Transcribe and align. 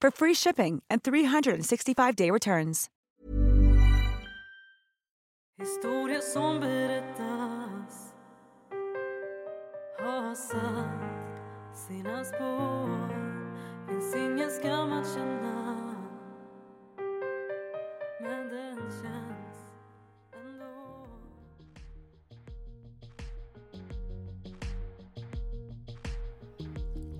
for 0.00 0.10
free 0.10 0.34
shipping 0.34 0.82
and 0.90 1.02
365-day 1.02 2.30
returns. 2.30 2.88
Som 6.20 6.60
berättas 6.60 8.14
har 9.98 10.34
satt 10.34 11.76
sina 11.88 12.24
spår 12.24 13.08
Finns 13.88 14.14
ingen 14.14 14.50
skam 14.50 14.92
att 14.92 15.14
känna 15.14 15.94
Men 18.20 18.48
den 18.48 18.76
känns 18.76 19.37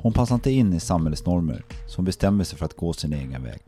Hon 0.00 0.12
passar 0.12 0.34
inte 0.34 0.50
in 0.50 0.72
i 0.72 0.80
samhällets 0.80 1.27
normer, 1.27 1.64
så 1.86 1.96
hon 1.96 2.04
bestämmer 2.04 2.44
sig 2.44 2.58
för 2.58 2.64
att 2.64 2.77
gå 2.77 2.92
sin 2.92 3.12
egen 3.12 3.42
väg. 3.42 3.60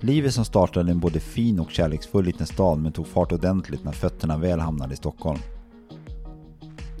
Livet 0.00 0.34
som 0.34 0.44
startade 0.44 0.88
i 0.88 0.92
en 0.92 1.00
både 1.00 1.20
fin 1.20 1.60
och 1.60 1.70
kärleksfull 1.70 2.24
liten 2.24 2.46
stad 2.46 2.78
men 2.78 2.92
tog 2.92 3.06
fart 3.06 3.32
ordentligt 3.32 3.84
när 3.84 3.92
fötterna 3.92 4.36
väl 4.38 4.60
hamnade 4.60 4.94
i 4.94 4.96
Stockholm. 4.96 5.38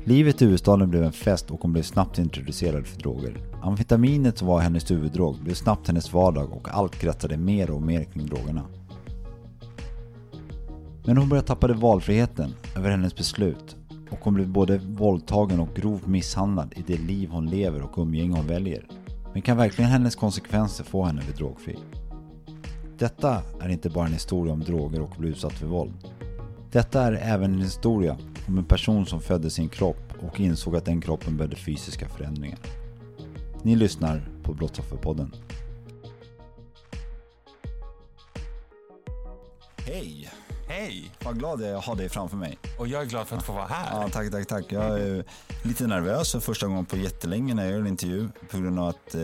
Livet 0.04 0.42
i 0.42 0.44
huvudstaden 0.44 0.90
blev 0.90 1.04
en 1.04 1.12
fest 1.12 1.50
och 1.50 1.62
hon 1.62 1.72
blev 1.72 1.82
snabbt 1.82 2.18
introducerad 2.18 2.86
för 2.86 2.98
droger. 3.00 3.36
Amfetaminet 3.62 4.38
som 4.38 4.48
var 4.48 4.60
hennes 4.60 4.90
huvuddrog 4.90 5.42
blev 5.42 5.54
snabbt 5.54 5.86
hennes 5.86 6.12
vardag 6.12 6.52
och 6.52 6.68
allt 6.70 6.98
kretsade 6.98 7.36
mer 7.36 7.70
och 7.70 7.82
mer 7.82 8.04
kring 8.04 8.26
drogerna. 8.26 8.62
Men 11.04 11.16
hon 11.16 11.28
började 11.28 11.48
tappa 11.48 11.72
valfriheten 11.72 12.54
över 12.76 12.90
hennes 12.90 13.16
beslut 13.16 13.76
och 14.18 14.24
hon 14.24 14.34
blev 14.34 14.48
både 14.48 14.78
våldtagen 14.78 15.60
och 15.60 15.74
grovt 15.74 16.06
misshandlad 16.06 16.72
i 16.76 16.82
det 16.86 16.98
liv 16.98 17.28
hon 17.30 17.46
lever 17.46 17.82
och 17.82 17.98
umgänge 17.98 18.36
hon 18.36 18.46
väljer. 18.46 18.86
Men 19.32 19.42
kan 19.42 19.56
verkligen 19.56 19.90
hennes 19.90 20.14
konsekvenser 20.14 20.84
få 20.84 21.04
henne 21.04 21.20
att 21.20 21.26
bli 21.26 21.34
drogfri? 21.34 21.78
Detta 22.98 23.42
är 23.60 23.68
inte 23.68 23.90
bara 23.90 24.06
en 24.06 24.12
historia 24.12 24.52
om 24.52 24.60
droger 24.60 25.00
och 25.00 25.10
att 25.10 25.18
bli 25.18 25.28
utsatt 25.28 25.52
för 25.52 25.66
våld. 25.66 25.92
Detta 26.72 27.02
är 27.02 27.12
även 27.12 27.54
en 27.54 27.62
historia 27.62 28.16
om 28.48 28.58
en 28.58 28.64
person 28.64 29.06
som 29.06 29.20
födde 29.20 29.50
sin 29.50 29.68
kropp 29.68 30.12
och 30.20 30.40
insåg 30.40 30.76
att 30.76 30.84
den 30.84 31.00
kroppen 31.00 31.36
behövde 31.36 31.56
fysiska 31.56 32.08
förändringar. 32.08 32.58
Ni 33.62 33.76
lyssnar 33.76 34.28
på 34.42 34.54
Brottsofferpodden. 34.54 35.34
Hej! 39.86 40.30
Hej! 40.78 41.10
Vad 41.24 41.38
glad 41.38 41.60
jag 41.60 41.70
är 41.70 41.74
att 41.74 41.84
ha 41.84 41.94
dig 41.94 42.08
framför 42.08 42.36
mig. 42.36 42.58
Och 42.78 42.88
jag 42.88 43.02
är 43.02 43.06
glad 43.06 43.28
för 43.28 43.36
att 43.36 43.42
få 43.42 43.52
vara 43.52 43.66
här. 43.66 44.02
Ja, 44.02 44.08
tack, 44.08 44.30
tack, 44.30 44.46
tack. 44.46 44.64
Jag 44.68 45.00
är 45.00 45.24
lite 45.62 45.86
nervös 45.86 46.32
för 46.32 46.40
första 46.40 46.66
gången 46.66 46.86
på 46.86 46.96
jättelänge 46.96 47.54
när 47.54 47.64
jag 47.64 47.72
gör 47.72 47.80
en 47.80 47.86
intervju 47.86 48.28
på 48.50 48.58
grund 48.58 48.78
av 48.78 48.88
att 48.88 49.14
eh, 49.14 49.22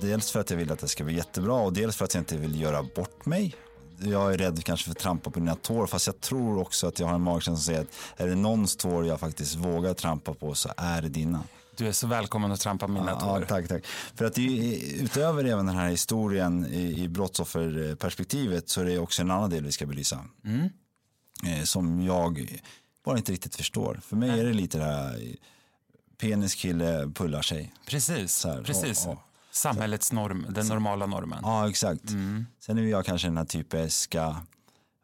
dels 0.00 0.30
för 0.30 0.40
att 0.40 0.50
jag 0.50 0.56
vill 0.56 0.72
att 0.72 0.78
det 0.78 0.88
ska 0.88 1.04
bli 1.04 1.14
jättebra 1.14 1.54
och 1.54 1.72
dels 1.72 1.96
för 1.96 2.04
att 2.04 2.14
jag 2.14 2.20
inte 2.20 2.36
vill 2.36 2.60
göra 2.60 2.82
bort 2.82 3.26
mig. 3.26 3.54
Jag 3.98 4.32
är 4.32 4.38
rädd 4.38 4.64
kanske 4.64 4.84
för 4.84 4.92
att 4.92 4.98
trampa 4.98 5.30
på 5.30 5.38
dina 5.38 5.54
tår 5.54 5.86
fast 5.86 6.06
jag 6.06 6.20
tror 6.20 6.60
också 6.60 6.86
att 6.86 6.98
jag 6.98 7.06
har 7.06 7.14
en 7.14 7.22
magkänsla 7.22 7.56
som 7.56 7.64
säger 7.64 7.80
att 7.80 8.20
är 8.20 8.28
det 8.28 8.34
någons 8.34 8.76
tår 8.76 9.06
jag 9.06 9.20
faktiskt 9.20 9.56
vågar 9.56 9.94
trampa 9.94 10.34
på 10.34 10.54
så 10.54 10.68
är 10.76 11.02
det 11.02 11.08
dina. 11.08 11.44
Du 11.76 11.88
är 11.88 11.92
så 11.92 12.06
välkommen 12.06 12.52
att 12.52 12.60
trampa 12.60 12.86
mina 12.86 13.10
Ja, 13.10 13.20
tår. 13.20 13.44
tack, 13.48 13.68
tack. 13.68 13.86
För 14.14 14.24
att 14.24 14.38
utöver 14.38 15.44
även 15.44 15.66
den 15.66 15.76
här 15.76 15.88
historien 15.90 16.66
i, 16.66 17.02
i 17.02 17.08
brottsofferperspektivet 17.08 18.68
så 18.68 18.80
är 18.80 18.84
det 18.84 18.98
också 18.98 19.22
en 19.22 19.30
annan 19.30 19.50
del 19.50 19.64
vi 19.64 19.72
ska 19.72 19.86
belysa. 19.86 20.24
Mm. 20.44 20.68
Eh, 21.46 21.64
som 21.64 22.02
jag 22.02 22.60
bara 23.04 23.16
inte 23.18 23.32
riktigt 23.32 23.56
förstår. 23.56 24.00
För 24.02 24.16
mig 24.16 24.40
är 24.40 24.44
det 24.44 24.52
lite 24.52 24.78
det 24.78 24.84
här 24.84 25.36
peniskille 26.18 27.10
pullar 27.14 27.42
sig. 27.42 27.74
Precis, 27.86 28.44
här, 28.44 28.62
precis. 28.62 29.02
ja, 29.06 29.12
ja. 29.12 29.24
Samhällets 29.50 30.12
norm, 30.12 30.46
den 30.50 30.66
normala 30.66 31.06
normen. 31.06 31.38
Ja, 31.42 31.68
exakt. 31.68 32.10
Mm. 32.10 32.46
Sen 32.60 32.78
är 32.78 32.82
jag 32.82 33.04
kanske 33.06 33.28
den 33.28 33.36
här 33.36 33.44
typiska 33.44 34.36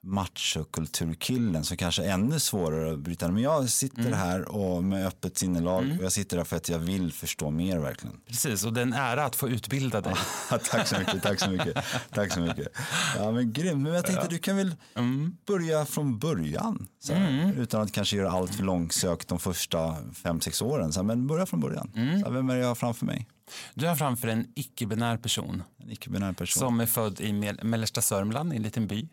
machokulturkillen 0.03 1.65
som 1.65 1.77
kanske 1.77 2.05
är 2.05 2.11
ännu 2.13 2.41
svårare 2.41 2.93
att 2.93 2.99
bryta. 2.99 3.29
Men 3.29 3.43
jag 3.43 3.69
sitter 3.69 4.01
Mm. 4.01 4.13
här 4.13 4.49
och 4.49 4.85
med 4.85 5.07
öppet 5.07 5.39
sinnelag 5.39 5.97
och 5.99 6.05
jag 6.05 6.13
sitter 6.13 6.37
här 6.37 6.45
för 6.45 6.57
att 6.57 6.69
jag 6.69 6.79
vill 6.79 7.13
förstå 7.13 7.51
mer 7.51 7.79
verkligen. 7.79 8.17
Precis, 8.27 8.65
och 8.65 8.73
det 8.73 8.81
är 8.81 8.83
en 8.83 8.93
ära 8.93 9.25
att 9.25 9.37
få 9.37 9.49
utbilda 9.49 10.01
dig. 10.01 10.15
tack 10.71 10.87
så 10.89 10.99
mycket, 10.99 11.23
tack 11.23 11.41
så 11.41 11.51
mycket. 11.51 11.85
Tack 12.15 12.33
så 12.33 12.41
mycket. 12.41 12.69
Ja, 13.17 13.31
men 13.31 13.53
grymt. 13.53 13.83
Men 13.83 13.93
jag 13.93 14.07
tänkte 14.07 14.27
du 14.29 14.39
kan 14.39 14.57
väl 14.57 14.75
Mm. 14.95 15.37
börja 15.47 15.87
från 15.87 16.19
början. 16.19 16.87
Här, 17.09 17.53
Utan 17.57 17.83
att 17.83 17.93
kanske 17.93 18.17
göra 18.17 18.31
allt 18.31 18.55
för 18.55 18.63
långsökt 18.65 19.29
de 19.29 19.39
första 19.39 19.97
fem, 20.15 20.41
sex 20.41 20.63
åren. 20.63 20.93
Så 20.93 20.99
här, 21.01 21.05
men 21.05 21.27
börja 21.27 21.47
från 21.47 21.61
början. 21.61 21.93
Mm. 21.97 22.21
Så 22.21 22.27
här, 22.27 22.33
vem 22.33 22.51
är 22.51 22.55
det 22.55 22.61
jag 22.61 22.69
har 22.69 22.75
framför 22.75 23.07
mig? 23.07 23.27
Du 23.75 23.87
har 23.87 23.97
framför 23.97 24.29
en 24.29 24.47
icke-binär 24.55 25.17
person 25.17 25.63
En 25.83 25.91
icke-binär 25.91 26.33
person. 26.33 26.61
som 26.61 26.81
är 26.81 26.87
född 26.87 27.21
i 27.21 27.33
mel- 27.33 27.61
mellersta 27.65 28.03
Sörmland, 28.03 28.53
i 28.53 28.57
en 28.57 28.63
liten 28.63 28.87
by. 28.87 29.09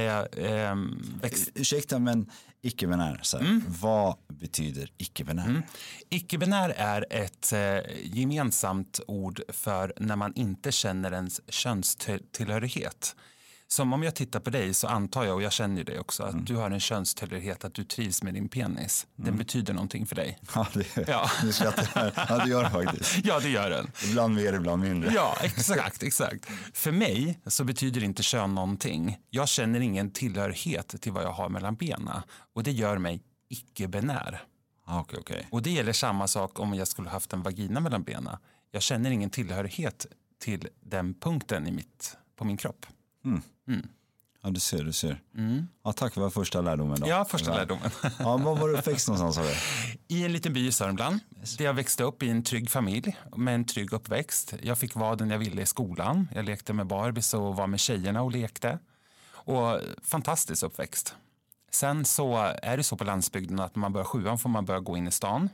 Jag 0.00 0.28
ehm, 0.36 1.02
växt... 1.22 1.48
Ursäkta 1.54 1.98
men 1.98 2.30
icke-binär, 2.62 3.20
så 3.22 3.38
här, 3.38 3.60
vad 3.80 4.16
betyder 4.28 4.90
icke-binär? 4.98 5.62
Icke-binär 6.08 6.74
är 6.76 7.06
ett 7.10 7.52
eh, 7.52 7.78
gemensamt 8.02 9.00
ord 9.06 9.40
för 9.48 9.92
när 9.96 10.16
man 10.16 10.32
inte 10.34 10.72
känner 10.72 11.12
ens 11.12 11.40
könstillhörighet. 11.48 13.16
Som 13.72 13.92
om 13.92 14.02
jag 14.02 14.14
tittar 14.14 14.40
på 14.40 14.50
dig 14.50 14.74
så 14.74 14.86
antar 14.86 15.24
jag, 15.24 15.34
och 15.34 15.42
jag 15.42 15.52
känner 15.52 15.76
ju 15.76 15.84
dig 15.84 15.98
också, 15.98 16.22
att 16.22 16.46
du 16.46 16.56
har 16.56 16.70
en 16.70 16.80
könstillhörighet, 16.80 17.64
att 17.64 17.74
du 17.74 17.84
trivs 17.84 18.22
med 18.22 18.34
din 18.34 18.48
penis. 18.48 19.06
Den 19.16 19.36
betyder 19.36 19.74
någonting 19.74 20.06
för 20.06 20.16
dig. 20.16 20.38
Ja, 20.54 20.66
det, 20.74 21.08
Ja. 21.08 21.30
ja, 22.28 22.38
det 22.44 22.50
gör 22.50 22.62
det 22.64 22.70
faktiskt. 22.70 23.18
Ja, 23.24 23.40
det 23.40 23.48
gör 23.48 23.70
den. 23.70 23.90
Ibland 24.04 24.34
mer, 24.34 24.52
ibland 24.52 24.82
mindre. 24.82 25.12
Ja, 25.14 25.36
exakt, 25.42 26.02
exakt. 26.02 26.46
För 26.74 26.92
mig 26.92 27.40
så 27.46 27.64
betyder 27.64 28.04
inte 28.04 28.22
kön 28.22 28.54
någonting. 28.54 29.18
Jag 29.30 29.48
känner 29.48 29.80
ingen 29.80 30.10
tillhörighet 30.10 30.94
till 31.02 31.12
vad 31.12 31.24
jag 31.24 31.32
har 31.32 31.48
mellan 31.48 31.74
benen 31.74 32.22
och 32.54 32.62
det 32.62 32.72
gör 32.72 32.98
mig 32.98 33.22
icke-binär. 33.48 34.42
Ah, 34.86 35.00
Okej, 35.00 35.18
okej. 35.20 35.48
Och 35.50 35.62
det 35.62 35.70
gäller 35.70 35.92
samma 35.92 36.28
sak 36.28 36.60
om 36.60 36.74
jag 36.74 36.88
skulle 36.88 37.08
haft 37.08 37.32
en 37.32 37.42
vagina 37.42 37.80
mellan 37.80 38.02
benen. 38.02 38.36
Jag 38.70 38.82
känner 38.82 39.10
ingen 39.10 39.30
tillhörighet 39.30 40.06
till 40.40 40.68
den 40.80 41.14
punkten 41.14 41.66
i 41.66 41.70
mitt, 41.72 42.16
på 42.36 42.44
min 42.44 42.56
kropp. 42.56 42.86
Ja, 44.44 44.50
du 44.50 44.60
ser, 44.60 44.84
du 44.84 44.92
ser. 44.92 45.20
Ja, 45.84 45.92
tack, 45.92 46.16
var 46.16 46.30
första 46.30 46.60
lärdomen 46.60 47.00
då? 47.00 47.06
Mm. 47.06 47.08
Ja, 47.18 47.24
första 47.24 47.54
lärdomen. 47.54 47.90
Ja, 48.18 48.36
var 48.36 48.56
var 48.56 48.68
du 48.68 48.78
uppväxt 48.78 49.08
någonstans? 49.08 49.48
Du? 50.08 50.16
I 50.16 50.24
en 50.24 50.32
liten 50.32 50.52
by 50.52 50.66
i 50.66 50.72
Sörmland. 50.72 51.20
Där 51.58 51.64
jag 51.64 51.74
växte 51.74 52.04
upp 52.04 52.22
i 52.22 52.30
en 52.30 52.42
trygg 52.42 52.70
familj 52.70 53.16
med 53.36 53.54
en 53.54 53.64
trygg 53.64 53.92
uppväxt. 53.92 54.54
Jag 54.62 54.78
fick 54.78 54.94
vara 54.94 55.16
den 55.16 55.30
jag 55.30 55.38
ville 55.38 55.62
i 55.62 55.66
skolan. 55.66 56.28
Jag 56.34 56.44
lekte 56.44 56.72
med 56.72 56.86
Barbies 56.86 57.34
och 57.34 57.56
var 57.56 57.66
med 57.66 57.80
tjejerna 57.80 58.22
och 58.22 58.32
lekte. 58.32 58.78
Och 59.32 59.80
fantastisk 60.02 60.62
uppväxt. 60.62 61.14
Sen 61.70 62.04
så 62.04 62.36
är 62.62 62.76
det 62.76 62.82
så 62.82 62.96
på 62.96 63.04
landsbygden 63.04 63.60
att 63.60 63.76
när 63.76 63.80
man 63.80 63.92
börjar 63.92 64.04
sjuan 64.04 64.38
får 64.38 64.48
man 64.48 64.64
börja 64.64 64.80
gå 64.80 64.96
in 64.96 65.08
i 65.08 65.12
stan. 65.12 65.48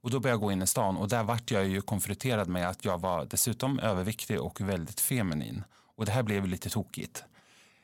Och 0.00 0.10
då 0.10 0.20
började 0.20 0.34
jag 0.34 0.40
gå 0.40 0.52
in 0.52 0.62
i 0.62 0.66
stan 0.66 0.96
och 0.96 1.08
där 1.08 1.22
vart 1.22 1.50
jag 1.50 1.66
ju 1.66 1.80
konfronterad 1.80 2.48
med 2.48 2.68
att 2.68 2.84
jag 2.84 3.00
var 3.00 3.24
dessutom 3.24 3.78
överviktig 3.78 4.40
och 4.40 4.60
väldigt 4.60 5.00
feminin. 5.00 5.64
Och 5.98 6.06
det 6.06 6.12
här 6.12 6.22
blev 6.22 6.46
lite 6.46 6.70
tokigt. 6.70 7.24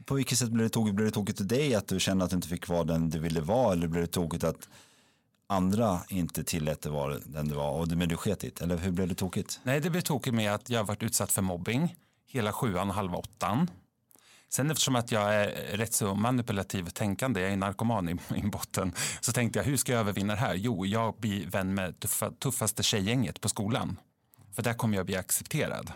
På 0.05 0.14
vilket 0.14 0.38
sätt 0.38 0.50
blev 0.50 0.66
det 0.66 0.70
tokigt? 0.70 0.96
Blev 0.96 1.06
det 1.06 1.14
tokigt 1.14 1.38
till 1.38 1.49
dig 1.49 1.75
att 1.75 1.88
du 1.88 2.00
kände 2.00 2.25
att 2.25 2.31
du 2.31 2.37
inte 2.37 2.49
fick 2.49 2.69
vara 2.69 2.84
den 2.84 3.11
du 3.11 3.19
ville 3.19 3.40
vara? 3.40 3.72
Eller 3.72 3.88
blev 3.88 4.02
det 4.02 4.11
tokigt 4.11 4.44
att 4.44 4.69
andra 5.46 6.00
inte 6.08 6.44
tillät 6.44 6.82
dig 6.82 6.93
vara 6.93 7.19
den 7.25 7.49
du 7.49 7.55
var 7.55 7.70
och 7.70 7.88
men 7.88 8.08
du 8.08 8.16
sket 8.16 8.44
i 8.44 8.50
det? 8.50 8.61
Eller 8.61 8.76
hur 8.76 8.90
blev 8.90 9.08
det 9.08 9.14
tokigt? 9.14 9.61
Nej, 9.62 9.81
det 9.81 9.90
blev 9.90 10.00
tokigt 10.00 10.34
med 10.34 10.55
att 10.55 10.70
jag 10.70 10.84
varit 10.84 11.02
utsatt 11.02 11.32
för 11.32 11.43
mobbing. 11.43 11.96
hela 12.26 12.52
sjuan 12.52 12.88
och 12.88 12.94
halva 12.94 13.16
åttan. 13.16 13.70
Sen 14.49 14.70
eftersom 14.70 14.96
att 14.96 15.12
jag 15.12 15.34
är 15.34 15.76
rätt 15.76 15.93
så 15.93 16.14
manipulativ 16.14 16.90
tänkande, 16.90 17.40
jag 17.40 17.52
är 17.52 17.56
narkoman 17.56 18.08
i, 18.08 18.17
i 18.37 18.43
botten, 18.43 18.93
så 19.20 19.32
tänkte 19.32 19.58
jag 19.58 19.64
hur 19.67 19.76
ska 19.76 19.93
jag 19.93 20.00
övervinna 20.00 20.34
det 20.34 20.40
här? 20.40 20.55
Jo, 20.55 20.87
jag 20.87 21.14
blir 21.19 21.46
vän 21.46 21.75
med 21.75 22.00
tuffa, 22.00 22.31
tuffaste 22.31 22.82
tjejgänget 22.82 23.40
på 23.40 23.49
skolan. 23.49 23.96
För 24.52 24.62
där 24.62 24.75
kommer 24.75 24.96
jag 24.96 25.06
bli 25.06 25.17
accepterad. 25.17 25.93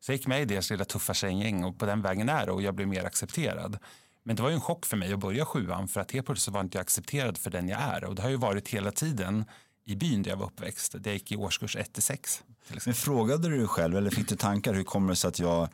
Så 0.00 0.12
jag 0.12 0.16
gick 0.16 0.26
med 0.26 0.42
i 0.42 0.44
deras 0.44 0.70
lilla 0.70 0.84
tuffa 0.84 1.14
tjejgäng 1.14 1.64
och 1.64 1.78
på 1.78 1.86
den 1.86 2.02
vägen 2.02 2.28
är 2.28 2.46
det 2.46 2.52
och 2.52 2.62
jag 2.62 2.74
blev 2.74 2.88
mer 2.88 3.04
accepterad. 3.04 3.78
Men 4.22 4.36
det 4.36 4.42
var 4.42 4.50
ju 4.50 4.54
en 4.54 4.60
chock 4.60 4.86
för 4.86 4.96
mig 4.96 5.12
att 5.12 5.18
börja 5.18 5.44
sjuan 5.44 5.88
för 5.88 6.00
att 6.00 6.12
helt 6.12 6.26
plötsligt 6.26 6.54
var 6.54 6.60
inte 6.60 6.78
jag 6.78 6.82
accepterad 6.82 7.38
för 7.38 7.50
den 7.50 7.68
jag 7.68 7.80
är. 7.80 8.04
Och 8.04 8.14
det 8.14 8.22
har 8.22 8.30
ju 8.30 8.36
varit 8.36 8.68
hela 8.68 8.90
tiden 8.90 9.44
i 9.84 9.96
byn 9.96 10.22
där 10.22 10.30
jag 10.30 10.36
var 10.36 10.46
uppväxt. 10.46 10.92
Där 10.92 11.10
jag 11.10 11.14
gick 11.14 11.32
i 11.32 11.36
årskurs 11.36 11.76
1 11.76 11.92
till 11.92 12.02
6. 12.02 12.44
Men 12.84 12.94
frågade 12.94 13.48
du 13.48 13.58
dig 13.58 13.66
själv 13.66 13.96
eller 13.96 14.10
fick 14.10 14.28
du 14.28 14.36
tankar 14.36 14.74
hur 14.74 14.84
kommer 14.84 15.08
det 15.08 15.16
sig 15.16 15.28
att 15.28 15.38
jag 15.38 15.68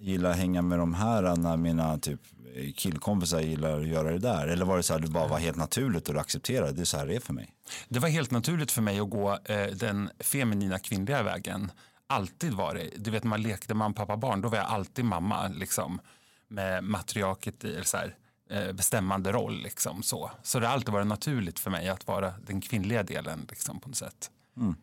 gillar 0.00 0.30
att 0.30 0.36
hänga 0.36 0.62
med 0.62 0.78
de 0.78 0.94
här 0.94 1.36
när 1.36 1.56
mina 1.56 1.98
typ, 1.98 2.20
killkompisar 2.76 3.40
gillar 3.40 3.80
att 3.80 3.88
göra 3.88 4.10
det 4.10 4.18
där? 4.18 4.46
Eller 4.46 4.64
var 4.64 4.76
det 4.76 4.82
så 4.82 4.94
att 4.94 5.02
det 5.02 5.08
bara 5.08 5.26
var 5.26 5.38
helt 5.38 5.56
naturligt 5.56 6.08
och 6.08 6.14
du 6.14 6.20
accepterade 6.20 6.72
det 6.72 6.80
är 6.80 6.84
så 6.84 6.96
här 6.96 7.06
det 7.06 7.16
är 7.16 7.20
för 7.20 7.32
mig? 7.32 7.50
Det 7.88 7.98
var 7.98 8.08
helt 8.08 8.30
naturligt 8.30 8.72
för 8.72 8.82
mig 8.82 9.00
att 9.00 9.10
gå 9.10 9.38
eh, 9.44 9.66
den 9.66 10.10
feminina 10.20 10.78
kvinnliga 10.78 11.22
vägen. 11.22 11.72
Alltid 12.10 12.52
var 12.52 12.74
det. 12.74 12.90
Du 12.96 13.10
vet 13.10 13.24
man 13.24 13.42
lekte 13.42 13.74
mamma, 13.74 13.94
pappa, 13.94 14.16
barn. 14.16 14.40
Då 14.40 14.48
var 14.48 14.58
jag 14.58 14.66
alltid 14.66 15.04
mamma 15.04 15.48
liksom. 15.48 16.00
Med 16.48 16.84
matriarket 16.84 17.64
i 17.64 17.80
så 17.84 17.96
här, 17.96 18.16
eh, 18.50 18.72
bestämmande 18.72 19.32
roll. 19.32 19.62
Liksom, 19.62 20.02
så. 20.02 20.30
så 20.42 20.60
det 20.60 20.66
har 20.66 20.74
alltid 20.74 20.92
varit 20.92 21.06
naturligt 21.06 21.58
för 21.58 21.70
mig 21.70 21.88
att 21.88 22.06
vara 22.06 22.34
den 22.46 22.60
kvinnliga 22.60 23.02
delen 23.02 23.46
liksom, 23.50 23.80
på 23.80 23.88
något 23.88 23.96
sätt. 23.96 24.30
Mm. 24.56 24.74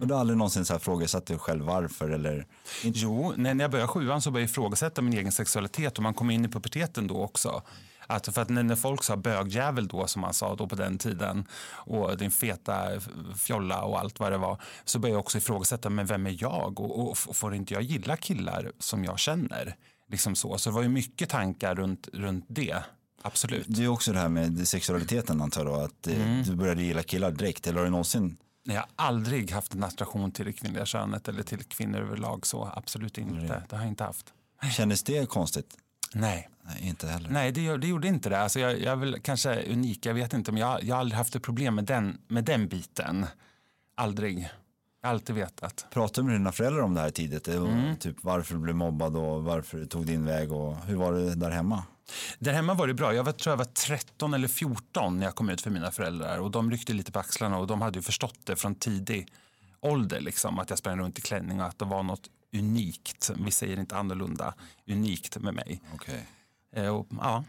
Och 0.00 0.06
du 0.06 0.14
har 0.14 0.20
aldrig 0.20 0.36
någonsin 0.36 0.64
så 0.64 0.72
här 0.72 0.80
frågasatt 0.80 1.26
dig 1.26 1.38
själv 1.38 1.64
varför? 1.64 2.10
Eller? 2.10 2.46
Jo, 2.82 3.32
när 3.36 3.54
jag 3.54 3.70
började 3.70 3.88
sjuan 3.88 4.22
så 4.22 4.30
började 4.30 4.42
jag 4.42 4.50
ifrågasätta 4.50 5.02
min 5.02 5.12
egen 5.12 5.32
sexualitet 5.32 5.96
och 5.96 6.02
man 6.02 6.14
kom 6.14 6.30
in 6.30 6.44
i 6.44 6.48
puberteten 6.48 7.06
då 7.06 7.22
också. 7.22 7.62
Att 8.06 8.34
för 8.34 8.42
att 8.42 8.48
när 8.48 8.76
folk 8.76 9.02
sa 9.02 9.16
bögjävel 9.16 9.88
då 9.88 10.06
som 10.06 10.22
man 10.22 10.34
sa 10.34 10.54
då 10.54 10.66
på 10.66 10.74
den 10.74 10.98
tiden 10.98 11.46
och 11.70 12.16
din 12.16 12.30
feta 12.30 13.00
fjolla 13.36 13.82
och 13.82 14.00
allt 14.00 14.20
vad 14.20 14.32
det 14.32 14.38
var 14.38 14.60
så 14.84 14.98
började 14.98 15.14
jag 15.14 15.20
också 15.20 15.38
ifrågasätta 15.38 15.90
men 15.90 16.06
vem 16.06 16.26
är 16.26 16.36
jag 16.42 16.80
och, 16.80 17.10
och, 17.10 17.18
får 17.18 17.54
inte 17.54 17.74
jag 17.74 17.82
gilla 17.82 18.16
killar 18.16 18.72
som 18.78 19.04
jag 19.04 19.18
känner? 19.18 19.76
Liksom 20.08 20.34
så. 20.34 20.58
så 20.58 20.70
det 20.70 20.74
var 20.74 20.82
ju 20.82 20.88
mycket 20.88 21.28
tankar 21.28 21.74
runt, 21.74 22.08
runt 22.12 22.44
det. 22.48 22.76
Absolut. 23.22 23.66
Det 23.68 23.84
är 23.84 23.88
också 23.88 24.12
det 24.12 24.18
här 24.18 24.28
med 24.28 24.68
sexualiteten 24.68 25.40
antar 25.40 25.64
jag 25.64 25.80
att 25.80 26.06
mm. 26.06 26.42
du 26.42 26.56
började 26.56 26.82
gilla 26.82 27.02
killar 27.02 27.30
direkt 27.30 27.66
eller 27.66 27.78
har 27.78 27.84
du 27.84 27.90
någonsin 27.90 28.36
jag 28.64 28.74
har 28.74 28.88
aldrig 28.96 29.50
haft 29.50 29.74
en 29.74 29.84
attraktion 29.84 30.32
till 30.32 30.44
det 30.44 30.52
kvinnliga 30.52 30.86
könet 30.86 31.28
eller 31.28 31.42
till 31.42 31.64
kvinnor 31.64 32.00
överlag. 32.00 32.46
Så 32.46 32.70
absolut 32.74 33.18
inte. 33.18 33.34
Mm. 33.34 33.62
Det 33.68 33.76
har 33.76 33.82
jag 33.82 33.88
inte 33.88 34.04
haft. 34.04 34.32
Kändes 34.76 35.02
det 35.02 35.28
konstigt? 35.28 35.76
Nej. 36.14 36.48
Nej, 36.66 36.88
inte 36.88 37.06
heller. 37.06 37.30
Nej, 37.30 37.52
det, 37.52 37.76
det 37.76 37.86
gjorde 37.86 38.08
inte 38.08 38.28
det. 38.28 38.38
Alltså 38.38 38.60
jag, 38.60 38.80
jag 38.80 38.92
är 38.92 38.96
väl 38.96 39.20
kanske 39.20 39.72
unik, 39.72 40.06
jag 40.06 40.14
vet 40.14 40.32
inte, 40.32 40.52
men 40.52 40.60
jag, 40.60 40.84
jag 40.84 40.94
har 40.94 41.00
aldrig 41.00 41.16
haft 41.16 41.36
ett 41.36 41.42
problem 41.42 41.74
med 41.74 41.84
den, 41.84 42.18
med 42.28 42.44
den 42.44 42.68
biten. 42.68 43.26
Aldrig. 43.96 44.50
Jag 45.00 45.08
har 45.08 45.14
alltid 45.14 45.34
vetat. 45.34 45.86
Pratade 45.90 46.20
du 46.20 46.30
med 46.30 46.40
dina 46.40 46.52
föräldrar 46.52 46.82
om 46.82 46.94
det 46.94 47.00
här 47.00 47.10
tidigt? 47.10 47.48
Mm. 47.48 47.96
Typ 47.96 48.16
varför 48.20 48.54
du 48.54 48.60
blev 48.60 48.76
mobbad 48.76 49.16
och 49.16 49.44
varför 49.44 49.78
du 49.78 49.86
tog 49.86 50.06
din 50.06 50.24
väg 50.24 50.52
och 50.52 50.76
hur 50.76 50.96
var 50.96 51.12
det 51.12 51.34
där 51.34 51.50
hemma? 51.50 51.82
Där 52.38 52.52
hemma 52.52 52.74
var 52.74 52.86
det 52.86 52.94
bra. 52.94 53.14
Jag 53.14 53.24
var, 53.24 53.32
tror 53.32 53.52
jag 53.52 53.56
var 53.56 53.64
13 53.64 54.34
eller 54.34 54.48
14 54.48 55.18
när 55.18 55.26
jag 55.26 55.34
kom 55.34 55.48
ut 55.48 55.60
för 55.60 55.70
mina 55.70 55.90
föräldrar 55.90 56.38
och 56.38 56.50
de 56.50 56.70
ryckte 56.70 56.92
lite 56.92 57.12
på 57.12 57.18
axlarna 57.18 57.58
och 57.58 57.66
de 57.66 57.82
hade 57.82 57.98
ju 57.98 58.02
förstått 58.02 58.38
det 58.44 58.56
från 58.56 58.74
tidig 58.74 59.28
ålder 59.80 60.20
liksom 60.20 60.58
att 60.58 60.70
jag 60.70 60.78
sprang 60.78 60.98
runt 60.98 61.18
i 61.18 61.22
klänning 61.22 61.60
och 61.60 61.66
att 61.66 61.78
det 61.78 61.84
var 61.84 62.02
något 62.02 62.28
unikt, 62.54 63.30
vi 63.36 63.50
säger 63.50 63.80
inte 63.80 63.96
annorlunda, 63.96 64.54
unikt 64.86 65.38
med 65.38 65.54
mig. 65.54 65.82
Okay. 65.94 66.20
Eh, 66.76 66.88
och, 66.88 67.06
ja. 67.20 67.44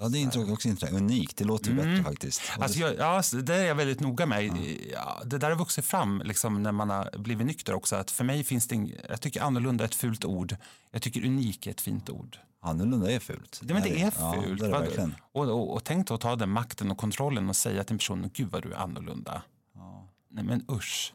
Ja, 0.00 0.08
det 0.08 0.18
är 0.18 0.52
också 0.52 0.68
inte 0.68 0.86
unikt. 0.86 1.36
Det 1.36 1.44
låter 1.44 1.70
ju 1.70 1.80
mm. 1.80 1.90
bättre 1.90 2.04
faktiskt. 2.04 2.42
Alltså, 2.58 2.78
jag, 2.78 2.96
ja, 2.98 3.22
det 3.42 3.54
är 3.54 3.64
jag 3.64 3.74
väldigt 3.74 4.00
noga 4.00 4.26
med. 4.26 4.44
Ja. 4.44 4.52
Ja, 4.92 5.22
det 5.24 5.38
där 5.38 5.50
har 5.50 5.56
vuxit 5.56 5.84
fram 5.84 6.22
liksom, 6.24 6.62
när 6.62 6.72
man 6.72 6.90
har 6.90 7.18
blivit 7.18 7.46
nykter 7.46 7.74
också. 7.74 7.96
Att 7.96 8.10
för 8.10 8.24
mig 8.24 8.44
finns 8.44 8.68
det, 8.68 8.74
en, 8.74 8.92
jag 9.08 9.20
tycker 9.20 9.40
annorlunda 9.40 9.84
är 9.84 9.88
ett 9.88 9.94
fult 9.94 10.24
ord. 10.24 10.56
Jag 10.90 11.02
tycker 11.02 11.26
unik 11.26 11.66
är 11.66 11.70
ett 11.70 11.80
fint 11.80 12.10
ord. 12.10 12.38
Annorlunda 12.60 13.12
är 13.12 13.18
fult. 13.18 13.60
Det, 13.62 13.74
men 13.74 13.82
det 13.82 14.02
är 14.02 14.10
fult. 14.10 14.62
Ja, 14.62 14.68
det 14.68 14.76
är 14.76 14.96
det 14.96 15.10
och, 15.32 15.44
och, 15.44 15.74
och 15.74 15.84
tänk 15.84 16.08
då 16.08 16.14
att 16.14 16.20
ta 16.20 16.36
den 16.36 16.50
makten 16.50 16.90
och 16.90 16.98
kontrollen 16.98 17.48
och 17.48 17.56
säga 17.56 17.84
till 17.84 17.94
en 17.94 17.98
person, 17.98 18.30
gud 18.34 18.50
vad 18.50 18.62
du 18.62 18.72
är 18.72 18.76
annorlunda. 18.76 19.42
Ja. 19.74 20.08
Nej 20.30 20.44
men 20.44 20.64
usch. 20.70 21.14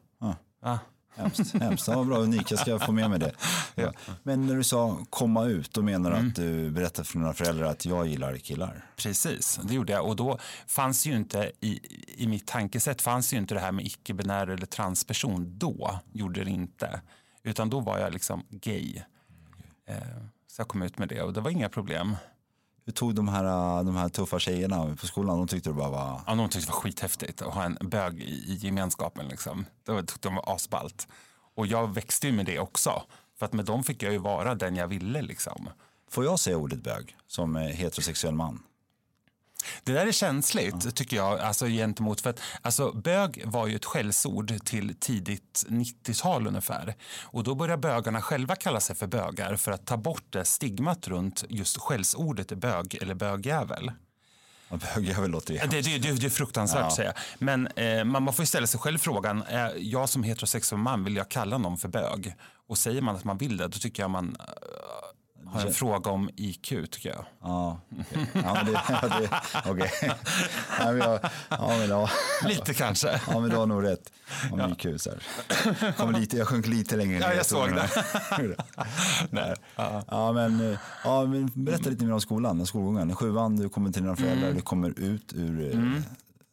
Ja. 0.62 0.80
Hemskt, 1.18 1.54
hemskt. 1.54 1.88
Var 1.88 2.06
bra, 2.06 2.18
unik. 2.18 2.52
Jag 2.52 2.60
ska 2.60 2.80
få 2.80 2.92
med 2.92 3.10
mig 3.10 3.20
det. 3.20 3.32
Ja. 3.76 3.94
Men 4.24 4.48
när 4.48 4.56
du 4.56 4.64
sa 4.64 5.06
komma 5.10 5.46
ut, 5.46 5.74
då 5.74 5.82
menar 5.82 6.10
du 6.10 6.16
mm. 6.16 6.28
att 6.28 6.36
du 6.36 6.72
berättade 6.72 7.08
för 7.08 7.20
dina 7.20 7.34
föräldrar 7.34 7.66
att 7.66 7.86
jag 7.86 8.08
gillar 8.08 8.38
killar? 8.38 8.86
Precis, 8.96 9.60
det 9.64 9.74
gjorde 9.74 9.94
jag. 9.94 10.06
Och 10.06 10.16
då 10.16 10.40
fanns 10.68 11.06
ju 11.06 11.16
inte 11.16 11.52
i, 11.62 11.80
i 12.24 12.28
mitt 12.28 12.48
tankesätt 12.48 13.02
fanns 13.02 13.34
ju 13.34 13.38
inte 13.38 13.54
det 13.54 13.60
här 13.60 13.72
med 13.72 13.86
icke-binär 13.86 14.48
eller 14.48 14.66
transperson. 14.66 15.58
Då 15.58 16.00
gjorde 16.14 16.44
det 16.44 16.52
inte. 16.52 17.02
Utan 17.44 17.70
då 17.70 17.80
var 17.80 18.00
jag 18.00 18.14
liksom 18.14 18.44
gay. 18.50 19.02
Eh, 19.88 19.98
så 20.48 20.62
jag 20.62 20.68
kom 20.68 20.82
ut 20.82 20.98
med 20.98 21.10
det 21.10 21.22
och 21.22 21.34
det 21.34 21.42
var 21.42 21.52
inga 21.52 21.70
problem. 21.70 22.16
Hur 22.88 22.94
tog 22.94 23.16
de 23.16 23.28
här, 23.28 23.84
de 23.84 23.96
här 23.96 24.10
tuffa 24.10 24.40
tjejerna 24.40 24.96
på 25.02 25.08
skolan? 25.08 25.38
De 25.38 25.48
tyckte 25.48 25.70
det 25.70 25.74
bara 25.74 25.90
var... 25.90 26.22
Ja, 26.28 26.36
de 26.36 26.50
tyckte 26.50 26.68
det 26.68 26.74
var 26.74 26.82
skithäftigt 26.82 27.42
att 27.42 27.54
ha 27.54 27.64
en 27.64 27.78
bög 27.82 28.22
i, 28.22 28.24
i 28.24 28.56
gemenskapen. 28.56 29.28
Liksom. 29.28 29.66
Det 29.86 30.00
tyckte 30.00 30.28
de 30.28 30.36
var 30.36 30.56
asballt. 30.56 31.08
Och 31.56 31.68
jag 31.68 31.94
växte 31.94 32.28
ju 32.28 32.34
med 32.34 32.46
det 32.46 32.60
också. 32.60 33.04
För 33.40 33.46
att 33.46 33.54
med 33.54 33.66
dem 33.66 33.84
fick 33.84 34.04
jag 34.04 34.12
ju 34.12 34.18
vara 34.18 34.56
den 34.56 34.76
jag 34.76 34.88
ville. 34.88 35.22
Liksom. 35.22 35.70
Får 36.12 36.24
jag 36.24 36.40
säga 36.40 36.58
ordet 36.58 36.84
bög 36.84 37.16
som 37.28 37.56
heterosexuell 37.56 38.36
man? 38.36 38.64
Det 39.84 39.92
där 39.92 40.08
är 40.08 40.12
känsligt 40.12 40.86
ja. 40.86 40.92
tycker 40.92 41.18
jag, 41.18 41.40
alltså 41.40 41.66
gentemot 41.66 42.22
för 42.22 42.30
att 42.30 42.40
alltså, 42.62 42.92
bög 42.92 43.44
var 43.46 43.68
ju 43.68 43.76
ett 43.76 43.86
skällsord 43.86 44.66
till 44.66 44.96
tidigt 45.00 45.66
90-tal 45.68 46.48
ungefär. 46.48 46.96
Och 47.24 47.44
då 47.44 47.56
började 47.56 47.82
bögarna 47.82 48.22
själva 48.22 48.56
kalla 48.56 48.80
sig 48.80 48.96
för 48.96 49.08
bögar 49.08 49.56
för 49.56 49.72
att 49.72 49.86
ta 49.86 49.98
bort 49.98 50.26
det 50.30 50.46
stigmat 50.46 51.08
runt 51.08 51.44
just 51.50 51.78
skällsordet 51.78 52.48
bög 52.48 52.98
eller 53.02 53.16
bögjävel. 53.16 53.92
Bögjävel 54.70 55.32
låter 55.32 55.54
ju 55.54 55.60
det, 55.60 55.82
det, 55.82 55.98
det, 55.98 56.12
det 56.12 56.26
är 56.26 56.30
fruktansvärt 56.30 56.82
ja. 56.82 56.88
att 56.88 56.96
säga. 56.96 57.14
Men 57.40 57.68
eh, 57.68 58.04
man 58.04 58.34
får 58.34 58.46
ställa 58.46 58.68
sig 58.68 58.80
själv 58.80 58.98
frågan, 58.98 59.44
eh, 59.44 59.68
jag 59.78 60.10
som 60.10 60.24
heterosexuell 60.24 60.82
man, 60.82 61.04
vill 61.04 61.16
jag 61.16 61.30
kalla 61.30 61.58
någon 61.58 61.78
för 61.78 61.88
bög? 61.88 62.36
Och 62.68 62.78
säger 62.78 63.02
man 63.02 63.16
att 63.16 63.24
man 63.24 63.38
vill 63.38 63.58
det, 63.58 63.68
då 63.68 63.80
tycker 63.80 64.04
jag 64.04 64.10
man 64.10 64.38
har 65.52 65.62
en 65.62 65.74
fråga 65.74 66.12
om 66.12 66.30
IQ 66.36 66.70
tycker 66.92 67.10
jag. 67.10 67.26
Ja, 67.42 67.82
okay. 68.00 68.26
ja 68.34 68.54
men 68.54 68.66
det, 68.66 68.82
ja, 68.90 69.02
det 69.02 69.72
okay. 69.72 69.90
ja, 70.80 70.86
men 70.86 70.98
jag, 70.98 71.20
ja, 71.50 71.68
men 71.68 71.90
ja. 71.90 72.10
Lite 72.48 72.74
kanske. 72.74 73.22
Ja, 73.28 73.40
men 73.40 73.50
du 73.50 73.56
har 73.56 73.66
nog 73.66 73.84
rätt 73.84 74.12
om 74.52 74.60
ja. 74.60 74.70
IQ. 74.72 75.02
Så 75.02 75.10
här. 75.10 75.92
Kom 75.98 76.12
lite, 76.12 76.38
jag 76.38 76.48
sjönk 76.48 76.68
lite 76.68 76.96
längre 76.96 77.20
ner. 77.20 77.28
Ja, 77.28 77.34
jag 77.34 77.46
såg 77.46 77.70
det. 77.70 77.90
Nej. 79.30 79.54
Ja. 80.08 80.32
Men, 80.34 80.78
ja, 81.04 81.26
men 81.26 81.52
berätta 81.54 81.90
lite 81.90 82.06
mer 82.06 82.14
om 82.14 82.22
skolan, 82.22 82.66
skolgången. 82.66 83.16
Sjuan, 83.16 83.56
du 83.56 83.70
kommer 83.70 83.92
till 83.92 84.02
dina 84.02 84.16
föräldrar, 84.16 84.44
mm. 84.44 84.56
du 84.56 84.62
kommer 84.62 85.00
ut 85.00 85.34
ur 85.34 85.74
mm 85.74 86.04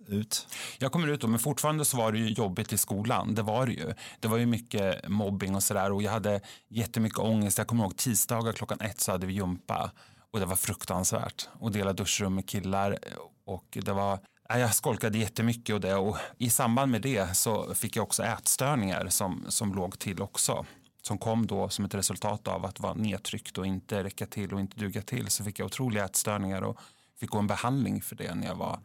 ut? 0.06 0.46
Jag 0.78 0.92
kommer 0.92 1.08
ut 1.08 1.20
då, 1.20 1.26
men 1.26 1.38
fortfarande 1.38 1.84
så 1.84 1.96
var 1.96 2.12
det 2.12 2.18
ju 2.18 2.28
jobbigt 2.28 2.72
i 2.72 2.78
skolan. 2.78 3.34
Det 3.34 3.42
var 3.42 3.66
det 3.66 3.72
ju. 3.72 3.94
Det 4.20 4.28
var 4.28 4.36
ju 4.36 4.46
mycket 4.46 5.08
mobbing 5.08 5.54
och 5.54 5.62
sådär 5.62 5.92
och 5.92 6.02
jag 6.02 6.12
hade 6.12 6.40
jättemycket 6.68 7.18
ångest. 7.18 7.58
Jag 7.58 7.66
kommer 7.66 7.84
ihåg 7.84 7.96
tisdagar 7.96 8.52
klockan 8.52 8.80
ett 8.80 9.00
så 9.00 9.12
hade 9.12 9.26
vi 9.26 9.32
jumpa 9.32 9.90
och 10.30 10.40
det 10.40 10.46
var 10.46 10.56
fruktansvärt. 10.56 11.48
Och 11.52 11.72
dela 11.72 11.92
duschrum 11.92 12.34
med 12.34 12.48
killar 12.48 12.98
och 13.44 13.78
det 13.82 13.92
var 13.92 14.18
jag 14.48 14.74
skolkade 14.74 15.18
jättemycket 15.18 15.74
och 15.74 15.80
det 15.80 15.94
och 15.94 16.16
i 16.38 16.50
samband 16.50 16.92
med 16.92 17.02
det 17.02 17.36
så 17.36 17.74
fick 17.74 17.96
jag 17.96 18.02
också 18.02 18.22
ätstörningar 18.22 19.08
som, 19.08 19.44
som 19.48 19.74
låg 19.74 19.98
till 19.98 20.22
också. 20.22 20.66
Som 21.02 21.18
kom 21.18 21.46
då 21.46 21.68
som 21.68 21.84
ett 21.84 21.94
resultat 21.94 22.48
av 22.48 22.64
att 22.64 22.80
vara 22.80 22.94
nedtryckt 22.94 23.58
och 23.58 23.66
inte 23.66 24.04
räcka 24.04 24.26
till 24.26 24.54
och 24.54 24.60
inte 24.60 24.80
duga 24.80 25.02
till 25.02 25.30
så 25.30 25.44
fick 25.44 25.58
jag 25.58 25.66
otroliga 25.66 26.04
ätstörningar 26.04 26.62
och 26.62 26.78
fick 27.20 27.30
gå 27.30 27.38
en 27.38 27.46
behandling 27.46 28.02
för 28.02 28.16
det 28.16 28.34
när 28.34 28.46
jag 28.46 28.54
var 28.54 28.78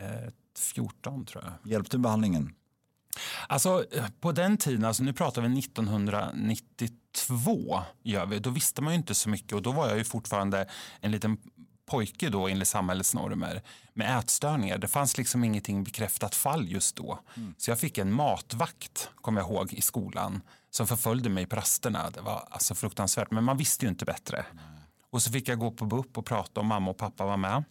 eh, 0.00 0.32
14 0.58 1.26
tror 1.26 1.44
jag. 1.44 1.52
Hjälpte 1.72 1.98
behandlingen? 1.98 2.54
Alltså 3.48 3.84
på 4.20 4.32
den 4.32 4.56
tiden, 4.56 4.84
alltså 4.84 5.02
nu 5.02 5.12
pratar 5.12 5.42
vi 5.42 5.58
1992, 5.58 7.82
gör 8.02 8.26
vi, 8.26 8.38
då 8.38 8.50
visste 8.50 8.82
man 8.82 8.92
ju 8.92 8.98
inte 8.98 9.14
så 9.14 9.28
mycket 9.28 9.52
och 9.52 9.62
då 9.62 9.72
var 9.72 9.88
jag 9.88 9.98
ju 9.98 10.04
fortfarande 10.04 10.68
en 11.00 11.10
liten 11.10 11.38
pojke 11.86 12.28
då 12.28 12.48
enligt 12.48 12.68
samhällets 12.68 13.14
normer 13.14 13.62
med 13.94 14.18
ätstörningar. 14.18 14.78
Det 14.78 14.88
fanns 14.88 15.18
liksom 15.18 15.44
ingenting 15.44 15.84
bekräftat 15.84 16.34
fall 16.34 16.68
just 16.68 16.96
då. 16.96 17.18
Mm. 17.36 17.54
Så 17.58 17.70
jag 17.70 17.80
fick 17.80 17.98
en 17.98 18.12
matvakt, 18.12 19.10
kommer 19.14 19.40
jag 19.40 19.50
ihåg, 19.50 19.72
i 19.72 19.80
skolan 19.80 20.40
som 20.70 20.86
förföljde 20.86 21.30
mig 21.30 21.46
på 21.46 21.56
rasterna. 21.56 22.10
Det 22.10 22.20
var 22.20 22.48
alltså 22.50 22.74
fruktansvärt, 22.74 23.30
men 23.30 23.44
man 23.44 23.56
visste 23.56 23.84
ju 23.84 23.88
inte 23.88 24.04
bättre. 24.04 24.46
Nej. 24.52 24.64
Och 25.10 25.22
så 25.22 25.32
fick 25.32 25.48
jag 25.48 25.58
gå 25.58 25.70
på 25.70 25.84
BUP 25.84 26.18
och 26.18 26.26
prata 26.26 26.60
om 26.60 26.66
mamma 26.66 26.90
och 26.90 26.96
pappa 26.96 27.26
var 27.26 27.36
med. 27.36 27.64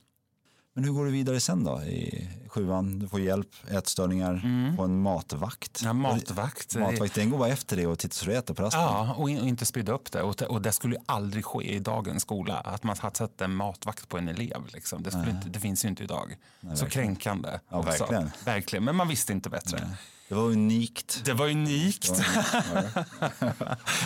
Men 0.80 0.88
hur 0.88 0.94
går 0.94 1.06
du 1.06 1.12
vidare 1.12 1.40
sen 1.40 1.64
då 1.64 1.82
i 1.82 2.28
sjuan? 2.48 3.00
Du 3.00 3.08
får 3.08 3.20
hjälp, 3.20 3.48
ätstörningar, 3.72 4.42
får 4.78 4.84
en 4.86 5.02
matvakt. 5.02 5.82
Mm. 5.82 5.88
Ja, 6.04 6.12
matvakt. 6.14 6.76
Matvakt, 6.76 7.16
den 7.16 7.30
går 7.30 7.38
bara 7.38 7.50
efter 7.50 7.78
det 7.78 7.88
och 7.88 8.00
tittar 8.00 8.16
så 8.16 8.26
du 8.26 8.36
äter 8.38 8.54
på 8.54 8.64
rasten. 8.64 8.82
Ja, 8.82 9.14
och, 9.18 9.30
in, 9.30 9.40
och 9.42 9.48
inte 9.48 9.66
sprida 9.66 9.92
upp 9.92 10.12
det. 10.12 10.22
Och, 10.22 10.36
det- 10.38 10.46
och 10.46 10.62
det 10.62 10.72
skulle 10.72 10.96
ju 10.96 11.02
aldrig 11.06 11.46
ske 11.46 11.76
i 11.76 11.80
dagens 11.80 12.22
skola, 12.22 12.58
att 12.58 12.84
man 12.84 12.98
hade 13.00 13.16
satt 13.16 13.42
en 13.42 13.56
matvakt 13.56 14.10
på 14.10 14.18
en 14.18 14.28
elev. 14.28 14.62
Liksom. 14.74 15.04
Det, 15.04 15.12
skulle 15.12 15.30
inte, 15.32 15.50
det 15.50 15.60
finns 15.60 15.86
ju 15.86 15.90
inte 15.90 16.04
idag. 16.04 16.36
så 16.76 16.86
kränkande. 16.86 17.50
Ja, 17.70 17.78
också. 17.78 17.90
verkligen. 17.90 18.32
verkligen. 18.46 18.84
Men 18.84 18.96
man 18.96 19.08
visste 19.08 19.32
inte 19.34 19.50
bättre. 19.50 19.90
Det 20.30 20.36
var 20.36 20.44
unikt. 20.44 21.22
Det 21.26 21.34
var 21.34 21.48
unikt. 21.50 22.12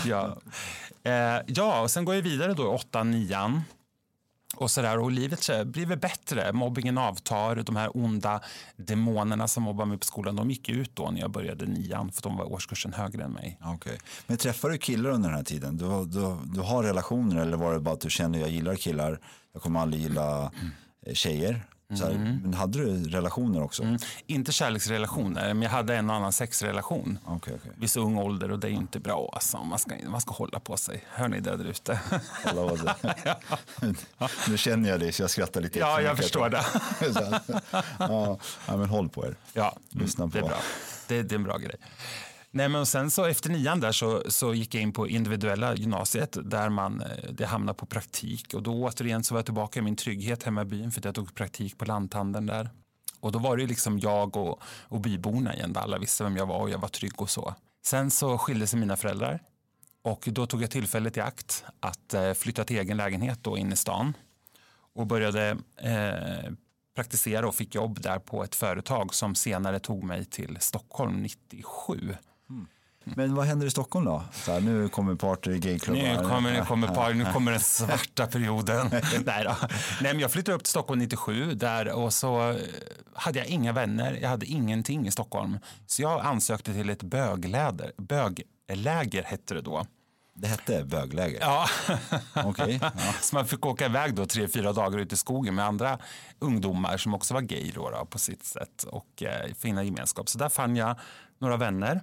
ja. 0.06 0.38
Eh, 1.04 1.42
ja, 1.48 1.82
och 1.82 1.92
sen 1.92 2.06
går 2.06 2.16
jag 2.16 2.22
vidare 2.22 2.54
då 2.54 2.64
i 2.64 2.66
åttan, 2.66 3.12
nian. 3.12 3.62
Och, 4.56 4.72
så 4.72 4.82
där, 4.82 5.00
och 5.00 5.12
livet 5.12 5.44
så 5.44 5.66
blir 5.66 5.86
väl 5.86 6.00
bättre. 6.00 6.54
Mobbingen 6.54 6.98
avtar. 6.98 7.56
De 7.56 7.76
här 7.76 7.98
onda 7.98 8.42
demonerna 8.76 9.48
som 9.48 9.64
mobbar 9.64 9.86
mig 9.86 9.98
på 9.98 10.06
skolan, 10.06 10.36
de 10.36 10.50
gick 10.50 10.70
ut 10.70 10.96
då 10.96 11.12
när 11.12 11.22
jag 11.22 11.32
började 11.32 11.66
nian 11.66 12.12
för 12.12 12.22
de 12.22 12.38
var 12.38 12.52
årskursen 12.52 12.94
högre 12.94 13.24
än 13.24 13.32
mig. 13.32 13.60
Okay. 13.76 13.98
Men 14.28 14.38
träffar 14.38 14.70
du 14.70 14.78
killar 14.78 15.10
under 15.10 15.30
den 15.30 15.38
här 15.38 15.46
tiden? 15.46 15.78
Du, 15.78 15.86
du, 16.06 16.38
du 16.46 16.62
har 16.62 16.84
relationer 16.84 17.42
eller 17.42 17.58
var 17.58 17.74
det 17.74 17.80
bara 17.80 17.94
att 17.94 18.02
du 18.02 18.10
känner 18.10 18.40
jag 18.40 18.50
gillar 18.50 18.76
killar, 18.76 19.20
jag 19.54 19.62
kommer 19.62 19.80
aldrig 19.80 20.02
gilla 20.02 20.52
tjejer? 21.14 21.66
Så 21.98 22.06
här, 22.06 22.14
Men 22.44 22.54
hade 22.54 22.78
du 22.80 23.04
relationer 23.04 23.64
också? 23.64 23.84
Mm. 23.84 23.98
Inte 24.28 24.52
kärleksrelationer, 24.52 25.54
men 25.54 25.62
jag 25.62 25.70
hade 25.70 25.96
en 25.96 26.10
och 26.10 26.16
annan 26.16 26.34
sexrelation. 26.34 27.20
Okej, 27.26 27.54
okej. 27.62 27.72
Vid 27.76 27.92
så 27.92 28.00
ung 28.02 28.18
ålder 28.18 28.52
och 28.52 28.60
det 28.60 28.68
är 28.68 28.72
ju 28.72 28.78
inte 28.78 29.00
bra. 29.00 29.30
Alltså. 29.34 29.64
Man, 29.64 29.80
ska, 29.80 29.96
man 30.08 30.22
ska 30.22 30.34
hålla 30.34 30.60
på 30.60 30.78
sig. 30.78 31.04
Hör 31.10 31.28
ni 31.28 31.40
det 31.40 31.58
där 31.58 31.66
ute? 31.66 32.00
Det. 32.44 33.38
nu 34.50 34.58
känner 34.58 34.90
jag 34.90 35.00
det 35.00 35.12
så 35.12 35.24
jag 35.24 35.30
skrattar 35.30 35.62
lite 35.62 35.80
Ja, 35.80 36.02
jag 36.02 36.18
förstår 36.18 36.50
det. 36.50 36.66
Ja, 38.00 38.38
ja, 38.68 38.78
men 38.78 38.90
håll 38.90 39.10
på 39.10 39.26
er. 39.26 39.36
Ja, 39.54 39.78
Lyssna 39.90 40.28
det 40.28 40.38
är 40.40 40.42
på. 40.42 40.48
bra. 40.48 40.58
Det, 41.08 41.24
det 41.24 41.36
är 41.36 41.38
en 41.38 41.44
bra 41.44 41.58
grej. 41.58 41.76
Nej, 42.56 42.70
men 42.70 42.86
sen 42.86 43.12
så 43.12 43.26
efter 43.26 43.50
nian 43.50 43.80
där 43.80 43.92
så, 43.92 44.24
så 44.28 44.54
gick 44.54 44.76
jag 44.76 44.82
in 44.82 44.94
på 44.94 45.08
individuella 45.08 45.76
gymnasiet 45.76 46.38
där 46.44 46.70
man 46.70 47.02
eh, 47.02 47.32
det 47.32 47.46
hamnade 47.46 47.78
på 47.78 47.86
praktik 47.86 48.54
och 48.54 48.64
då 48.64 48.84
återigen 48.84 49.24
så 49.24 49.34
var 49.34 49.40
jag 49.40 49.46
tillbaka 49.46 49.80
i 49.80 49.84
min 49.84 49.96
trygghet 49.96 50.44
hemma 50.44 50.62
i 50.62 50.66
byn 50.66 50.92
för 50.92 51.02
att 51.02 51.06
jag 51.06 51.16
tog 51.16 51.36
praktik 51.36 51.78
på 51.78 51.86
lanthandeln 51.86 52.46
där. 52.46 52.70
Och 53.20 53.32
då 53.32 53.40
var 53.40 53.58
det 53.58 53.68
liksom 53.68 54.00
jag 54.00 54.38
och, 54.38 54.62
och 54.64 55.02
byborna 55.02 55.56
igen 55.56 55.74
där 55.74 55.82
alla 55.82 55.98
visste 55.98 56.24
vem 56.24 56.38
jag 56.38 56.46
var 56.46 56.60
och 56.60 56.70
jag 56.70 56.80
var 56.80 56.88
trygg 56.88 57.22
och 57.22 57.30
så. 57.30 57.56
Sen 57.86 58.12
så 58.12 58.38
skilde 58.38 58.68
sig 58.68 58.80
mina 58.80 58.96
föräldrar 58.96 59.40
och 60.02 60.28
då 60.32 60.46
tog 60.46 60.64
jag 60.64 60.72
tillfället 60.72 61.18
i 61.18 61.20
akt 61.20 61.66
att 61.80 62.14
eh, 62.14 62.34
flytta 62.34 62.64
till 62.64 62.78
egen 62.78 62.98
lägenhet 62.98 63.40
då 63.42 63.58
in 63.58 63.74
i 63.74 63.76
stan 63.76 64.14
och 64.96 65.08
började 65.08 65.58
eh, 65.78 66.52
praktisera 66.96 67.48
och 67.48 67.56
fick 67.56 67.76
jobb 67.76 68.02
där 68.02 68.20
på 68.20 68.44
ett 68.44 68.56
företag 68.56 69.14
som 69.14 69.36
senare 69.36 69.80
tog 69.80 70.04
mig 70.04 70.26
till 70.26 70.58
Stockholm 70.60 71.22
97. 71.22 72.16
Men 73.04 73.36
vad 73.36 73.46
händer 73.46 73.68
i 73.68 73.72
Stockholm 73.72 74.06
då? 74.06 74.24
Här, 74.48 74.62
nu 74.62 74.90
kommer 74.90 75.16
party, 75.16 75.60
gayklubbar. 75.60 76.02
Nu 76.02 76.30
kommer, 76.30 76.54
nu 76.54 76.66
kommer, 76.66 76.88
par, 76.96 77.14
nu 77.14 77.26
kommer 77.26 77.52
den 77.52 77.60
svarta 77.60 78.28
perioden. 78.28 78.90
Nej, 79.26 79.44
då. 79.44 79.56
Nej, 80.02 80.14
men 80.14 80.20
jag 80.20 80.32
flyttade 80.32 80.56
upp 80.56 80.64
till 80.64 80.72
Stockholm 80.72 81.00
97 81.00 81.54
där 81.54 81.92
och 81.92 82.14
så 82.14 82.50
eh, 82.50 82.56
hade 83.14 83.40
jag 83.40 83.48
inga 83.48 83.74
vänner. 83.74 84.20
Jag 84.22 84.30
hade 84.30 84.46
ingenting 84.46 85.08
i 85.08 85.12
Stockholm. 85.12 85.60
Så 85.86 86.02
jag 86.02 86.26
ansökte 86.26 86.74
till 86.74 86.90
ett 86.90 87.04
bögläder, 87.04 87.92
bögläger 87.98 89.24
hette 89.24 89.54
det 89.54 89.62
då. 89.62 89.86
Det 90.36 90.48
hette 90.48 90.84
bögläger? 90.84 91.40
Ja. 91.42 91.66
Okej. 92.36 92.80
Ja. 92.82 92.92
Så 93.22 93.36
man 93.36 93.48
fick 93.48 93.66
åka 93.66 93.86
iväg 93.86 94.16
då 94.16 94.26
tre, 94.26 94.48
fyra 94.48 94.74
dagar 94.74 95.00
ut 95.00 95.14
i 95.14 95.18
skogen 95.18 95.56
med 95.56 95.66
andra 95.66 96.00
ungdomar 96.40 96.98
som 96.98 97.14
också 97.14 97.34
var 97.34 97.42
gay 97.42 97.72
då, 97.76 97.90
då, 97.90 98.06
på 98.06 98.20
sitt 98.20 98.44
sätt 98.44 98.84
och 98.84 99.24
eh, 99.24 99.54
finna 99.54 99.84
gemenskap. 99.84 100.30
Så 100.30 100.38
där 100.38 100.50
fann 100.50 100.76
jag 100.76 100.96
några 101.40 101.58
vänner 101.58 102.02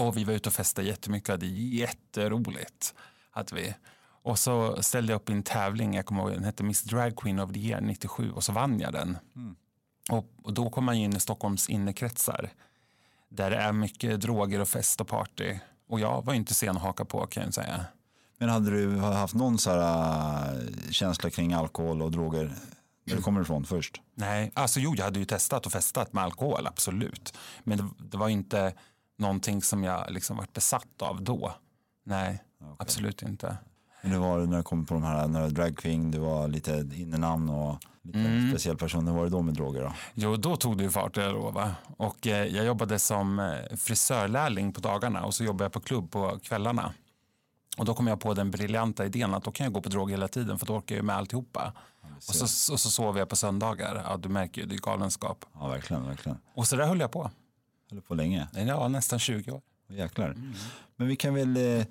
och 0.00 0.16
vi 0.16 0.24
var 0.24 0.34
ute 0.34 0.48
och 0.48 0.52
festade 0.52 0.88
jättemycket 0.88 1.28
hade 1.28 1.46
jätteroligt. 1.46 2.94
Hade 3.30 3.54
vi. 3.54 3.74
Och 4.22 4.38
så 4.38 4.82
ställde 4.82 5.12
jag 5.12 5.20
upp 5.20 5.30
i 5.30 5.32
en 5.32 5.42
tävling, 5.42 5.94
jag 5.94 6.06
kommer 6.06 6.22
ihåg, 6.22 6.32
den 6.32 6.44
hette 6.44 6.62
Miss 6.62 6.82
Drag 6.82 7.16
Queen 7.16 7.40
of 7.40 7.52
the 7.52 7.60
Year 7.60 7.80
97 7.80 8.30
och 8.30 8.44
så 8.44 8.52
vann 8.52 8.80
jag 8.80 8.92
den. 8.92 9.18
Och, 10.10 10.32
och 10.42 10.52
då 10.54 10.70
kom 10.70 10.84
man 10.84 10.98
ju 10.98 11.04
in 11.04 11.16
i 11.16 11.20
Stockholms 11.20 11.68
innerkretsar 11.68 12.50
där 13.28 13.50
det 13.50 13.56
är 13.56 13.72
mycket 13.72 14.20
droger 14.20 14.60
och 14.60 14.68
fest 14.68 15.00
och 15.00 15.08
party. 15.08 15.58
Och 15.88 16.00
jag 16.00 16.24
var 16.24 16.32
ju 16.32 16.38
inte 16.38 16.54
sen 16.54 16.76
att 16.76 16.82
haka 16.82 17.04
på 17.04 17.26
kan 17.26 17.42
jag 17.42 17.54
säga. 17.54 17.84
Men 18.38 18.48
hade 18.48 18.70
du 18.70 18.98
haft 18.98 19.34
någon 19.34 19.58
så 19.58 19.70
här, 19.70 20.54
äh, 20.54 20.90
känsla 20.90 21.30
kring 21.30 21.52
alkohol 21.52 22.02
och 22.02 22.10
droger 22.10 22.52
där 23.04 23.16
du 23.16 23.22
kommer 23.22 23.40
ifrån 23.40 23.64
först? 23.64 24.00
Nej, 24.14 24.52
alltså 24.54 24.80
jo, 24.80 24.94
jag 24.96 25.04
hade 25.04 25.18
ju 25.18 25.24
testat 25.24 25.66
och 25.66 25.72
festat 25.72 26.12
med 26.12 26.24
alkohol, 26.24 26.66
absolut. 26.66 27.34
Men 27.64 27.78
det, 27.78 27.84
det 28.10 28.16
var 28.16 28.28
inte 28.28 28.74
någonting 29.20 29.62
som 29.62 29.84
jag 29.84 30.10
liksom 30.10 30.36
varit 30.36 30.52
besatt 30.52 31.02
av 31.02 31.22
då. 31.22 31.54
Nej, 32.04 32.42
absolut 32.78 33.22
inte. 33.22 33.56
Men 34.02 34.12
hur 34.12 34.18
var 34.18 34.38
det 34.38 34.46
när 34.46 34.56
du 34.56 34.62
kom 34.62 34.86
på 34.86 34.94
de 34.94 35.02
här, 35.02 35.28
när 35.28 35.40
du 35.40 35.46
var 35.46 35.52
dragqueen, 35.52 36.10
du 36.10 36.18
var 36.18 36.48
lite 36.48 36.88
innenamn 36.94 37.50
och 37.50 37.78
lite 38.02 38.18
Mm. 38.18 38.50
speciell 38.50 38.76
person. 38.76 39.06
Hur 39.08 39.14
var 39.14 39.24
det 39.24 39.30
då 39.30 39.42
med 39.42 39.54
droger 39.54 39.82
då? 39.82 39.92
Jo, 40.14 40.36
då 40.36 40.56
tog 40.56 40.76
det 40.78 40.82
ju 40.84 40.90
fart, 40.90 41.16
jag 41.16 41.32
lovar. 41.32 41.74
Och 41.96 42.26
eh, 42.26 42.46
jag 42.46 42.64
jobbade 42.64 42.98
som 42.98 43.38
eh, 43.38 43.76
frisörlärling 43.76 44.72
på 44.72 44.80
dagarna 44.80 45.24
och 45.24 45.34
så 45.34 45.44
jobbade 45.44 45.64
jag 45.64 45.72
på 45.72 45.80
klubb 45.80 46.10
på 46.10 46.38
kvällarna. 46.42 46.92
Och 47.78 47.84
då 47.84 47.94
kom 47.94 48.06
jag 48.06 48.20
på 48.20 48.34
den 48.34 48.50
briljanta 48.50 49.06
idén 49.06 49.34
att 49.34 49.44
då 49.44 49.50
kan 49.52 49.64
jag 49.64 49.72
gå 49.72 49.80
på 49.80 49.88
droger 49.88 50.10
hela 50.14 50.28
tiden 50.28 50.58
för 50.58 50.66
då 50.66 50.76
orkar 50.76 50.96
jag 50.96 51.04
med 51.04 51.16
alltihopa. 51.16 51.72
Och 52.16 52.22
så, 52.34 52.72
och 52.72 52.80
så 52.80 52.90
sov 52.90 53.18
jag 53.18 53.28
på 53.28 53.36
söndagar. 53.36 54.02
Ja, 54.08 54.16
du 54.16 54.28
märker 54.28 54.60
ju, 54.60 54.66
det 54.66 54.74
är 54.74 54.78
galenskap. 54.78 55.44
Ja, 55.60 55.68
verkligen, 55.68 56.06
verkligen. 56.06 56.38
Och 56.54 56.66
så 56.66 56.76
där 56.76 56.86
höll 56.86 57.00
jag 57.00 57.10
på. 57.12 57.30
Höll 57.90 58.00
på 58.00 58.14
länge. 58.14 58.48
Ja, 58.54 58.88
nästan 58.88 59.18
20 59.18 59.50
år. 59.50 59.60
Jäklar. 59.88 60.36
Men 60.96 61.08
vi 61.08 61.16
kan, 61.16 61.34
väl, 61.34 61.56
eh, 61.56 61.86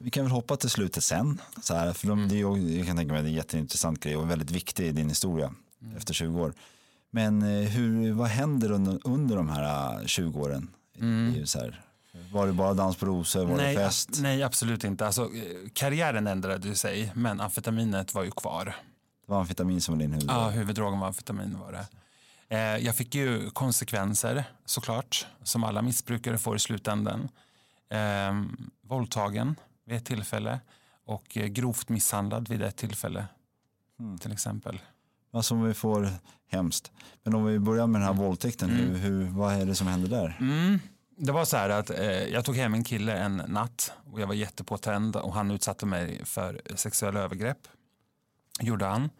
vi 0.00 0.10
kan 0.10 0.24
väl 0.24 0.32
hoppa 0.32 0.56
till 0.56 0.70
slutet 0.70 1.04
sen. 1.04 1.40
Så 1.62 1.74
här, 1.74 1.92
för 1.92 2.08
de, 2.08 2.28
det 2.28 2.40
är, 2.40 2.76
jag 2.78 2.86
kan 2.86 2.96
tänka 2.96 3.12
mig 3.12 3.18
att 3.18 3.24
det 3.24 3.28
är 3.28 3.30
en 3.30 3.36
jätteintressant 3.36 4.00
grej 4.00 4.16
och 4.16 4.30
väldigt 4.30 4.50
viktig 4.50 4.86
i 4.86 4.92
din 4.92 5.08
historia 5.08 5.54
efter 5.96 6.14
20 6.14 6.40
år. 6.40 6.54
Men 7.10 7.42
eh, 7.42 7.68
hur, 7.68 8.12
vad 8.12 8.28
händer 8.28 8.72
under, 8.72 8.98
under 9.04 9.36
de 9.36 9.48
här 9.48 10.00
eh, 10.00 10.06
20 10.06 10.40
åren? 10.40 10.70
i 10.96 11.02
livet 11.02 11.48
Så 11.48 11.58
här? 11.58 11.82
Var 12.32 12.46
det 12.46 12.52
bara 12.52 12.74
dans 12.74 12.96
på 12.96 13.06
rosor? 13.06 13.44
Var 13.44 13.56
nej, 13.56 13.76
det 13.76 13.82
fest? 13.82 14.18
nej, 14.20 14.42
absolut 14.42 14.84
inte. 14.84 15.06
Alltså, 15.06 15.22
eh, 15.22 15.68
karriären 15.72 16.26
ändrade 16.26 16.74
sig, 16.74 17.12
men 17.14 17.40
amfetaminet 17.40 18.14
var 18.14 18.24
ju 18.24 18.30
kvar. 18.30 18.64
Det 19.26 19.32
var 19.32 19.40
amfetamin 19.40 19.80
som 19.80 19.94
var 19.94 20.00
din 20.00 20.12
huvuddrog? 20.12 20.36
Ja, 20.38 20.48
huvuddrogen 20.48 21.00
var 21.00 21.06
amfetamin 21.06 21.58
var 21.58 21.72
det. 21.72 21.86
Eh, 22.48 22.58
jag 22.58 22.96
fick 22.96 23.14
ju 23.14 23.50
konsekvenser 23.50 24.44
såklart, 24.64 25.26
som 25.42 25.64
alla 25.64 25.82
missbrukare 25.82 26.38
får 26.38 26.56
i 26.56 26.58
slutändan. 26.58 27.28
Eh, 27.90 28.42
våldtagen 28.82 29.54
vid 29.86 29.96
ett 29.96 30.04
tillfälle 30.04 30.60
och 31.04 31.36
eh, 31.36 31.46
grovt 31.46 31.88
misshandlad 31.88 32.48
vid 32.48 32.62
ett 32.62 32.76
tillfälle. 32.76 33.26
Till 34.20 34.32
exempel. 34.32 34.80
Alltså 35.32 35.54
om 35.54 35.62
vi 35.62 35.74
får, 35.74 36.08
hemskt. 36.50 36.92
Men 37.22 37.34
om 37.34 37.44
vi 37.44 37.58
börjar 37.58 37.86
med 37.86 38.00
den 38.00 38.06
här 38.06 38.14
våldtäkten, 38.14 38.70
hur, 38.70 38.96
hur, 38.96 39.24
vad 39.24 39.54
är 39.54 39.66
det 39.66 39.74
som 39.74 39.86
händer 39.86 40.08
där? 40.08 40.36
Mm. 40.40 40.78
Det 41.16 41.32
var 41.32 41.44
så 41.44 41.56
här 41.56 41.70
att 41.70 41.90
eh, 41.90 42.06
jag 42.06 42.44
tog 42.44 42.56
hem 42.56 42.74
en 42.74 42.84
kille 42.84 43.16
en 43.16 43.36
natt 43.36 43.92
och 44.12 44.20
jag 44.20 44.26
var 44.26 44.34
jättepåtänd 44.34 45.16
och 45.16 45.34
han 45.34 45.50
utsatte 45.50 45.86
mig 45.86 46.24
för 46.24 46.60
sexuella 46.74 47.20
övergrepp. 47.20 47.58
Gjorde 48.60 48.86
han. 48.86 49.10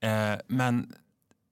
Eh, 0.00 0.40
men 0.46 0.94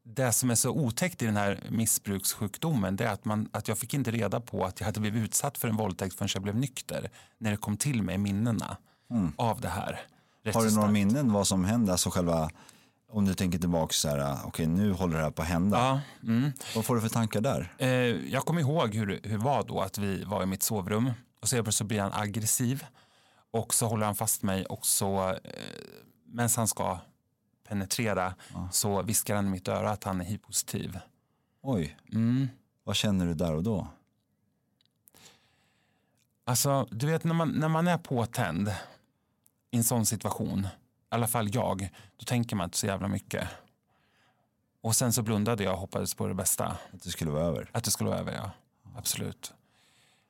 det 0.04 0.32
som 0.32 0.50
är 0.50 0.54
så 0.54 0.70
otäckt 0.70 1.22
i 1.22 1.26
den 1.26 1.36
här 1.36 1.60
missbrukssjukdomen 1.70 2.96
det 2.96 3.04
är 3.04 3.12
att, 3.12 3.24
man, 3.24 3.48
att 3.52 3.68
jag 3.68 3.78
fick 3.78 3.94
inte 3.94 4.10
reda 4.10 4.40
på 4.40 4.64
att 4.64 4.80
jag 4.80 4.86
hade 4.86 5.00
blivit 5.00 5.22
utsatt 5.22 5.58
för 5.58 5.68
en 5.68 5.76
våldtäkt 5.76 6.14
förrän 6.14 6.28
jag 6.34 6.42
blev 6.42 6.56
nykter. 6.56 7.10
När 7.38 7.50
det 7.50 7.56
kom 7.56 7.76
till 7.76 8.02
mig 8.02 8.18
minnena 8.18 8.76
av 9.36 9.60
det 9.60 9.68
här. 9.68 10.00
Rätt 10.44 10.54
Har 10.54 10.64
du 10.64 10.74
några 10.74 10.90
minnen 10.90 11.32
vad 11.32 11.46
som 11.46 11.64
hände? 11.64 11.92
Alltså 11.92 12.10
själva, 12.10 12.50
om 13.12 13.24
du 13.24 13.34
tänker 13.34 13.58
tillbaka 13.58 13.92
så 13.92 14.08
här, 14.08 14.38
okej 14.44 14.66
nu 14.66 14.92
håller 14.92 15.16
det 15.16 15.22
här 15.22 15.30
på 15.30 15.42
att 15.42 15.48
hända. 15.48 15.78
Ja, 15.78 16.00
mm. 16.22 16.52
Vad 16.74 16.84
får 16.84 16.94
du 16.94 17.00
för 17.00 17.08
tankar 17.08 17.40
där? 17.40 17.74
Eh, 17.78 17.88
jag 18.32 18.44
kommer 18.44 18.60
ihåg 18.60 18.94
hur, 18.94 19.20
det 19.22 19.36
var 19.36 19.64
då 19.64 19.80
att 19.80 19.98
vi 19.98 20.24
var 20.24 20.42
i 20.42 20.46
mitt 20.46 20.62
sovrum 20.62 21.10
och 21.40 21.48
så, 21.48 21.72
så 21.72 21.84
blir 21.84 22.00
han 22.00 22.12
aggressiv 22.12 22.84
och 23.50 23.74
så 23.74 23.86
håller 23.86 24.06
han 24.06 24.14
fast 24.14 24.42
mig 24.42 24.66
och 24.66 24.86
så 24.86 25.28
eh, 25.28 25.38
medan 26.26 26.50
han 26.56 26.68
ska 26.68 26.98
penetrera 27.68 28.34
så 28.72 29.02
viskar 29.02 29.36
han 29.36 29.46
i 29.46 29.50
mitt 29.50 29.68
öra 29.68 29.90
att 29.90 30.04
han 30.04 30.20
är 30.20 30.24
hiv-positiv. 30.24 30.98
Oj, 31.62 31.96
Mm. 32.12 32.48
vad 32.84 32.96
känner 32.96 33.26
du 33.26 33.34
där 33.34 33.54
och 33.54 33.62
då? 33.62 33.86
Alltså, 36.44 36.88
du 36.90 37.06
vet 37.06 37.24
när 37.24 37.34
man, 37.34 37.48
när 37.48 37.68
man 37.68 37.88
är 37.88 37.98
påtänd 37.98 38.68
i 39.70 39.76
en 39.76 39.84
sån 39.84 40.06
situation, 40.06 40.64
i 40.64 40.68
alla 41.08 41.26
fall 41.26 41.54
jag, 41.54 41.88
då 42.16 42.24
tänker 42.24 42.56
man 42.56 42.64
inte 42.64 42.76
så 42.78 42.86
jävla 42.86 43.08
mycket. 43.08 43.48
Och 44.80 44.96
sen 44.96 45.12
så 45.12 45.22
blundade 45.22 45.64
jag 45.64 45.72
och 45.74 45.78
hoppades 45.80 46.14
på 46.14 46.26
det 46.26 46.34
bästa. 46.34 46.64
Att 46.92 47.02
det 47.02 47.10
skulle 47.10 47.30
vara 47.30 47.44
över? 47.44 47.70
Att 47.72 47.84
det 47.84 47.90
skulle 47.90 48.10
vara 48.10 48.18
över, 48.20 48.32
ja. 48.32 48.50
Absolut. 48.96 49.54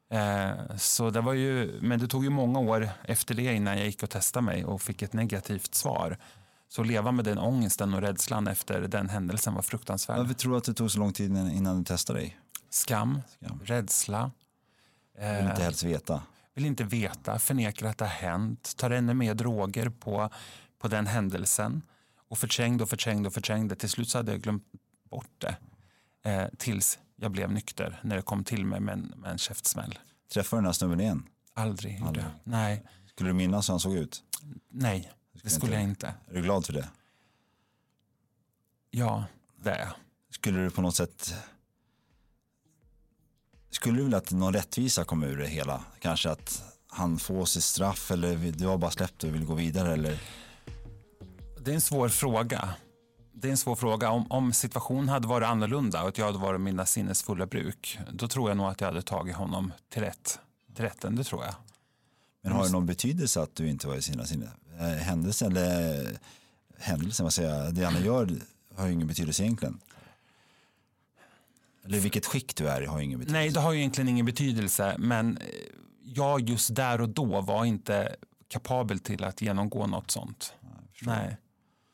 Eh, 0.09 0.77
så 0.77 1.11
det 1.11 1.21
var 1.21 1.33
ju, 1.33 1.79
men 1.83 1.99
det 2.01 2.09
tog 2.09 2.25
ju 2.25 2.31
många 2.31 2.59
år 2.59 2.89
efter 3.05 3.35
det 3.35 3.55
innan 3.55 3.77
jag 3.79 3.87
gick 3.87 4.03
och 4.03 4.11
testade 4.11 4.47
mig 4.47 4.65
och 4.65 4.83
fick 4.83 5.03
ett 5.03 5.13
negativt 5.13 5.75
svar. 5.75 6.19
Så 6.69 6.81
att 6.83 6.87
leva 6.89 7.13
med 7.13 7.25
den 7.25 7.39
ångesten 7.39 7.95
och 7.95 8.01
rädslan 8.01 8.49
efter 8.49 8.81
den 8.89 9.09
händelsen 9.09 9.55
var 9.55 9.63
fruktansvärd. 9.63 10.19
Varför 10.19 10.35
tror 10.35 10.53
du 10.53 10.59
att 10.59 10.65
det 10.65 10.75
tog 10.75 10.91
så 10.91 10.99
lång 10.99 11.13
tid 11.13 11.31
innan- 11.31 11.79
du 11.79 11.85
testade 11.85 12.19
dig? 12.19 12.39
Skam, 12.71 13.21
Skam. 13.41 13.61
rädsla, 13.65 14.31
Jag 15.19 15.37
vill 15.37 15.51
inte 15.51 15.63
helst 15.63 15.83
veta. 15.83 16.23
vill 16.55 16.65
inte 16.67 16.85
veta, 16.85 17.39
förnekar 17.39 17.87
att 17.87 17.99
det 17.99 18.05
har 18.05 18.11
hänt, 18.31 18.77
tar 18.77 18.91
ännu 18.91 19.15
mer 19.15 19.35
droger 19.35 19.89
på, 19.89 20.31
på 20.79 20.89
den 20.89 21.07
händelsen 21.07 21.83
och 22.29 22.39
förträngde 22.39 22.83
och 22.85 22.91
förträngde 22.91 23.27
och 23.27 23.35
förträngde. 23.35 23.77
Till 23.77 23.89
slut 23.89 24.09
så 24.09 24.19
hade 24.19 24.33
jag 24.33 24.41
glömt 24.43 24.65
bort 25.11 25.31
det 25.39 25.57
eh, 26.31 26.49
tills 26.59 26.99
jag 27.17 27.31
blev 27.31 27.53
nykter 27.53 28.01
när 28.03 28.17
det 28.17 28.23
kom 28.23 28.45
till 28.45 28.67
mig 28.67 28.81
med 28.81 28.93
en, 28.93 29.13
med 29.17 29.31
en 29.31 29.39
käftsmäll. 29.39 29.99
Träffade 30.33 30.59
du 30.59 30.63
den 30.63 30.67
här 30.67 30.73
snubben 30.73 31.01
igen? 31.01 31.23
Aldrig 31.55 32.03
Aldrig. 32.07 32.25
Nej, 32.45 32.83
Skulle 33.11 33.31
du 33.31 33.35
minnas 33.35 33.69
hur 33.69 33.73
han 33.73 33.81
såg 33.81 33.95
ut? 33.95 34.23
nej, 34.71 35.11
det 35.45 35.51
skulle 35.51 35.73
jag 35.73 35.83
inte. 35.83 36.07
Är 36.07 36.35
du 36.35 36.43
glad 36.43 36.67
för 36.67 36.73
det? 36.73 36.89
Ja, 38.91 39.25
det 39.57 39.71
är 39.71 39.79
jag. 39.79 39.93
Skulle 40.31 40.59
du 40.59 40.71
på 40.71 40.83
något 40.83 40.97
sätt... 40.97 41.35
Skulle 43.71 43.97
du 43.97 44.03
vilja 44.03 44.19
att 44.19 44.31
någon 44.31 44.53
rättvisa 44.53 45.05
kom 45.05 45.23
ur 45.23 45.37
det 45.37 45.47
hela? 45.47 45.85
Kanske 45.99 46.31
att 46.31 46.65
han 46.89 47.19
får 47.19 47.45
sitt 47.45 47.65
straff 47.65 48.11
eller 48.11 48.53
du 48.53 48.67
har 48.67 48.79
bara 48.79 48.91
släppt 48.91 49.25
och 49.25 49.35
vill 49.35 49.45
gå 49.45 49.55
vidare 49.55 49.93
eller? 49.93 50.23
Det 51.59 51.71
är 51.71 51.75
en 51.75 51.81
svår 51.81 52.09
fråga. 52.09 52.75
Det 53.33 53.49
är 53.49 53.51
en 53.51 53.57
svår 53.57 53.77
fråga. 53.77 54.11
Om, 54.11 54.33
om 54.33 54.53
situationen 54.53 55.09
hade 55.09 55.29
varit 55.29 55.49
annorlunda 55.49 56.03
och 56.03 56.09
att 56.09 56.19
jag 56.19 56.27
hade 56.27 56.39
varit 56.39 56.61
mina 56.61 56.87
sinnes 56.87 57.23
fulla 57.23 57.47
bruk, 57.47 57.99
då 58.13 58.29
tror 58.29 58.51
jag 58.51 58.57
nog 58.57 58.67
att 58.67 58.81
jag 58.81 58.89
hade 58.89 59.03
tagit 59.03 59.37
honom 59.37 59.73
till, 59.89 60.03
rätt, 60.03 60.39
till 60.75 60.85
rätten. 60.85 61.17
Det 61.17 61.25
tror 61.25 61.45
jag. 61.45 61.55
Men 62.43 62.53
har 62.53 62.65
det 62.65 62.73
någon 62.73 62.87
betydelse 62.87 63.43
att 63.43 63.55
du 63.55 63.69
inte 63.69 63.87
var 63.87 63.97
i 63.97 64.03
sina 64.03 64.25
sinne? 64.25 64.51
Eh, 64.79 64.87
Händelsen 64.87 65.57
eller 65.57 66.19
händelsen, 66.79 67.25
vad 67.25 67.33
säger 67.33 67.65
jag, 67.65 67.75
det 67.75 67.85
han 67.85 68.05
gör 68.05 68.29
har 68.77 68.87
ju 68.87 68.93
ingen 68.93 69.07
betydelse 69.07 69.43
egentligen. 69.43 69.81
Eller 71.85 71.99
vilket 71.99 72.27
skick 72.27 72.57
du 72.57 72.69
är 72.69 72.81
i 72.83 72.87
har 72.87 73.01
ingen 73.01 73.19
betydelse. 73.19 73.39
Nej, 73.39 73.51
det 73.51 73.61
har 73.61 73.73
ju 73.73 73.79
egentligen 73.79 74.09
ingen 74.09 74.27
betydelse, 74.27 74.97
men 74.99 75.37
eh, 75.37 75.47
jag 76.05 76.49
just 76.49 76.75
där 76.75 77.01
och 77.01 77.09
då 77.09 77.41
var 77.41 77.65
inte 77.65 78.17
kapabel 78.49 78.99
till 78.99 79.25
att 79.25 79.43
genomgå 79.43 79.87
något 79.87 80.11
sånt. 80.11 80.55
Nej, 81.03 81.37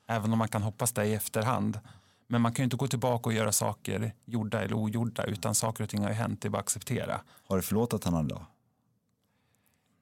även 0.07 0.33
om 0.33 0.39
man 0.39 0.49
kan 0.49 0.63
hoppas 0.63 0.93
det 0.93 1.07
i 1.07 1.15
efterhand. 1.15 1.81
Men 2.27 2.43
man 2.43 2.53
kan 2.53 2.63
ju 2.63 2.65
inte 2.65 2.77
gå 2.77 2.89
tillbaka 2.89 3.29
och 3.29 3.33
göra 3.33 3.53
saker 3.53 4.13
gjorda 4.25 4.63
eller 4.63 4.75
ogjorda, 4.75 5.25
utan 5.25 5.55
saker 5.55 5.85
och 5.85 5.91
ting 5.91 6.03
har 6.03 6.09
ju 6.09 6.15
hänt, 6.15 6.43
det 6.43 6.49
är 6.49 6.51
bara 6.51 6.59
att 6.59 6.65
acceptera. 6.65 7.21
Har 7.47 7.57
du 7.57 7.63
förlåtit 7.63 8.05
honom 8.05 8.29
då? 8.29 8.47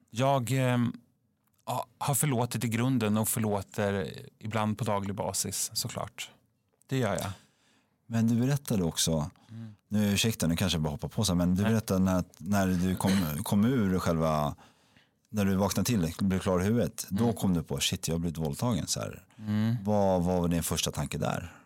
Jag 0.09 0.51
eh, 0.51 0.57
ja, 0.57 0.87
har 1.97 2.15
förlåtit 2.15 2.63
i 2.63 2.67
grunden 2.67 3.17
och 3.17 3.27
förlåter 3.29 4.13
ibland 4.39 4.77
på 4.77 4.83
daglig 4.83 5.15
basis 5.15 5.71
såklart. 5.73 6.29
Det 6.87 6.97
gör 6.97 7.13
jag. 7.13 7.31
Men 8.07 8.27
du 8.27 8.35
berättade 8.35 8.83
också, 8.83 9.29
nu 9.87 10.13
ursäkta 10.13 10.47
nu 10.47 10.55
kanske 10.55 10.75
jag 10.75 10.83
bara 10.83 10.89
hoppar 10.89 11.07
på 11.07 11.23
så 11.25 11.35
men 11.35 11.55
du 11.55 11.63
berättade 11.63 11.99
när, 11.99 12.23
när 12.37 12.67
du 12.67 12.95
kom, 12.95 13.11
kom 13.43 13.65
ur 13.65 13.99
själva, 13.99 14.55
när 15.29 15.45
du 15.45 15.55
vaknade 15.55 15.85
till, 15.85 16.13
blev 16.19 16.39
klar 16.39 16.61
i 16.61 16.63
huvudet, 16.63 17.05
då 17.09 17.33
kom 17.33 17.53
du 17.53 17.63
på 17.63 17.79
shit 17.79 18.07
jag 18.07 18.15
har 18.15 18.19
blivit 18.19 18.37
våldtagen. 18.37 18.87
Så 18.87 18.99
här. 18.99 19.23
Vad, 19.83 20.23
vad 20.23 20.41
var 20.41 20.47
din 20.47 20.63
första 20.63 20.91
tanke 20.91 21.17
där? 21.17 21.58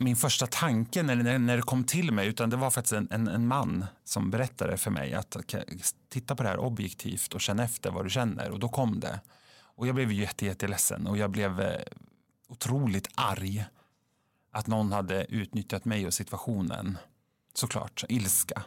Min 0.00 0.16
första 0.16 0.46
tanke 0.46 1.02
när, 1.02 1.38
när, 1.38 1.56
det 1.56 1.62
kom 1.62 1.84
till 1.84 2.12
mig, 2.12 2.28
utan 2.28 2.50
det 2.50 2.56
var 2.56 2.70
faktiskt 2.70 2.92
en, 2.92 3.08
en, 3.10 3.28
en 3.28 3.46
man 3.46 3.86
som 4.04 4.30
berättade 4.30 4.76
för 4.76 4.90
mig 4.90 5.14
att 5.14 5.36
titta 6.08 6.36
på 6.36 6.42
det 6.42 6.48
här 6.48 6.58
objektivt 6.58 7.34
och 7.34 7.40
känna 7.40 7.64
efter 7.64 7.90
vad 7.90 8.06
du 8.06 8.10
känner. 8.10 8.50
Och 8.50 8.58
då 8.58 8.68
kom 8.68 9.00
det. 9.00 9.20
Och 9.60 9.86
jag 9.86 9.94
blev 9.94 10.12
jätte, 10.12 10.46
jätteledsen 10.46 11.06
och 11.06 11.16
jag 11.16 11.30
blev 11.30 11.60
eh, 11.60 11.82
otroligt 12.48 13.08
arg 13.14 13.64
att 14.50 14.66
någon 14.66 14.92
hade 14.92 15.24
utnyttjat 15.24 15.84
mig 15.84 16.06
och 16.06 16.14
situationen. 16.14 16.98
Såklart, 17.54 18.04
ilska. 18.08 18.62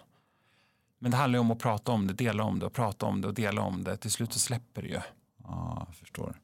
Men 1.00 1.12
det 1.12 1.18
handlar 1.18 1.38
ju 1.38 1.42
om 1.42 1.52
att 1.52 1.60
prata 1.60 1.92
om 1.92 2.08
det, 2.08 2.14
dela 2.14 2.44
om 2.44 2.60
det 2.60 2.66
och 2.66 2.74
prata 2.74 3.06
om 3.06 3.22
det 3.22 3.28
och 3.28 3.34
dela 3.34 3.62
om 3.62 3.84
det. 3.84 3.98
Till 3.98 4.12
slut 4.12 4.34
så 4.34 4.40
släpper 4.40 4.82
det 4.82 4.88
ju. 4.88 5.00
Ja, 5.44 5.86
jag 5.88 5.96
förstår. 5.96 6.36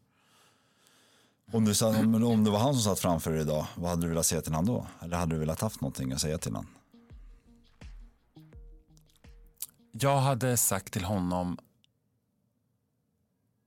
Om, 1.52 1.66
du, 1.66 1.86
om, 1.86 2.24
om 2.24 2.44
det 2.44 2.52
var 2.52 2.60
han 2.60 2.74
som 2.74 2.84
satt 2.84 3.00
framför 3.00 3.32
dig 3.32 3.42
idag, 3.42 3.68
vad 3.76 3.90
hade 3.90 4.02
du 4.02 4.08
velat 4.08 4.26
säga 4.26 4.42
till 4.42 4.54
honom 4.54 4.76
då? 4.76 5.06
Eller 5.06 5.18
hade 5.18 5.36
du 5.36 5.40
velat 5.40 5.62
haft 5.62 5.82
någonting 5.82 6.12
att 6.12 6.22
säga 6.22 6.38
till 6.38 6.52
honom? 6.52 6.68
Jag 9.92 10.18
hade 10.18 10.58
sagt 10.58 10.94
till 10.94 11.04
honom 11.04 11.58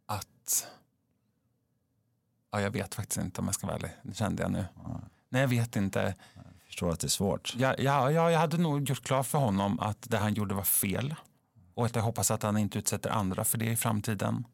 att... 0.06 0.66
Ja, 2.50 2.60
jag 2.60 2.70
vet 2.70 2.94
faktiskt 2.94 3.20
inte 3.20 3.40
om 3.40 3.46
jag 3.46 3.54
ska 3.54 3.66
vara 3.66 3.76
ärlig. 3.76 3.90
Det 4.02 4.14
kände 4.14 4.42
jag 4.42 4.52
nu. 4.52 4.64
Nej, 5.28 5.40
jag 5.40 5.48
vet 5.48 5.76
inte. 5.76 6.14
Jag 6.34 6.44
förstår 6.66 6.90
att 6.90 7.00
det 7.00 7.06
är 7.06 7.08
svårt. 7.08 7.54
Jag, 7.56 7.80
jag, 7.80 8.12
jag, 8.12 8.32
jag 8.32 8.38
hade 8.38 8.56
nog 8.56 8.88
gjort 8.88 9.02
klart 9.04 9.26
för 9.26 9.38
honom 9.38 9.80
att 9.80 10.10
det 10.10 10.18
han 10.18 10.34
gjorde 10.34 10.54
var 10.54 10.64
fel. 10.64 11.14
Och 11.74 11.86
att 11.86 11.96
jag 11.96 12.02
hoppas 12.02 12.30
att 12.30 12.42
han 12.42 12.58
inte 12.58 12.78
utsätter 12.78 13.10
andra 13.10 13.44
för 13.44 13.58
det 13.58 13.70
i 13.70 13.76
framtiden. 13.76 14.44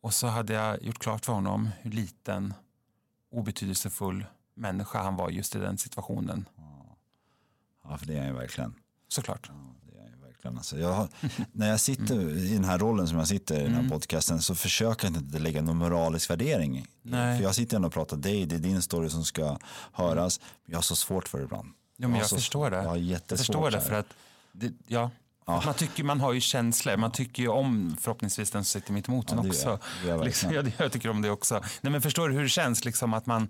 Och 0.00 0.14
så 0.14 0.26
hade 0.26 0.52
jag 0.52 0.82
gjort 0.82 0.98
klart 0.98 1.24
för 1.24 1.32
honom 1.32 1.68
hur 1.80 1.90
liten, 1.90 2.54
obetydelsefull 3.30 4.24
människa 4.54 5.02
han 5.02 5.16
var 5.16 5.30
just 5.30 5.56
i 5.56 5.58
den 5.58 5.78
situationen. 5.78 6.48
Ja, 7.84 7.98
för 7.98 8.06
det 8.06 8.14
är 8.14 8.18
han 8.18 8.28
ju 8.28 8.34
verkligen. 8.34 8.74
Såklart. 9.08 9.50
Det 9.86 9.98
är 9.98 10.02
han 10.02 10.10
ju 10.10 10.26
verkligen. 10.26 10.56
Alltså, 10.56 10.78
jag, 10.78 10.92
har- 10.92 11.08
när 11.52 11.68
jag 11.70 11.80
sitter 11.80 12.20
i 12.38 12.54
den 12.54 12.64
här 12.64 12.78
rollen 12.78 13.08
som 13.08 13.18
jag 13.18 13.28
sitter 13.28 13.60
i 13.60 13.62
den 13.62 13.74
här 13.74 13.88
podcasten 13.88 14.42
så 14.42 14.54
försöker 14.54 15.06
jag 15.10 15.16
inte 15.16 15.38
lägga 15.38 15.62
någon 15.62 15.76
moralisk 15.76 16.30
värdering. 16.30 16.86
Nej. 17.02 17.36
För 17.38 17.44
jag 17.44 17.54
sitter 17.54 17.76
ändå 17.76 17.86
och 17.88 17.94
pratar 17.94 18.16
dig, 18.16 18.46
det 18.46 18.54
är 18.54 18.58
din 18.60 18.82
story 18.82 19.08
som 19.10 19.24
ska 19.24 19.58
höras. 19.92 20.40
Jag 20.66 20.76
har 20.76 20.82
så 20.82 20.96
svårt 20.96 21.28
för 21.28 21.38
det 21.38 21.44
ibland. 21.44 21.68
Jo, 21.96 22.08
men 22.08 22.18
jag 22.18 22.28
så- 22.28 22.36
förstår 22.36 22.70
det. 22.70 22.76
Jag 22.76 22.82
har 22.84 22.96
Jag 22.96 23.04
jättesvårt 23.04 23.38
förstår 23.46 23.70
det 23.70 23.80
så 23.80 23.86
för 23.88 23.94
att 23.94 24.06
det, 24.52 24.72
ja, 24.86 25.10
Man, 25.48 25.74
tycker, 25.74 26.04
man 26.04 26.20
har 26.20 26.32
ju 26.32 26.40
känslor. 26.40 26.96
Man 26.96 27.12
tycker 27.12 27.42
ju 27.42 27.48
om 27.48 27.96
förhoppningsvis 28.00 28.50
den 28.50 28.64
som 28.64 28.80
sitter 28.80 28.92
mitt 28.92 29.08
emot 29.08 29.26
Ja, 29.30 29.42
det 29.42 29.48
också. 29.48 29.78
det 30.02 30.08
jag 30.08 30.24
liksom, 30.24 30.52
jag, 30.52 30.72
jag 30.76 30.92
tycker 30.92 31.08
om 31.10 31.22
det 31.22 31.30
också. 31.30 31.60
Nej, 31.80 31.90
men 31.92 32.02
förstår 32.02 32.28
du 32.28 32.34
hur 32.34 32.42
det 32.42 32.48
känns? 32.48 32.84
Liksom, 32.84 33.14
att 33.14 33.26
man, 33.26 33.48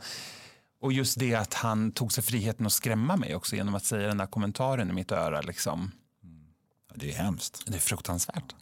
och 0.80 0.92
just 0.92 1.18
det 1.18 1.34
att 1.34 1.54
han 1.54 1.92
tog 1.92 2.12
sig 2.12 2.24
friheten 2.24 2.66
att 2.66 2.72
skrämma 2.72 3.16
mig 3.16 3.34
också 3.34 3.56
genom 3.56 3.74
att 3.74 3.84
säga 3.84 4.08
den 4.08 4.16
där 4.16 4.26
kommentaren 4.26 4.90
i 4.90 4.92
mitt 4.92 5.12
öra. 5.12 5.40
Liksom. 5.40 5.92
Ja, 6.88 6.94
Det 6.94 7.10
är 7.10 7.14
hemskt. 7.14 7.62
Det 7.66 7.74
är 7.76 7.80
fruktansvärt. 7.80 8.54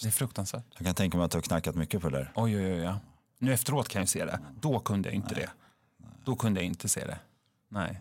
Det 0.00 0.06
är 0.06 0.12
fruktansvärt. 0.12 0.64
Jag 0.78 0.86
kan 0.86 0.94
tänka 0.94 1.16
mig 1.18 1.24
att 1.24 1.30
du 1.30 1.36
har 1.36 1.42
knackat 1.42 1.74
mycket 1.74 2.02
på 2.02 2.08
det 2.08 2.18
där. 2.18 2.32
Oj, 2.34 2.56
oj, 2.56 2.72
oj. 2.72 2.78
Ja. 2.78 3.00
Nu 3.38 3.52
efteråt 3.54 3.88
kan 3.88 4.02
jag 4.02 4.08
se 4.08 4.24
det. 4.24 4.40
Då 4.60 4.78
kunde 4.78 5.08
jag 5.08 5.16
inte 5.16 5.34
det. 5.34 5.50
Då 6.24 6.36
kunde 6.36 6.60
jag 6.60 6.66
inte 6.66 6.88
se 6.88 7.04
det. 7.06 7.18
Nej. 7.68 8.00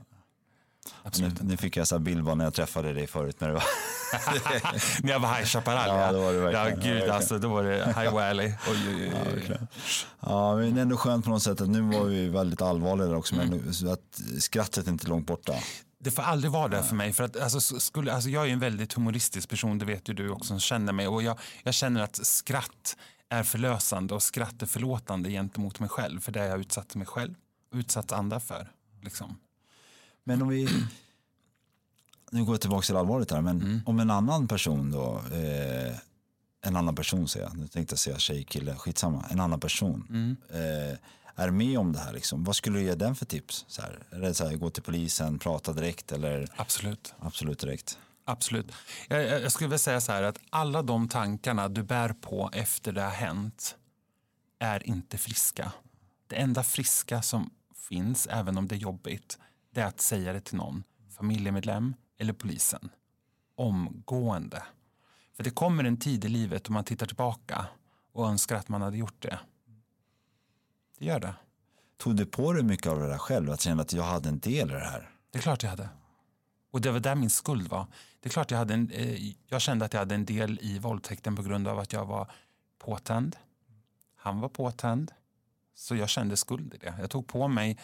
Nu, 0.86 0.92
Absolut 1.04 1.42
nu 1.42 1.58
fick 1.58 1.78
jag 1.78 1.88
så 1.88 1.96
här 1.96 2.00
bild 2.00 2.24
bara 2.24 2.36
när 2.36 2.44
jag 2.46 2.54
träffade 2.54 2.94
dig 2.94 3.08
förut. 3.08 3.40
När 3.40 3.48
det 3.48 3.54
var, 3.54 3.64
När 5.04 5.12
jag 5.12 5.20
var 5.20 5.36
High 5.36 5.46
Chaparral. 5.46 6.00
Ja, 6.00 6.12
det 6.12 6.18
var 6.20 6.34
det 6.34 6.40
verkligen. 6.40 6.66
Ja, 6.66 6.70
Ja, 6.70 6.76
gud 6.76 6.94
verkligen. 6.94 7.16
alltså. 7.16 7.40
Då 7.40 7.50
var 7.50 7.64
det 7.64 7.86
High 7.86 8.14
Valley. 8.14 8.54
Oj, 8.70 8.78
oj, 8.88 9.14
oj. 9.14 9.44
oj. 9.50 9.58
ja, 10.20 10.56
men 10.56 10.74
det 10.74 10.80
är 10.80 10.82
ändå 10.82 10.98
skönt 10.98 11.26
på 11.26 11.32
något 11.32 11.44
sätt 11.44 11.62
att 11.62 11.70
nu 11.70 11.82
var 11.82 12.04
vi 12.06 12.30
väldigt 12.30 12.62
allvarliga 12.62 13.08
där 13.08 13.16
också. 13.16 13.36
Mm. 13.36 13.50
Men 13.50 13.94
att 13.94 14.22
skrattet 14.44 14.88
är 14.88 14.92
inte 14.92 15.08
långt 15.08 15.28
borta. 15.28 15.54
Det 16.00 16.12
får 16.12 16.24
aldrig 16.24 16.52
vara 16.52 16.68
det 16.68 16.84
för 16.84 16.96
mig. 16.96 17.14
För 17.14 17.24
att, 17.24 17.40
alltså, 17.40 17.80
skulle, 17.80 18.14
alltså, 18.14 18.30
jag 18.30 18.48
är 18.48 18.54
en 18.54 18.60
väldigt 18.60 18.94
humoristisk 18.94 19.50
person, 19.50 19.78
det 19.80 19.86
vet 19.86 20.10
ju 20.10 20.14
du 20.14 20.30
också 20.30 20.48
som 20.48 20.60
känner 20.60 20.94
mig. 20.94 21.08
Och 21.08 21.24
jag, 21.24 21.40
jag 21.64 21.74
känner 21.74 22.02
att 22.02 22.26
skratt 22.26 22.98
är 23.30 23.44
förlösande 23.44 24.14
och 24.14 24.24
skratt 24.24 24.62
är 24.62 24.66
förlåtande 24.66 25.30
gentemot 25.30 25.80
mig 25.80 25.90
själv. 25.90 26.20
För 26.20 26.32
det 26.32 26.40
har 26.40 26.48
jag 26.48 26.60
utsatt 26.60 26.96
mig 26.96 27.08
själv 27.08 27.34
och 27.72 27.78
utsatt 27.78 28.12
andra 28.12 28.40
för. 28.40 28.72
Liksom. 29.02 29.38
Men 30.28 30.42
om 30.42 30.48
vi, 30.48 30.68
nu 32.32 32.46
går 32.46 32.54
jag 32.54 32.62
tillbaka 32.62 32.86
till 32.86 32.96
allvaret 32.96 33.32
här, 33.32 33.42
men 33.42 33.62
Mm. 33.62 33.82
om 33.86 34.00
en 34.00 34.10
annan 34.10 34.48
person 34.48 34.92
då, 34.92 35.22
eh, 35.32 35.96
en 36.62 36.76
annan 36.76 36.96
person 36.96 37.28
säger 37.28 37.46
jag, 37.46 37.58
nu 37.58 37.68
tänkte 37.68 37.94
jag 37.94 38.00
säga 38.00 38.18
tjej, 38.20 38.44
kille, 38.44 38.76
skitsamma, 38.76 39.26
en 39.30 39.40
annan 39.40 39.60
person 39.60 40.08
Mm. 40.10 40.36
eh, 40.50 40.98
är 41.36 41.50
med 41.52 41.80
om 41.80 41.94
det 41.94 42.00
här, 42.00 42.14
liksom. 42.14 42.44
vad 42.44 42.56
skulle 42.56 42.80
du 42.80 42.86
ge 42.86 42.96
den 42.96 43.16
för 43.16 43.26
tips? 43.26 43.66
Så 43.68 43.82
här, 43.82 44.00
är 44.12 44.20
det 44.20 44.34
så 44.34 44.48
här, 44.48 44.56
gå 44.56 44.70
till 44.70 44.84
polisen, 44.84 45.40
prata 45.40 45.74
direkt 45.74 46.12
eller 46.12 46.48
Absolut. 46.56 47.14
absolut 47.20 47.60
direkt? 47.60 48.00
Absolut. 48.26 48.72
Jag, 49.08 49.24
jag 49.24 49.42
jag 49.42 49.52
skulle 49.52 49.68
vilja 49.68 49.78
säga 49.78 50.02
så 50.02 50.12
här 50.12 50.24
att 50.24 50.40
alla 50.50 50.82
de 50.82 51.08
tankarna 51.10 51.70
du 51.70 51.84
bär 51.84 52.10
på 52.14 52.50
efter 52.54 52.92
det 52.92 53.02
har 53.02 53.10
hänt 53.10 53.76
är 54.60 54.88
inte 54.88 55.18
friska. 55.18 55.72
Det 56.28 56.36
enda 56.36 56.64
friska 56.64 57.22
som 57.22 57.50
finns, 57.90 58.28
även 58.28 58.58
om 58.58 58.68
det 58.68 58.76
är 58.76 58.80
jobbigt, 58.80 59.40
det 59.76 59.82
är 59.82 59.86
att 59.86 60.02
säga 60.02 60.34
det 60.34 60.42
till 60.42 60.58
någon, 60.58 60.84
familjemedlem 61.10 61.94
eller 62.18 62.34
polisen. 62.34 62.90
Omgående. 63.56 64.64
För 65.34 65.44
det 65.44 65.50
kommer 65.50 65.84
en 65.84 65.98
tid 65.98 66.26
i 66.26 66.28
livet 66.28 66.64
då 66.64 66.74
man 66.74 66.84
tittar 66.84 67.06
tillbaka 67.06 67.66
och 68.12 68.28
önskar 68.28 68.56
att 68.56 68.70
man 68.70 68.82
hade 68.82 68.98
gjort 68.98 69.22
det. 69.22 69.40
Det 71.00 71.06
gör 71.06 71.20
det. 71.20 71.36
Tog 71.98 72.16
du 72.16 72.26
på 72.26 72.54
dig 72.54 72.64
mycket 72.64 72.88
av 72.88 73.00
det 73.00 73.08
där 73.08 73.18
själv, 73.18 73.52
att 73.52 73.62
känna 73.62 73.82
att 73.82 73.94
jag 73.94 74.04
hade 74.04 74.30
en 74.30 74.40
del 74.40 74.70
i 74.70 74.74
det 74.74 74.80
här? 74.80 75.10
Det 75.30 75.38
är 75.38 75.42
klart 75.42 75.64
jag 75.64 75.70
hade. 75.70 75.90
Och 76.72 76.82
det 76.82 76.92
var 76.92 77.00
där 77.00 77.16
min 77.16 77.30
skuld 77.30 77.68
var. 77.68 77.88
Det 78.20 78.30
är 78.30 78.32
klart 78.32 78.52
jag 78.52 78.58
hade 78.58 78.74
en, 78.74 78.92
eh, 78.92 79.34
jag 79.48 79.62
kände 79.62 79.86
att 79.86 79.94
jag 79.94 80.00
hade 80.00 80.16
en 80.16 80.26
del 80.26 80.60
i 80.62 80.80
våldtäkten 80.80 81.36
på 81.36 81.42
grund 81.42 81.68
av 81.68 81.80
att 81.80 81.94
jag 81.94 82.06
var 82.06 82.32
påtänd. 82.80 83.36
Han 84.16 84.40
var 84.40 84.50
påtänd. 84.50 85.12
Så 85.74 85.96
jag 85.96 86.10
kände 86.10 86.38
skuld 86.38 86.74
i 86.74 86.78
det. 86.78 86.96
Jag 87.00 87.10
tog 87.10 87.28
på 87.28 87.48
mig 87.48 87.80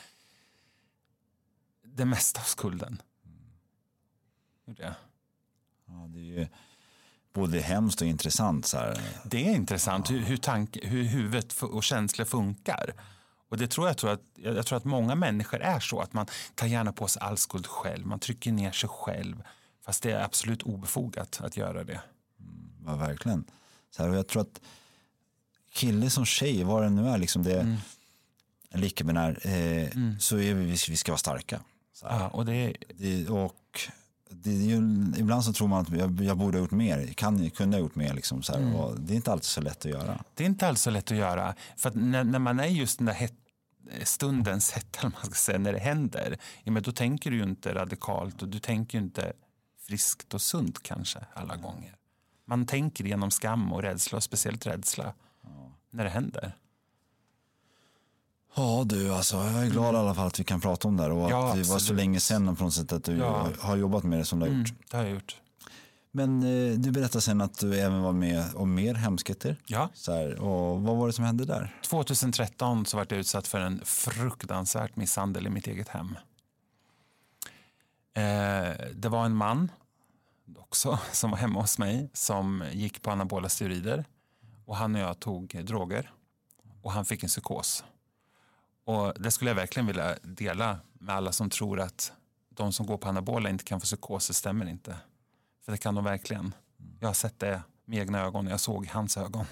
det 1.96 2.06
mesta 2.06 2.40
av 2.40 2.46
skulden. 2.46 3.02
Gjorde 4.68 4.84
jag. 4.84 4.94
Ja, 5.88 6.08
det 6.08 6.20
är 6.20 6.40
ju 6.40 6.48
både 7.34 7.60
hemskt 7.60 8.02
och 8.02 8.08
intressant. 8.08 8.66
Så 8.66 8.78
här. 8.78 9.02
Det 9.26 9.48
är 9.48 9.56
intressant 9.56 10.12
hur, 10.12 10.20
hur, 10.20 10.38
tank, 10.38 10.78
hur 10.84 11.04
huvudet 11.04 11.62
och 11.62 11.84
känslor 11.84 12.26
funkar. 12.26 12.94
Och 13.50 13.58
det 13.58 13.68
tror 13.68 13.88
jag, 13.88 13.98
tror 13.98 14.12
att, 14.12 14.22
jag 14.36 14.66
tror 14.66 14.78
att 14.78 14.86
många 14.86 15.16
människor 15.16 15.62
är 15.62 15.80
så. 15.80 16.00
Att 16.00 16.14
man 16.14 16.26
tar 16.56 16.68
gärna 16.68 16.94
på 16.94 17.08
sig 17.08 17.22
all 17.22 17.38
skuld 17.38 17.68
själv. 17.68 18.08
Man 18.08 18.20
trycker 18.20 18.52
ner 18.52 18.72
sig 18.72 18.90
själv. 18.90 19.44
Fast 19.82 20.04
det 20.04 20.12
är 20.12 20.24
absolut 20.24 20.62
obefogat 20.64 21.42
att 21.42 21.58
göra 21.58 21.84
det. 21.84 22.02
Ja, 22.86 22.96
verkligen. 22.96 23.46
Så 23.90 24.04
här, 24.04 24.10
och 24.10 24.16
jag 24.16 24.28
tror 24.28 24.42
att 24.42 24.62
kille 25.74 26.10
som 26.10 26.26
tjej, 26.26 26.64
vad 26.64 26.84
det 26.84 26.90
nu 26.90 27.08
är, 27.08 27.18
liksom 27.18 27.44
det 27.44 27.60
Mm. 27.60 27.78
binär, 29.06 29.48
eh, 29.48 30.18
så 30.20 30.38
är 30.38 30.54
vi, 30.54 30.66
vi 30.90 30.98
ska 30.98 31.12
vara 31.12 31.18
starka. 31.18 31.62
Ja, 32.02 32.28
och 32.28 32.46
det 32.46 32.76
Det, 32.98 33.30
och 33.30 33.56
det 34.30 34.50
är 34.50 34.56
ju, 34.56 34.76
ibland 35.18 35.44
så 35.44 35.54
tror 35.54 35.68
man 35.68 35.82
att 35.82 35.90
jag, 35.90 36.22
jag 36.22 36.38
borde 36.38 36.58
ha 36.58 36.62
gjort 36.64 36.72
mer, 36.72 37.14
kan, 37.14 37.50
kunde 37.50 37.78
ha 37.78 37.82
gjort 37.82 37.96
mer. 37.96 38.14
Liksom, 38.14 38.44
så 38.44 38.54
Mm. 38.54 39.06
det 39.06 39.14
är 39.14 39.16
inte 39.16 39.32
alltid 39.32 39.46
så 39.46 39.62
lätt 39.62 39.86
att 39.86 39.92
göra. 39.92 40.24
det 40.36 40.44
är 40.44 40.48
inte 40.48 40.68
alls 40.68 40.82
så 40.82 40.90
lätt 40.90 41.12
att 41.12 41.18
göra. 41.18 41.56
För 41.78 41.92
när, 41.92 42.24
när 42.24 42.40
man 42.40 42.60
är 42.60 42.66
just 42.66 42.98
den 42.98 43.06
där 43.06 43.14
het, 43.14 43.34
stundens 44.04 44.72
hetta, 44.72 45.00
eller 45.00 45.10
vad 45.12 45.20
man 45.24 45.26
ska 45.26 45.34
säga, 45.34 45.58
när 45.60 45.74
det 45.74 45.80
händer, 45.80 46.38
ja, 46.64 46.72
men 46.72 46.84
då 46.84 46.92
tänker 46.92 47.32
du 47.32 47.38
ju 47.38 47.44
inte 47.44 47.74
radikalt 47.76 48.42
och 48.42 48.48
du 48.48 48.60
tänker 48.60 48.98
inte 48.98 49.34
friskt 49.88 50.34
och 50.34 50.42
sunt 50.42 50.84
kanske 50.84 51.20
alla 51.34 51.56
gånger. 51.56 51.96
Man 52.46 52.66
tänker 52.66 53.04
genom 53.04 53.32
skam 53.32 53.74
och 53.74 53.82
rädsla, 53.82 54.18
och 54.18 54.24
speciellt 54.24 54.66
rädsla, 54.68 55.14
när 55.92 56.04
det 56.04 56.10
händer. 56.10 56.56
Ja 58.56 58.84
du, 58.86 59.14
alltså, 59.14 59.38
jag 59.38 59.66
är 59.66 59.70
glad 59.70 59.96
i 59.96 59.98
alla 59.98 60.16
fall 60.16 60.28
att 60.28 60.40
vi 60.40 60.44
kan 60.44 60.62
prata 60.62 60.88
om 60.88 60.98
det 60.98 61.04
här 61.04 61.12
och 61.12 61.32
Ja, 61.32 61.50
att 61.50 61.56
det 61.56 61.70
var 61.70 61.80
så 61.80 61.94
länge 61.94 62.20
sedan 62.20 62.56
på 62.56 62.64
något 62.64 62.74
sätt 62.74 62.92
att 62.92 63.04
du 63.04 63.18
Ja. 63.18 63.48
har 63.60 63.76
jobbat 63.76 64.04
med 64.04 64.20
det 64.20 64.26
som 64.26 64.40
du 64.40 64.46
har 64.46 64.54
gjort. 64.58 64.68
Mm, 64.70 64.82
det 64.92 64.98
har 64.98 65.04
jag 65.04 65.14
gjort. 65.14 65.36
Men 66.12 66.44
eh, 66.44 66.78
du 66.80 66.92
berättade 66.92 67.22
sen 67.22 67.42
att 67.42 67.60
du 67.60 67.80
även 67.80 68.02
var 68.02 68.12
med 68.14 68.44
om 68.56 68.74
mer 68.74 68.94
hemskheter. 68.94 69.58
Ja. 69.68 69.90
Så 69.94 70.12
här, 70.14 70.40
och 70.40 70.82
vad 70.82 70.98
var 70.98 71.08
det 71.08 71.14
som 71.14 71.26
hände 71.26 71.46
där? 71.46 71.80
2013 71.84 72.86
så 72.86 72.98
var 72.98 73.06
jag 73.10 73.20
utsatt 73.20 73.48
för 73.48 73.60
en 73.60 73.82
fruktansvärt 73.86 74.96
misshandel 74.96 75.48
i 75.48 75.50
mitt 75.50 75.68
eget 75.68 75.88
hem. 75.88 76.18
Eh, 78.14 78.76
det 78.96 79.10
var 79.10 79.26
en 79.26 79.36
man 79.36 79.72
också 80.60 81.00
som 81.12 81.32
var 81.32 81.38
hemma 81.38 81.62
hos 81.62 81.78
mig 81.78 82.10
som 82.14 82.64
gick 82.72 83.02
på 83.02 83.12
anabola 83.12 83.50
steroider 83.50 84.06
och 84.66 84.76
han 84.78 84.96
och 84.96 85.02
jag 85.02 85.20
tog 85.20 85.62
droger 85.66 86.12
och 86.82 86.92
han 86.92 87.06
fick 87.06 87.24
en 87.24 87.30
psykos. 87.30 87.84
Och 88.86 89.13
det 89.20 89.32
skulle 89.32 89.50
jag 89.50 89.56
verkligen 89.56 89.88
vilja 89.88 90.15
dela 90.22 90.80
med 90.94 91.15
alla 91.15 91.32
som 91.32 91.50
tror 91.50 91.80
att 91.80 92.12
de 92.50 92.74
som 92.74 92.86
går 92.86 92.98
på 92.98 93.10
anabola 93.10 93.50
inte 93.50 93.63
kan 93.63 93.80
få 93.80 93.86
psykos, 93.86 94.28
det 94.28 94.34
stämmer 94.34 94.70
inte. 94.70 94.98
För 95.65 95.72
det 95.72 95.78
kan 95.78 95.96
de 95.96 96.04
verkligen. 96.04 96.54
Jag 97.00 97.10
har 97.10 97.13
sett 97.13 97.39
det 97.39 97.62
med 97.86 98.00
egna 98.00 98.20
ögon, 98.20 98.48
jag 98.48 98.60
såg 98.60 98.88
hans 98.88 99.17
ögon. 99.17 99.46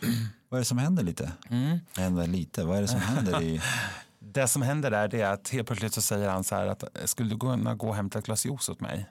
Vad 0.48 0.58
är 0.58 0.60
det 0.60 0.64
som 0.64 0.78
händer 0.78 1.02
lite? 1.02 1.32
Mm. 1.50 1.78
Händer 1.96 2.26
lite. 2.26 2.64
Vad 2.64 2.76
är 2.76 2.82
det 2.82 2.88
som 2.88 3.00
händer 3.00 3.42
i... 3.42 3.60
Det 4.20 4.48
som 4.48 4.62
händer 4.62 4.90
där 4.90 5.08
det 5.08 5.20
är 5.20 5.32
att 5.32 5.48
helt 5.48 5.66
plötsligt 5.66 5.94
så 5.94 6.02
säger 6.02 6.28
han 6.28 6.44
så 6.44 6.54
här 6.54 6.66
att 6.66 6.84
skulle 7.04 7.30
du 7.30 7.38
kunna 7.38 7.74
gå 7.74 7.88
och 7.88 7.94
hämta 7.94 8.18
ett 8.18 8.24
glas 8.24 8.44
juice 8.46 8.68
åt 8.68 8.80
mig? 8.80 9.06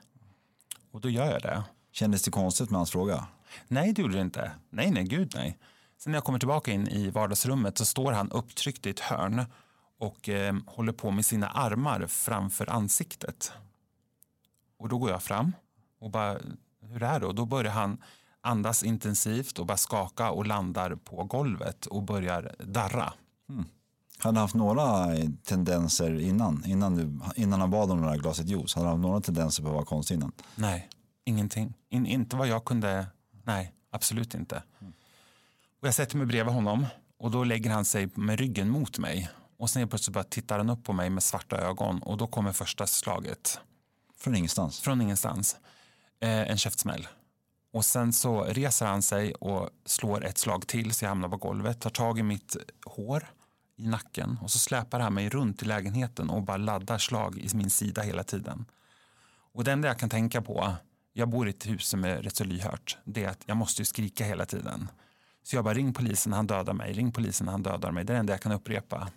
Och 0.90 1.00
då 1.00 1.10
gör 1.10 1.30
jag 1.32 1.42
det. 1.42 1.62
Kändes 1.92 2.22
det 2.22 2.30
konstigt 2.30 2.70
med 2.70 2.78
hans 2.78 2.90
fråga? 2.90 3.26
Nej, 3.68 3.92
det 3.92 4.02
gjorde 4.02 4.14
det 4.14 4.20
inte. 4.20 4.50
Nej, 4.70 4.90
nej, 4.90 5.04
gud 5.04 5.32
nej. 5.34 5.58
Sen 5.98 6.10
när 6.10 6.16
jag 6.16 6.24
kommer 6.24 6.38
tillbaka 6.38 6.72
in 6.72 6.88
i 6.88 7.10
vardagsrummet 7.10 7.78
så 7.78 7.84
står 7.84 8.12
han 8.12 8.30
upptryckt 8.30 8.86
i 8.86 8.90
ett 8.90 9.00
hörn 9.00 9.44
och 9.98 10.28
eh, 10.28 10.56
håller 10.66 10.92
på 10.92 11.10
med 11.10 11.24
sina 11.24 11.48
armar 11.48 12.06
framför 12.06 12.70
ansiktet. 12.70 13.52
Och 14.78 14.88
då 14.88 14.98
går 14.98 15.10
jag 15.10 15.22
fram 15.22 15.52
och 16.00 16.10
bara, 16.10 16.38
hur 16.80 17.02
är 17.02 17.20
det? 17.20 17.26
Och 17.26 17.34
då 17.34 17.46
börjar 17.46 17.72
han 17.72 18.02
andas 18.40 18.82
intensivt 18.82 19.58
och 19.58 19.66
bara 19.66 19.76
skaka 19.76 20.30
och 20.30 20.46
landar 20.46 20.94
på 20.94 21.24
golvet 21.24 21.86
och 21.86 22.02
börjar 22.02 22.54
darra. 22.58 23.12
Hade 24.18 24.38
han 24.38 24.42
haft 24.42 24.54
några 24.54 25.06
tendenser 25.44 26.20
innan? 26.20 26.64
Innan, 26.66 26.94
du, 26.94 27.20
innan 27.42 27.60
han 27.60 27.70
bad 27.70 27.90
om 27.90 28.00
några 28.00 28.16
glaset 28.16 28.48
juice? 28.48 28.74
Hade 28.74 28.86
han 28.86 28.96
haft 28.96 29.06
några 29.06 29.20
tendenser 29.20 29.62
på 29.62 29.68
att 29.68 29.74
vara 29.74 29.84
konstig 29.84 30.14
innan? 30.14 30.32
Nej, 30.54 30.88
ingenting. 31.24 31.74
In, 31.88 32.06
inte 32.06 32.36
vad 32.36 32.48
jag 32.48 32.64
kunde. 32.64 33.06
Nej, 33.44 33.72
absolut 33.90 34.34
inte. 34.34 34.62
Och 35.80 35.86
jag 35.86 35.94
sätter 35.94 36.16
mig 36.16 36.26
bredvid 36.26 36.54
honom 36.54 36.86
och 37.18 37.30
då 37.30 37.44
lägger 37.44 37.70
han 37.70 37.84
sig 37.84 38.08
med 38.14 38.38
ryggen 38.38 38.68
mot 38.68 38.98
mig. 38.98 39.30
Och 39.58 39.70
sen 39.70 39.88
plötsligt 39.88 40.14
bara 40.14 40.24
tittar 40.24 40.58
han 40.58 40.70
upp 40.70 40.84
på 40.84 40.92
mig 40.92 41.10
med 41.10 41.22
svarta 41.22 41.56
ögon 41.56 42.02
och 42.02 42.16
då 42.16 42.26
kommer 42.26 42.52
första 42.52 42.86
slaget 42.86 43.60
Från 44.16 44.36
ingenstans? 44.36 44.80
från 44.80 45.00
ingenstans. 45.00 45.56
Eh, 46.20 46.50
en 46.50 46.58
käftsmäll. 46.58 47.08
Och 47.72 47.84
sen 47.84 48.12
så 48.12 48.44
reser 48.44 48.86
han 48.86 49.02
sig 49.02 49.34
och 49.34 49.70
slår 49.84 50.24
ett 50.24 50.38
slag 50.38 50.66
till 50.66 50.92
så 50.92 51.04
jag 51.04 51.08
hamnar 51.08 51.28
på 51.28 51.36
golvet, 51.36 51.80
tar 51.80 51.90
tag 51.90 52.18
i 52.18 52.22
mitt 52.22 52.56
hår 52.86 53.26
i 53.76 53.86
nacken 53.88 54.38
och 54.42 54.50
så 54.50 54.58
släpar 54.58 55.00
han 55.00 55.14
mig 55.14 55.28
runt 55.28 55.62
i 55.62 55.64
lägenheten 55.64 56.30
och 56.30 56.42
bara 56.42 56.56
laddar 56.56 56.98
slag 56.98 57.38
i 57.38 57.56
min 57.56 57.70
sida 57.70 58.02
hela 58.02 58.24
tiden. 58.24 58.64
Och 59.52 59.64
det 59.64 59.72
enda 59.72 59.88
jag 59.88 59.98
kan 59.98 60.10
tänka 60.10 60.42
på, 60.42 60.74
jag 61.12 61.28
bor 61.28 61.46
i 61.46 61.50
ett 61.50 61.66
hus 61.66 61.86
som 61.86 62.04
är 62.04 62.22
rätt 62.22 62.36
så 62.36 62.44
lyhört, 62.44 62.98
det 63.04 63.24
är 63.24 63.28
att 63.28 63.42
jag 63.46 63.56
måste 63.56 63.82
ju 63.82 63.86
skrika 63.86 64.24
hela 64.24 64.46
tiden. 64.46 64.88
Så 65.48 65.56
jag 65.56 65.64
bara 65.64 65.74
ring 65.74 65.92
polisen, 65.92 66.32
han 66.32 66.46
dödar 66.46 66.72
mig, 66.72 66.92
ring 66.92 67.12
polisen, 67.12 67.48
han 67.48 67.62
dödar 67.62 67.90
mig. 67.90 68.04
Det 68.04 68.12
är 68.12 68.14
det 68.14 68.20
enda 68.20 68.32
jag 68.32 68.40
kan 68.40 68.52
upprepa. 68.52 69.08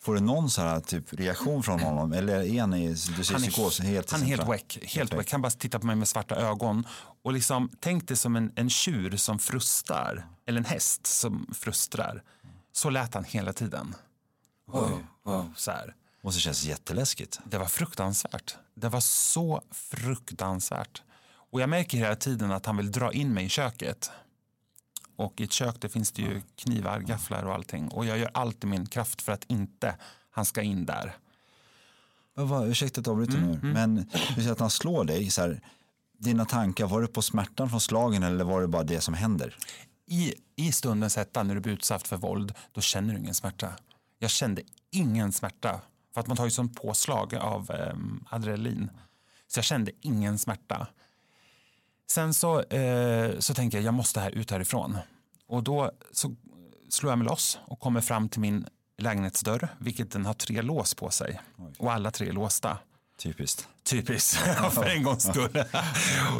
Får 0.00 0.14
du 0.14 0.20
någon 0.20 0.50
så 0.50 0.62
här 0.62 0.80
typ 0.80 1.12
reaktion 1.12 1.62
från 1.62 1.80
honom? 1.80 2.12
Eller 2.12 2.42
är 2.42 2.60
han 2.60 2.74
i, 2.74 2.88
du 2.88 2.96
säger 2.96 3.32
Han 3.32 3.42
är, 3.42 3.50
psykos? 3.50 3.80
Helt 3.80 4.10
han 4.10 4.22
är 4.22 4.26
helt 4.26 4.46
wack. 4.46 4.78
Helt 4.82 5.14
wack. 5.14 5.32
Han 5.32 5.42
bara 5.42 5.50
tittar 5.50 5.78
på 5.78 5.86
mig 5.86 5.96
med 5.96 6.08
svarta 6.08 6.36
ögon. 6.36 6.86
Och 7.22 7.32
liksom, 7.32 7.70
tänk 7.80 8.08
dig 8.08 8.16
som 8.16 8.36
en, 8.36 8.52
en 8.56 8.70
tjur 8.70 9.16
som 9.16 9.38
frustar. 9.38 10.26
Eller 10.46 10.58
en 10.58 10.64
häst 10.64 11.06
som 11.06 11.46
frustrar. 11.54 12.22
Så 12.72 12.90
lät 12.90 13.14
han 13.14 13.24
hela 13.24 13.52
tiden. 13.52 13.94
Wow, 14.72 15.06
wow, 15.24 15.52
så 15.56 15.70
här. 15.70 15.94
Måste 16.22 16.40
kännas 16.40 16.64
jätteläskigt. 16.64 17.40
Det 17.44 17.58
var 17.58 17.66
fruktansvärt. 17.66 18.56
Det 18.74 18.88
var 18.88 19.00
så 19.00 19.62
fruktansvärt. 19.70 21.02
Och 21.50 21.60
jag 21.60 21.68
märker 21.68 21.98
hela 21.98 22.16
tiden 22.16 22.52
att 22.52 22.66
han 22.66 22.76
vill 22.76 22.92
dra 22.92 23.12
in 23.12 23.34
mig 23.34 23.44
i 23.44 23.48
köket. 23.48 24.10
Och 25.16 25.40
i 25.40 25.44
ett 25.44 25.52
kök 25.52 25.80
där 25.80 25.88
finns 25.88 26.12
det 26.12 26.22
ju 26.22 26.42
knivar, 26.56 27.00
gafflar 27.00 27.42
och 27.42 27.54
allting. 27.54 27.88
Och 27.88 28.06
jag 28.06 28.18
gör 28.18 28.30
allt 28.34 28.64
i 28.64 28.66
min 28.66 28.86
kraft 28.86 29.22
för 29.22 29.32
att 29.32 29.44
inte 29.44 29.96
han 30.30 30.44
ska 30.44 30.62
in 30.62 30.86
där. 30.86 31.16
Men 32.34 32.48
vad, 32.48 32.68
ursäkta 32.68 33.00
att 33.00 33.06
jag 33.06 33.12
avbryter 33.12 33.38
Mm, 33.38 33.58
nu, 33.62 33.72
men 33.72 33.94
du 34.28 34.34
säger 34.34 34.52
att 34.52 34.60
han 34.60 34.70
slår 34.70 35.04
dig. 35.04 35.30
Så 35.30 35.40
här, 35.40 35.60
dina 36.18 36.44
tankar, 36.44 36.86
var 36.86 37.02
det 37.02 37.08
på 37.08 37.22
smärtan 37.22 37.70
från 37.70 37.80
slagen 37.80 38.22
eller 38.22 38.44
var 38.44 38.60
det 38.60 38.68
bara 38.68 38.82
det 38.82 39.00
som 39.00 39.14
händer? 39.14 39.56
I, 40.06 40.34
I 40.56 40.72
stundens 40.72 41.16
hetta 41.16 41.42
när 41.42 41.54
du 41.54 41.60
blir 41.60 41.72
utsatt 41.72 42.08
för 42.08 42.16
våld, 42.16 42.54
då 42.72 42.80
känner 42.80 43.14
du 43.14 43.20
ingen 43.20 43.34
smärta. 43.34 43.72
Jag 44.18 44.30
kände 44.30 44.62
ingen 44.90 45.32
smärta. 45.32 45.80
För 46.14 46.20
att 46.20 46.26
man 46.26 46.36
tar 46.36 46.44
ju 46.44 46.50
sån 46.50 46.68
påslag 46.68 47.34
av 47.34 47.70
eh, 47.70 47.96
adrenalin. 48.34 48.90
Så 49.46 49.58
jag 49.58 49.64
kände 49.64 49.92
ingen 50.00 50.38
smärta. 50.38 50.86
Sen 52.10 52.34
så, 52.34 52.62
eh, 52.62 53.38
så 53.38 53.54
tänkte 53.54 53.76
jag, 53.76 53.84
jag 53.84 53.94
måste 53.94 54.20
här, 54.20 54.30
ut 54.30 54.50
härifrån. 54.50 54.98
Och 55.46 55.62
då 55.62 55.90
så 56.12 56.36
slår 56.88 57.12
jag 57.12 57.18
mig 57.18 57.28
loss 57.28 57.58
och 57.66 57.80
kommer 57.80 58.00
fram 58.00 58.28
till 58.28 58.40
min 58.40 58.66
lägenhetsdörr, 58.98 59.68
vilket 59.78 60.10
den 60.10 60.26
har 60.26 60.34
tre 60.34 60.62
lås 60.62 60.94
på 60.94 61.10
sig. 61.10 61.40
Och 61.78 61.92
alla 61.92 62.10
tre 62.10 62.28
är 62.28 62.32
låsta. 62.32 62.78
Typiskt. 63.18 63.68
Typiskt, 63.84 64.36
för 64.70 64.84
en 64.84 65.02
gångs 65.02 65.22
skull. 65.22 65.64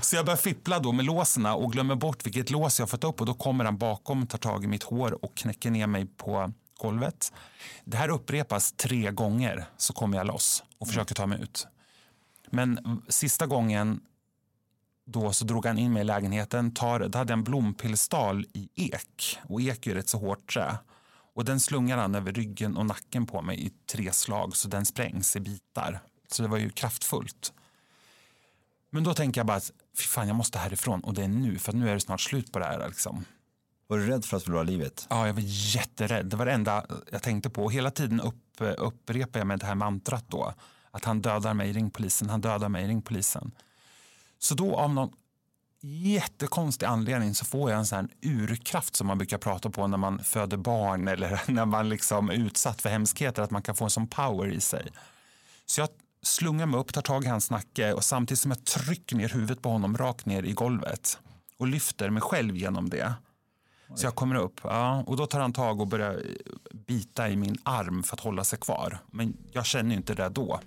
Så 0.03 0.17
jag 0.17 0.27
börjar 0.27 0.37
fippla 0.37 0.79
då 0.79 0.93
med 0.93 1.05
låserna 1.05 1.55
och 1.55 1.73
glömmer 1.73 1.95
bort 1.95 2.27
vilket 2.27 2.51
lås 2.51 2.79
jag 2.79 2.91
fått 2.91 3.05
upp 3.05 3.21
och 3.21 3.27
då 3.27 3.35
kommer 3.35 3.65
han 3.65 3.79
bakom, 3.79 4.27
tar 4.27 4.39
tag 4.39 4.65
i 4.65 4.67
mitt 4.67 4.83
hår 4.83 5.25
och 5.25 5.35
knäcker 5.35 5.71
ner 5.71 5.87
mig 5.87 6.07
på 6.07 6.53
golvet. 6.79 7.33
Det 7.85 7.97
här 7.97 8.09
upprepas 8.09 8.73
tre 8.73 9.11
gånger 9.11 9.65
så 9.77 9.93
kommer 9.93 10.19
jag 10.19 10.27
loss 10.27 10.65
och 10.79 10.87
försöker 10.87 11.15
ta 11.15 11.27
mig 11.27 11.43
ut. 11.43 11.67
Men 12.51 13.03
sista 13.09 13.47
gången 13.47 14.01
då 15.07 15.33
så 15.33 15.45
drog 15.45 15.67
han 15.67 15.79
in 15.79 15.93
mig 15.93 16.01
i 16.01 16.05
lägenheten, 16.05 16.75
tar, 16.75 17.01
då 17.09 17.19
hade 17.19 17.33
jag 17.33 17.39
en 17.39 17.45
blompillstal 17.45 18.47
i 18.53 18.69
ek 18.75 19.39
och 19.49 19.63
ek 19.63 19.87
är 19.87 19.91
ju 19.91 19.97
rätt 19.97 20.09
så 20.09 20.19
hårt 20.19 20.53
trä. 20.53 20.79
Och 21.35 21.45
den 21.45 21.61
slungar 21.61 21.99
han 21.99 22.15
över 22.15 22.33
ryggen 22.33 22.77
och 22.77 22.87
nacken 22.87 23.27
på 23.27 23.43
mig 23.43 23.67
i 23.67 23.71
tre 23.93 24.13
slag 24.13 24.57
så 24.57 24.69
den 24.69 24.87
sprängs 24.87 25.37
i 25.37 25.41
bitar. 25.41 26.01
Så 26.31 26.43
det 26.43 26.49
var 26.49 26.59
ju 26.59 26.71
kraftfullt. 26.71 27.53
Men 28.91 29.05
då 29.05 29.15
tänker 29.15 29.41
jag 29.41 29.47
bara 29.47 29.57
att 29.57 29.71
fy 29.99 30.05
fan 30.05 30.27
jag 30.27 30.37
måste 30.37 30.59
härifrån 30.59 31.01
och 31.01 31.15
det 31.15 31.25
är 31.25 31.29
nu 31.29 31.59
för 31.59 31.73
nu 31.73 31.89
är 31.89 31.95
det 31.95 32.01
snart 32.01 32.21
slut 32.21 32.53
på 32.53 32.59
det 32.59 32.65
här. 32.65 32.89
Liksom. 32.89 33.25
Var 33.87 33.99
du 33.99 34.07
rädd 34.07 34.25
för 34.25 34.37
att 34.37 34.43
förlora 34.43 34.63
livet? 34.63 35.07
Ja, 35.11 35.27
jag 35.27 35.35
var 35.35 35.43
jätterädd. 35.45 36.27
Det 36.27 36.37
var 36.37 36.47
det 36.47 36.53
enda 36.53 36.87
jag 37.13 37.23
tänkte 37.23 37.51
på. 37.51 37.65
Och 37.65 37.73
hela 37.73 37.91
tiden 37.91 38.21
upp, 38.21 38.61
upprepar 38.79 39.41
jag 39.41 39.47
med 39.47 39.59
det 39.59 39.67
här 39.67 39.75
mantrat 39.75 40.25
då. 40.29 40.55
Att 40.91 41.05
han 41.05 41.23
dödar 41.23 41.55
mig, 41.55 41.73
ring 41.73 41.91
polisen, 41.91 42.31
han 42.31 42.41
dödar 42.41 42.69
mig, 42.69 42.87
ring 42.87 43.03
polisen. 43.03 43.53
Så 44.45 44.55
då 44.55 44.77
av 44.77 44.95
någon 44.95 45.13
jättekonstig 45.81 46.87
anledning 46.87 47.35
så 47.35 47.45
får 47.45 47.71
jag 47.71 47.79
en 47.79 47.87
sån 47.87 47.99
här 47.99 48.09
urkraft 48.31 48.97
som 48.97 49.07
man 49.07 49.19
brukar 49.19 49.39
prata 49.39 49.71
på 49.71 49.87
när 49.87 49.99
man 49.99 50.25
föder 50.25 50.57
barn 50.57 51.09
eller 51.13 51.41
när 51.47 51.65
man 51.67 51.89
liksom 51.89 52.31
är 52.31 52.35
utsatt 52.35 52.83
för 52.83 52.89
hemskheter, 52.89 53.43
att 53.43 53.51
man 53.51 53.63
kan 53.63 53.75
få 53.75 53.85
en 53.85 53.91
sån 53.91 54.07
power 54.07 54.49
i 54.53 54.61
sig. 54.61 54.93
Så 55.67 55.81
jag 55.81 55.89
slungar 56.23 56.67
mig 56.67 56.81
upp, 56.81 56.93
tar 56.93 57.03
tag 57.03 57.25
i 57.25 57.29
hans 57.29 57.51
nacke 57.51 57.93
och 57.93 58.05
samtidigt 58.05 58.41
som 58.41 58.51
jag 58.51 58.65
trycker 58.65 59.17
ner 59.17 59.29
huvudet 59.29 59.63
på 59.63 59.69
honom 59.69 59.97
rakt 59.97 60.27
ner 60.27 60.43
i 60.43 60.53
golvet 60.53 61.19
och 61.59 61.67
lyfter 61.67 62.11
mig 62.11 62.23
själv 62.23 62.57
genom 62.57 62.89
det. 62.89 63.15
Så 63.95 64.07
jag 64.07 64.15
kommer 64.15 64.37
upp 64.37 64.61
ja, 64.63 65.05
och 65.07 65.17
då 65.17 65.27
tar 65.27 65.41
han 65.41 65.53
tag 65.53 65.81
och 65.81 65.87
börjar 65.87 66.23
bita 66.73 67.29
i 67.29 67.37
min 67.37 67.59
arm 67.63 68.03
för 68.03 68.17
att 68.17 68.21
hålla 68.21 68.45
sig 68.45 68.59
kvar. 68.59 68.99
Men 69.11 69.37
jag 69.53 69.67
känner 69.67 69.91
ju 69.91 69.97
inte 69.97 70.15
det 70.15 70.29
då. 70.29 70.61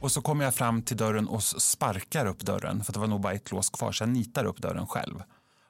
Och 0.00 0.12
så 0.12 0.22
kommer 0.22 0.44
jag 0.44 0.54
fram 0.54 0.82
till 0.82 0.96
dörren 0.96 1.28
och 1.28 1.42
sparkar 1.42 2.26
upp 2.26 2.40
dörren 2.40 2.84
för 2.84 2.92
det 2.92 2.98
var 2.98 3.06
nog 3.06 3.20
bara 3.20 3.32
ett 3.32 3.50
lås 3.50 3.70
kvar 3.70 3.92
så 3.92 4.02
jag 4.02 4.08
nitar 4.08 4.44
upp 4.44 4.58
dörren 4.58 4.86
själv. 4.86 5.22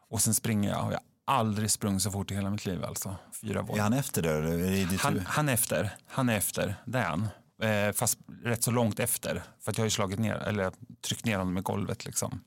Och 0.09 0.21
sen 0.21 0.35
springer 0.35 0.71
jag 0.71 0.87
och 0.87 0.93
jag 0.93 1.01
har 1.25 1.39
aldrig 1.39 1.71
sprungit 1.71 2.03
så 2.03 2.11
fort 2.11 2.31
i 2.31 2.35
hela 2.35 2.51
mitt 2.51 2.67
liv 2.67 2.85
alltså. 2.85 3.17
Fyra 3.41 3.61
Är 3.61 3.81
han 3.81 3.93
efter 3.93 4.23
där? 4.23 4.43
Är 4.43 4.99
han, 4.99 5.21
han 5.27 5.49
är 5.49 5.55
efter, 5.55 5.97
han 6.07 6.29
är 6.29 6.37
efter, 6.37 6.77
det 6.85 6.99
är 6.99 7.05
han. 7.05 7.29
Eh, 7.63 7.93
fast 7.93 8.19
rätt 8.45 8.65
så 8.65 8.71
långt 8.71 9.01
efter. 9.01 9.43
För 9.61 9.71
att 9.71 9.79
jag 9.79 9.83
har 9.83 9.87
ju 9.87 9.91
slagit 9.91 10.19
ner, 10.19 10.35
eller 10.35 10.73
tryckt 11.01 11.25
ner 11.25 11.39
honom 11.39 11.59
i 11.59 11.61
golvet 11.61 12.05
liksom. 12.05 12.41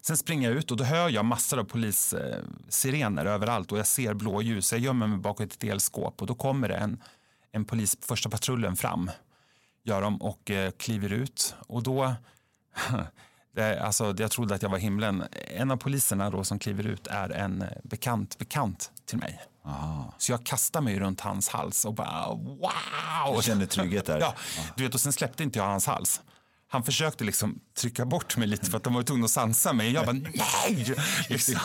Sen 0.00 0.16
springer 0.16 0.48
jag 0.48 0.58
ut 0.58 0.70
och 0.70 0.76
då 0.76 0.84
hör 0.84 1.08
jag 1.08 1.24
massor 1.24 1.58
av 1.58 1.64
polissirener 1.64 2.44
sirener 2.68 3.26
överallt 3.26 3.72
och 3.72 3.78
jag 3.78 3.86
ser 3.86 4.14
blåljus. 4.14 4.72
Jag 4.72 4.80
gömmer 4.80 5.06
mig 5.06 5.18
bakom 5.18 5.46
ett 5.46 5.64
elskåp 5.64 6.20
och 6.20 6.26
då 6.26 6.34
kommer 6.34 6.68
det 6.68 6.74
en, 6.74 7.02
en 7.52 7.64
polis, 7.64 7.96
första 8.00 8.30
patrullen 8.30 8.76
fram. 8.76 9.10
Gör 9.84 10.02
de 10.02 10.22
och 10.22 10.50
eh, 10.50 10.70
kliver 10.70 11.12
ut 11.12 11.54
och 11.66 11.82
då 11.82 12.14
alltså, 13.80 14.14
jag 14.18 14.30
trodde 14.30 14.54
att 14.54 14.62
jag 14.62 14.70
var 14.70 14.78
himlen. 14.78 15.24
En 15.56 15.70
av 15.70 15.76
poliserna 15.76 16.30
då 16.30 16.44
som 16.44 16.58
kliver 16.58 16.86
ut 16.86 17.06
är 17.06 17.30
en 17.30 17.62
eh, 17.62 17.68
bekant 17.84 18.38
bekant 18.38 18.90
till 19.06 19.18
mig. 19.18 19.40
Så 20.18 20.32
jag 20.32 20.46
kastar 20.46 20.80
mig 20.80 21.00
runt 21.00 21.20
hans 21.20 21.48
hals 21.48 21.84
och 21.84 21.94
bara 21.94 22.28
wow! 22.34 23.36
Du 23.36 23.42
kände 23.42 23.66
trygghet 23.66 24.06
där? 24.06 24.18
Ja, 24.20 24.34
du 24.76 24.82
vet, 24.82 24.94
och 24.94 25.00
sen 25.00 25.12
släppte 25.12 25.42
inte 25.42 25.58
jag 25.58 25.66
hans 25.66 25.86
hals. 25.86 26.20
Han 26.68 26.82
försökte 26.82 27.24
liksom 27.24 27.60
trycka 27.78 28.04
bort 28.04 28.36
mig 28.36 28.48
lite 28.48 28.70
för 28.70 28.76
att 28.76 28.84
de 28.84 28.94
var 28.94 29.02
tvungna 29.02 29.24
att 29.24 29.30
sansa 29.30 29.72
mig. 29.72 29.92
Jag 29.92 30.06
bara 30.06 30.12
nej! 30.12 30.94
Liksom. 31.28 31.60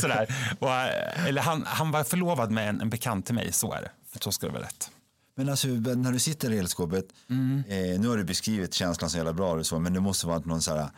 Sådär. 0.00 0.34
Och, 0.58 0.72
eh, 0.72 1.26
eller 1.26 1.42
han, 1.42 1.64
han 1.66 1.90
var 1.90 2.04
förlovad 2.04 2.50
med 2.50 2.68
en, 2.68 2.80
en 2.80 2.90
bekant 2.90 3.26
till 3.26 3.34
mig, 3.34 3.52
så 3.52 3.72
är 3.72 3.82
det. 3.82 3.90
För 4.12 4.20
så 4.20 4.32
ska 4.32 4.46
det 4.46 4.52
vara 4.52 4.62
rätt. 4.62 4.90
Men 5.34 5.48
alltså 5.48 5.68
när 5.68 6.12
du 6.12 6.18
sitter 6.18 6.52
i 6.52 6.58
elskåpet, 6.58 7.04
Mm. 7.30 7.62
eh, 7.68 8.00
nu 8.00 8.08
har 8.08 8.16
du 8.16 8.24
beskrivit 8.24 8.74
känslan 8.74 9.10
så 9.10 9.16
jävla 9.16 9.32
bra 9.32 9.52
och 9.52 9.66
så, 9.66 9.78
men 9.78 9.92
det 9.92 10.00
måste 10.00 10.26
vara 10.26 10.38
någon 10.38 10.62
så 10.62 10.74
här, 10.76 10.88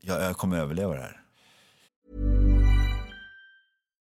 jag, 0.00 0.22
jag 0.22 0.36
kommer 0.36 0.56
överleva 0.58 0.94
det 0.94 1.00
här. 1.00 1.20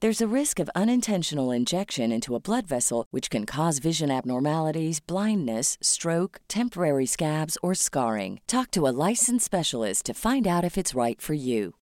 There's 0.00 0.20
a 0.20 0.34
risk 0.36 0.60
of 0.60 0.70
unintentional 0.76 1.50
injection 1.50 2.12
into 2.12 2.36
a 2.36 2.40
blood 2.40 2.68
vessel, 2.68 3.06
which 3.10 3.30
can 3.30 3.46
cause 3.46 3.80
vision 3.80 4.10
abnormalities, 4.10 5.00
blindness, 5.00 5.76
stroke, 5.80 6.40
temporary 6.46 7.06
scabs, 7.06 7.58
or 7.62 7.74
scarring. 7.74 8.40
Talk 8.46 8.70
to 8.70 8.86
a 8.86 8.94
licensed 9.08 9.44
specialist 9.44 10.06
to 10.06 10.14
find 10.14 10.46
out 10.46 10.64
if 10.64 10.76
it's 10.76 10.94
right 11.04 11.20
for 11.20 11.34
you. 11.34 11.72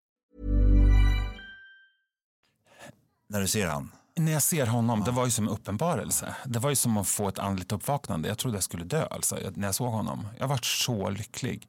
När 3.29 3.41
du 3.41 3.49
ser 3.49 3.67
han. 3.67 3.93
När 4.15 4.33
jag 4.33 4.43
ser 4.43 4.67
honom, 4.67 5.05
det 5.05 5.11
var 5.11 5.25
ju 5.25 5.31
som 5.31 5.45
en 5.49 5.53
uppenbarelse. 5.53 6.37
Det 6.45 6.59
var 6.59 6.71
ju 6.71 6.77
som 6.77 6.97
att 6.97 7.09
få 7.09 7.29
ett 7.29 7.39
andligt 7.39 7.73
uppvaknande. 7.73 8.29
Jag 8.29 8.39
trodde 8.39 8.57
jag 8.57 8.65
skulle 8.65 8.85
dö 8.85 9.07
alltså, 9.07 9.39
när 9.55 9.69
jag 9.69 9.75
såg 9.75 9.93
honom. 9.93 10.29
Jag 10.39 10.49
var 10.49 10.59
så 10.63 11.11
lycklig. 11.11 11.69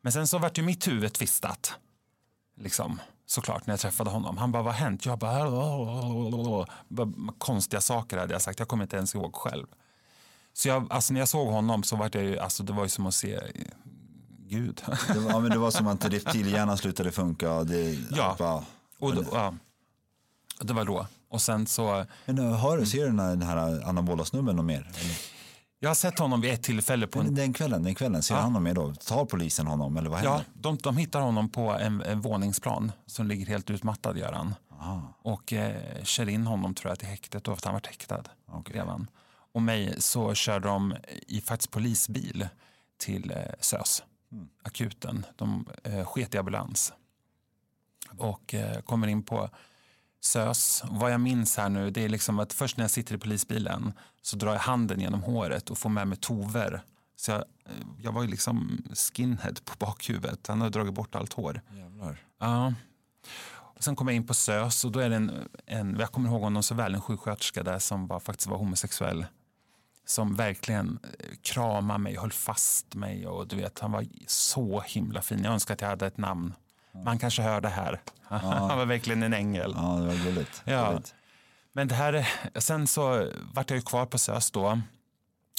Men 0.00 0.12
sen 0.12 0.26
så 0.26 0.38
vart 0.38 0.58
ju 0.58 0.62
mitt 0.62 0.88
huvud 0.88 1.12
tvistat. 1.12 1.74
Liksom, 2.56 3.00
såklart, 3.28 3.66
när 3.66 3.72
jag 3.72 3.80
träffade 3.80 4.10
honom. 4.10 4.38
Han 4.38 4.52
bara, 4.52 4.62
vad 4.62 4.74
har 4.74 4.80
hänt? 4.80 5.06
Jag 5.06 5.18
bara, 5.18 7.12
konstiga 7.38 7.80
saker 7.80 8.18
hade 8.18 8.32
jag 8.32 8.42
sagt. 8.42 8.58
Jag 8.58 8.68
kommer 8.68 8.84
inte 8.84 8.96
ens 8.96 9.14
ihåg 9.14 9.34
själv. 9.34 9.66
Så 10.52 10.68
jag, 10.68 10.92
alltså, 10.92 11.12
när 11.12 11.20
jag 11.20 11.28
såg 11.28 11.48
honom 11.48 11.82
så 11.82 11.96
var 11.96 12.08
det 12.08 12.22
ju, 12.22 12.38
alltså, 12.38 12.62
det 12.62 12.72
var 12.72 12.82
ju 12.82 12.88
som 12.88 13.06
att 13.06 13.14
se 13.14 13.34
eh, 13.34 13.40
Gud. 14.48 14.82
Det 15.08 15.18
var, 15.18 15.30
ja, 15.30 15.40
men 15.40 15.50
det 15.50 15.58
var 15.58 15.70
som 15.70 15.86
att 15.86 16.04
reptilhjärnan 16.04 16.78
slutade 16.78 17.12
funka. 17.12 17.64
Det, 17.64 17.98
Ja. 18.10 18.36
Bara, 18.38 18.64
Och 18.98 19.14
då, 19.14 19.24
ja, 19.32 19.54
det 20.60 20.72
var 20.72 20.84
då. 20.84 21.06
Och 21.28 21.42
sen 21.42 21.66
så, 21.66 22.04
men 22.26 22.38
uh, 22.38 22.52
har 22.52 22.78
du, 22.78 22.86
ser 22.86 23.00
du 23.00 23.06
den 23.06 23.20
här, 23.20 23.30
den 23.30 23.42
här 23.42 23.88
anabola 23.88 24.24
snubben 24.24 24.66
mer? 24.66 24.90
Eller? 24.94 25.37
Jag 25.80 25.90
har 25.90 25.94
sett 25.94 26.18
honom 26.18 26.40
vid 26.40 26.52
ett 26.52 26.62
tillfälle 26.62 27.06
på 27.06 27.18
en 27.18 27.24
Den, 27.26 27.34
den 27.34 27.52
kvällen, 27.52 27.82
den 27.82 27.94
kvällen, 27.94 28.22
ser 28.22 28.34
Ja. 28.34 28.40
han 28.40 28.62
mer 28.62 28.74
då? 28.74 28.94
Tar 28.94 29.24
polisen 29.24 29.66
honom 29.66 29.96
eller 29.96 30.10
vad 30.10 30.24
Ja, 30.24 30.30
händer? 30.30 30.46
de, 30.54 30.76
de 30.76 30.96
hittar 30.96 31.20
honom 31.20 31.48
på 31.48 31.70
en, 31.72 32.02
en 32.02 32.20
våningsplan 32.20 32.92
som 33.06 33.26
ligger 33.26 33.46
helt 33.46 33.70
utmattad 33.70 34.18
gör 34.18 34.32
han. 34.32 34.54
Och 35.22 35.52
eh, 35.52 36.02
kör 36.04 36.28
in 36.28 36.46
honom 36.46 36.74
tror 36.74 36.90
jag 36.90 36.98
till 36.98 37.08
häktet 37.08 37.44
då, 37.44 37.50
för 37.50 37.56
att 37.58 37.64
han 37.64 37.74
varit 37.74 37.86
häktad 37.86 38.22
Okej. 38.46 38.76
redan. 38.76 39.10
Och 39.52 39.62
mig 39.62 39.94
så 39.98 40.34
kör 40.34 40.60
de 40.60 40.94
i 41.26 41.40
faktiskt 41.40 41.70
polisbil 41.70 42.48
till 42.98 43.30
eh, 43.30 43.36
SÖS, 43.60 44.02
akuten. 44.62 45.26
De 45.36 45.66
eh, 45.84 46.04
sket 46.04 46.34
i 46.34 46.38
ambulans. 46.38 46.92
Och 48.18 48.54
eh, 48.54 48.80
kommer 48.80 49.06
in 49.08 49.22
på 49.22 49.50
SÖS. 50.20 50.82
Vad 50.90 51.12
jag 51.12 51.20
minns 51.20 51.56
här 51.56 51.68
nu 51.68 51.90
det 51.90 52.04
är 52.04 52.08
liksom 52.08 52.38
att 52.38 52.52
först 52.52 52.76
när 52.76 52.84
jag 52.84 52.90
sitter 52.90 53.14
i 53.14 53.18
polisbilen 53.18 53.92
så 54.22 54.36
drar 54.36 54.52
jag 54.52 54.60
handen 54.60 55.00
genom 55.00 55.22
håret 55.22 55.70
och 55.70 55.78
får 55.78 55.90
med 55.90 56.08
mig 56.08 56.18
tover. 56.18 56.82
Så 57.16 57.30
jag, 57.30 57.38
eh, 57.38 57.72
jag 57.98 58.12
var 58.12 58.22
ju 58.22 58.28
liksom 58.28 58.82
skinhead 58.94 59.54
på 59.64 59.72
bakhuvudet. 59.78 60.46
Han 60.46 60.60
har 60.60 60.70
dragit 60.70 60.94
bort 60.94 61.14
allt 61.14 61.32
hår. 61.32 61.60
Jävlar. 61.72 62.18
Ja. 62.40 62.74
Och 63.50 63.84
sen 63.84 63.96
kom 63.96 64.08
jag 64.08 64.16
in 64.16 64.26
på 64.26 64.34
SÖS 64.34 64.84
och 64.84 64.92
då 64.92 65.00
är 65.00 65.10
det 65.10 65.16
en, 65.16 65.48
en, 65.66 65.96
jag 66.00 66.12
kommer 66.12 66.28
ihåg 66.28 66.42
honom 66.42 66.62
så 66.62 66.74
väl, 66.74 66.94
en 66.94 67.00
sjuksköterska 67.00 67.62
där 67.62 67.78
som 67.78 68.06
var, 68.06 68.20
faktiskt 68.20 68.48
var 68.48 68.58
homosexuell. 68.58 69.26
som 70.06 70.34
verkligen 70.34 70.98
eh, 71.02 71.36
kramade 71.42 71.98
mig, 71.98 72.16
höll 72.16 72.32
fast 72.32 72.94
mig 72.94 73.26
och 73.26 73.48
du 73.48 73.56
vet, 73.56 73.78
han 73.78 73.92
var 73.92 74.06
så 74.26 74.80
himla 74.80 75.22
fin. 75.22 75.44
Jag 75.44 75.52
önskar 75.52 75.74
att 75.74 75.80
jag 75.80 75.88
hade 75.88 76.06
ett 76.06 76.18
namn. 76.18 76.54
Man 76.92 77.18
kanske 77.18 77.42
hör 77.42 77.60
det 77.60 77.68
här. 77.68 78.00
Han 78.22 78.78
var 78.78 78.86
verkligen 78.86 79.22
en 79.22 79.32
ängel. 79.32 79.74
Ja, 79.76 79.82
det 79.82 80.06
var 80.06 80.24
gulligt. 80.24 80.62
Ja. 80.64 80.88
Gulligt. 80.90 81.14
Men 81.72 81.88
det 81.88 81.94
här, 81.94 82.28
sen 82.54 82.86
så 82.86 83.30
vart 83.54 83.70
jag 83.70 83.76
ju 83.76 83.82
kvar 83.82 84.06
på 84.06 84.18
SÖS 84.18 84.50
då, 84.50 84.80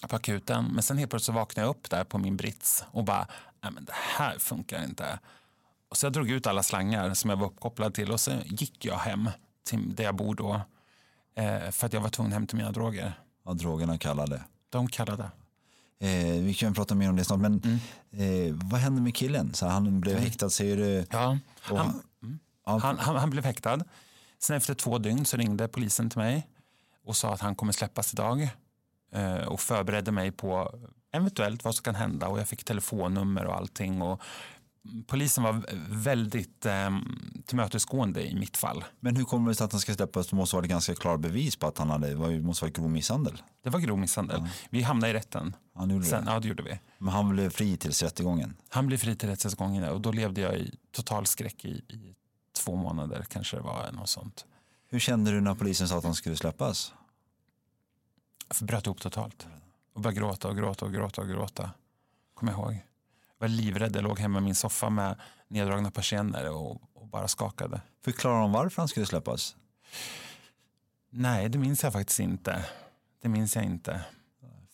på 0.10 0.16
akuten. 0.16 0.66
Men 0.66 0.84
sen 0.84 0.98
helt 0.98 1.10
plötsligt 1.10 1.26
så 1.26 1.40
vaknade 1.40 1.68
jag 1.68 1.76
upp 1.76 1.90
där 1.90 2.04
på 2.04 2.18
min 2.18 2.38
brits 2.38 2.86
och 2.92 3.04
bara, 3.04 3.28
nej 3.62 3.72
men 3.72 3.86
det 3.86 3.94
här 3.96 4.40
funkar 4.40 4.84
inte. 4.84 5.20
Och 5.90 5.98
så 5.98 6.06
jag 6.06 6.14
drog 6.14 6.30
ut 6.30 6.48
alla 6.48 6.64
slangar 6.64 7.14
som 7.14 7.30
jag 7.30 7.38
var 7.38 7.48
uppkopplad 7.48 7.94
till 7.94 8.12
och 8.12 8.20
så 8.20 8.32
gick 8.46 8.86
jag 8.86 8.98
hem 8.98 9.30
till 9.66 9.96
där 9.96 10.04
jag 10.04 10.16
bor 10.16 10.36
då. 10.36 10.62
Eh, 11.36 11.72
för 11.72 11.86
att 11.86 11.94
jag 11.94 12.02
var 12.02 12.10
tvungen 12.10 12.34
hem 12.34 12.48
till 12.48 12.58
mina 12.58 12.72
droger. 12.72 13.14
Ja, 13.46 13.54
drogerna 13.54 13.98
kallade. 13.98 14.44
De 14.70 14.88
kallade. 14.88 15.32
Eh, 16.02 16.42
vi 16.42 16.54
kan 16.54 16.74
prata 16.74 16.96
mer 16.96 17.10
om 17.10 17.16
det 17.16 17.26
snart, 17.26 17.40
men 17.40 17.62
Mm. 17.64 18.50
eh, 18.50 18.56
vad 18.72 18.80
hände 18.80 19.02
med 19.02 19.16
killen? 19.16 19.54
Så 19.54 19.66
han 19.68 20.00
blev 20.02 20.18
häktad, 20.20 20.50
säger 20.50 20.78
du? 20.78 21.06
Ja, 21.12 21.38
han, 21.62 21.78
han- 21.78 22.02
ja, 22.66 22.78
han, 22.78 22.98
han, 23.00 23.16
han 23.16 23.30
blev 23.30 23.46
häktad. 23.46 23.80
Sen 24.40 24.56
efter 24.58 24.74
två 24.74 24.98
dygn 24.98 25.26
så 25.26 25.38
ringde 25.38 25.68
polisen 25.68 26.10
till 26.10 26.20
mig 26.20 26.48
och 27.06 27.16
sa 27.16 27.34
att 27.34 27.42
han 27.42 27.56
kommer 27.56 27.74
släppas 27.74 28.14
idag 28.14 28.50
eh, 29.14 29.36
och 29.36 29.60
förberedde 29.60 30.12
mig 30.12 30.32
på 30.32 30.80
eventuellt 31.12 31.64
vad 31.64 31.76
som 31.76 31.84
kan 31.84 31.96
hända 31.96 32.28
och 32.28 32.40
jag 32.40 32.48
fick 32.48 32.64
telefonnummer 32.64 33.46
och 33.46 33.56
allting. 33.56 34.02
Och 34.02 34.22
polisen 35.08 35.44
var 35.44 35.66
väldigt 35.90 36.66
eh, 36.66 36.90
tillmötesgående 37.46 38.28
i 38.30 38.36
mitt 38.36 38.58
fall. 38.58 38.84
Men 39.00 39.16
hur 39.16 39.24
kommer 39.24 39.50
det 39.50 39.56
sig 39.56 39.66
att 39.66 39.72
han 39.72 39.82
ska 39.82 39.94
släppas? 39.94 40.28
Det 40.28 40.36
måste 40.36 40.56
vara 40.56 40.68
ganska 40.68 40.96
klara 40.96 41.18
bevis 41.18 41.56
på 41.56 41.68
att 41.68 41.78
han 41.78 41.90
hade, 41.90 42.10
det 42.10 42.42
måste 42.42 42.66
vara 42.66 42.72
grov 42.72 42.90
misshandel. 42.90 43.42
Det 43.64 43.70
var 43.70 43.80
grov 43.80 43.98
misshandel. 44.00 44.48
Vi 44.70 44.82
hamnade 44.82 45.12
i 45.12 45.14
rätten. 45.14 45.56
Han 45.76 45.90
gjorde 45.90 46.06
Sen, 46.06 46.26
det. 46.26 46.32
ja, 46.32 46.40
det 46.40 46.48
gjorde 46.48 46.64
vi. 46.64 46.80
Men 46.98 47.14
han 47.14 47.30
blev 47.30 47.50
fri 47.50 47.78
tills 47.78 48.04
rättegången. 48.04 48.56
Han 48.70 48.88
blev 48.88 48.98
fri 48.98 49.16
till 49.16 49.30
rättegången 49.30 49.84
och 49.84 50.02
då 50.02 50.12
levde 50.12 50.42
jag 50.42 50.58
i 50.58 50.78
total 50.92 51.26
skräck 51.26 51.66
i, 51.66 51.70
i 51.70 52.16
två 52.58 52.76
månader 52.76 53.26
kanske 53.30 53.58
det 53.58 53.64
var. 53.64 53.92
Något 53.92 54.10
sånt. 54.10 54.46
Hur 54.92 55.00
kände 55.00 55.32
du 55.32 55.42
när 55.42 55.56
polisen 55.56 55.88
sa 55.88 55.98
att 55.98 56.04
han 56.04 56.16
skulle 56.16 56.36
släppas? 56.36 56.94
Jag 58.60 58.68
bröt 58.68 58.86
ihop 58.86 59.02
totalt. 59.02 59.48
Och 59.94 60.02
började 60.02 60.20
gråta 60.20 60.48
och 60.48 60.58
gråta 60.58 60.86
och 60.86 60.94
gråta 60.94 61.22
och 61.22 61.28
gråta. 61.28 61.72
Kommer 62.34 62.52
jag 62.52 62.62
ihåg. 62.62 62.82
Var 63.40 63.48
livrädd. 63.48 63.96
Jag 63.96 64.04
låg 64.04 64.20
hemma 64.20 64.38
i 64.40 64.42
min 64.42 64.56
soffa 64.56 64.90
med 64.90 65.16
neddragna 65.48 65.92
persienner 65.92 66.50
och, 66.50 66.82
och 66.94 67.08
bara 67.08 67.28
skakade. 67.28 67.82
Förklara 68.06 68.44
om 68.44 68.52
varför 68.52 68.82
han 68.82 68.88
skulle 68.88 69.06
släppas. 69.06 69.56
Nej, 71.10 71.50
det 71.50 71.58
minns 71.58 71.84
jag 71.84 71.94
faktiskt 71.94 72.20
inte. 72.20 72.66
Det 73.22 73.30
minns 73.30 73.56
jag 73.56 73.66
inte. 73.66 74.02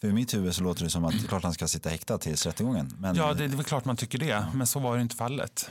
För 0.01 0.08
i 0.08 0.13
mitt 0.13 0.34
huvud 0.34 0.56
så 0.56 0.63
låter 0.63 0.84
det 0.84 0.89
som 0.89 1.06
att 1.06 1.12
det 1.12 1.25
är 1.25 1.28
klart 1.28 1.43
han 1.43 1.54
ska 1.54 1.67
sitta 1.67 1.89
häktad 1.89 2.17
tills 2.17 2.45
rättegången. 2.45 2.93
Men 2.99 3.15
Ja, 3.15 3.34
det, 3.34 3.47
det 3.47 3.54
är 3.54 3.58
väl 3.58 3.63
klart 3.65 3.86
man 3.86 3.97
tycker 3.97 4.17
det. 4.17 4.45
Men 4.54 4.67
så 4.67 4.80
var 4.80 4.95
det 4.95 5.01
inte 5.01 5.15
fallet. 5.15 5.69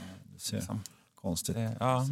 liksom. 0.53 0.83
konstigt. 1.15 1.55
Det, 1.55 1.77
ja, 1.81 2.07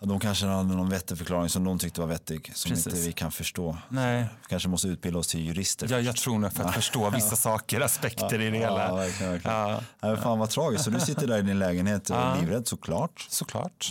Ja, 0.00 0.06
de 0.06 0.20
kanske 0.20 0.46
hade 0.46 0.74
någon 0.74 0.88
vettig 0.88 1.18
förklaring 1.18 1.48
som 1.48 1.64
de 1.64 1.78
tyckte 1.78 2.00
var 2.00 2.08
vettig. 2.08 2.50
Som 2.54 2.68
Precis. 2.70 2.86
inte 2.86 2.98
vi 3.00 3.12
kan 3.12 3.30
förstå. 3.32 3.76
nej, 3.88 4.22
Vi 4.22 4.46
kanske 4.48 4.68
måste 4.68 4.88
utbilda 4.88 5.18
oss 5.18 5.26
till 5.28 5.40
jurister. 5.46 5.88
jag, 5.90 6.02
jag 6.02 6.16
tror 6.16 6.38
nog 6.38 6.52
för 6.52 6.64
att 6.64 6.74
förstå 6.74 7.10
vissa 7.10 7.36
saker, 7.36 7.80
aspekter 7.80 8.40
i 8.40 8.50
det 8.50 8.56
Ja, 8.58 8.62
hela. 8.70 8.94
verkligen. 8.94 9.32
verkligen. 9.32 9.56
Ja, 9.56 9.80
Ja, 10.00 10.08
men 10.08 10.16
fan 10.16 10.38
vad 10.38 10.50
tragiskt. 10.50 10.84
Så 10.84 10.90
du 10.90 11.00
sitter 11.00 11.26
där 11.26 11.38
i 11.38 11.42
din 11.42 11.58
lägenhet 11.58 12.10
och 12.10 12.16
Ja. 12.16 12.20
är 12.20 12.40
livrädd 12.40 12.66
såklart. 12.68 13.26
såklart. 13.28 13.90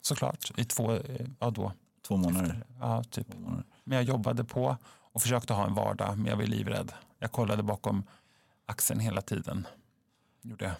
Såklart. 0.00 0.50
I 0.56 0.64
två, 0.64 0.98
ja 1.38 1.50
då. 1.50 1.72
Två 2.08 2.16
månader. 2.16 2.64
Ja, 2.80 3.04
typ. 3.10 3.26
Men 3.84 3.96
jag 3.96 4.04
jobbade 4.04 4.44
på 4.44 4.76
och 5.12 5.22
försökte 5.22 5.52
ha 5.52 5.66
en 5.66 5.74
vardag, 5.74 6.18
men 6.18 6.26
jag 6.26 6.36
var 6.36 6.44
livrädd. 6.44 6.92
Jag 7.18 7.32
kollade 7.32 7.62
bakom 7.62 8.04
axeln 8.66 9.00
hela 9.00 9.22
tiden. 9.22 9.66
Gjorde. 10.42 10.72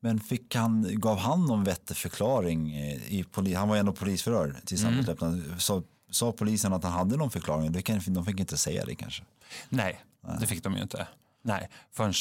Men 0.00 0.20
fick 0.20 0.54
han, 0.54 1.00
gav 1.00 1.18
han 1.18 1.46
någon 1.46 1.64
vettig 1.64 1.96
förklaring? 1.96 2.76
I 3.08 3.24
poli, 3.30 3.54
han 3.54 3.68
var 3.68 3.76
ju 3.76 3.80
ändå 3.80 3.92
polisförhör 3.92 4.56
tills 4.64 4.80
Mm. 4.82 4.94
han 4.94 5.04
blev 5.04 5.58
släppt. 5.58 5.86
Sa, 6.10 6.32
polisen 6.32 6.72
att 6.72 6.82
han 6.84 6.92
hade 6.92 7.16
någon 7.16 7.30
förklaring? 7.30 7.72
Det 7.72 7.82
kan, 7.82 8.00
de 8.06 8.24
fick 8.26 8.40
inte 8.40 8.56
säga 8.56 8.84
det 8.84 8.94
kanske. 8.94 9.24
Nej, 9.68 10.04
det 10.40 10.46
fick 10.46 10.62
de 10.64 10.76
ju 10.76 10.82
inte. 10.82 11.08
Nej, 11.42 11.68
förrän 11.92 12.12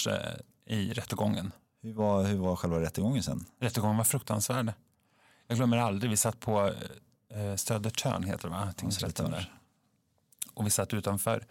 eh, 0.68 0.76
i 0.78 0.94
rättegången. 0.94 1.52
Hur 1.82 1.94
var, 1.94 2.24
hur 2.24 2.38
var 2.38 2.56
själva 2.56 2.80
rättegången 2.80 3.24
sen? 3.24 3.46
Rättegången 3.60 3.98
var 3.98 4.04
fruktansvärd. 4.04 4.74
Jag 5.48 5.58
glömmer 5.58 5.78
aldrig, 5.78 6.10
vi 6.12 6.18
satt 6.18 6.40
på 6.40 6.74
eh, 7.34 7.56
Södertörn, 7.56 8.24
heter 8.24 8.44
det 8.48 8.50
va? 8.54 8.74
Tingsrätten 8.78 9.32
där. 9.32 9.54
Och 10.54 10.66
vi 10.66 10.70
satt 10.70 10.94
utanför 10.94 11.46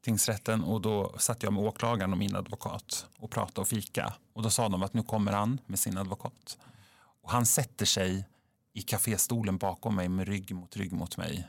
tingsrätten 0.00 0.64
och 0.64 0.80
då 0.80 1.14
satt 1.18 1.42
jag 1.42 1.52
med 1.52 1.62
åklagaren 1.62 2.12
och 2.12 2.18
min 2.18 2.36
advokat 2.36 3.06
och 3.18 3.30
pratade 3.30 3.60
och 3.60 3.68
fika. 3.68 4.14
Och 4.32 4.42
då 4.42 4.50
sa 4.50 4.68
de 4.68 4.82
att 4.82 4.94
nu 4.94 5.02
kommer 5.02 5.32
han 5.32 5.60
med 5.66 5.78
sin 5.78 5.98
advokat. 5.98 6.58
Och 7.22 7.30
han 7.30 7.46
sätter 7.46 7.86
sig 7.86 8.28
i 8.72 8.80
kaféstolen 8.80 9.58
bakom 9.58 9.94
mig 9.94 10.08
med 10.08 10.28
rygg 10.28 10.54
mot 10.54 10.76
rygg 10.76 10.92
mot 10.92 11.16
mig. 11.16 11.48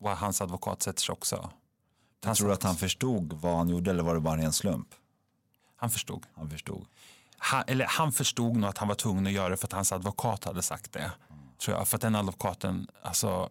Och 0.00 0.10
hans 0.10 0.42
advokat 0.42 0.82
sätter 0.82 1.02
sig 1.02 1.12
också. 1.12 1.50
Han, 2.24 2.34
Tror 2.34 2.48
du 2.48 2.54
att 2.54 2.62
han 2.62 2.76
förstod 2.76 3.32
vad 3.32 3.56
han 3.56 3.68
gjorde 3.68 3.90
eller 3.90 4.02
var 4.02 4.14
det 4.14 4.20
bara 4.20 4.34
en 4.34 4.40
ren 4.40 4.52
slump? 4.52 4.94
han 5.78 5.90
förstod. 5.90 6.26
Han 6.34 6.50
förstod. 6.50 6.86
Han, 7.38 7.64
eller 7.66 7.86
han 7.88 8.12
förstod 8.12 8.56
nog 8.56 8.70
att 8.70 8.78
han 8.78 8.88
var 8.88 8.94
tvungen 8.94 9.26
att 9.26 9.32
göra 9.32 9.48
det 9.48 9.56
för 9.56 9.66
att 9.66 9.72
hans 9.72 9.92
advokat 9.92 10.44
hade 10.44 10.62
sagt 10.62 10.92
det. 10.92 11.12
Tror 11.58 11.76
jag. 11.76 11.88
För 11.88 11.96
att 11.96 12.00
den 12.00 12.14
advokaten, 12.14 12.88
alltså 13.02 13.48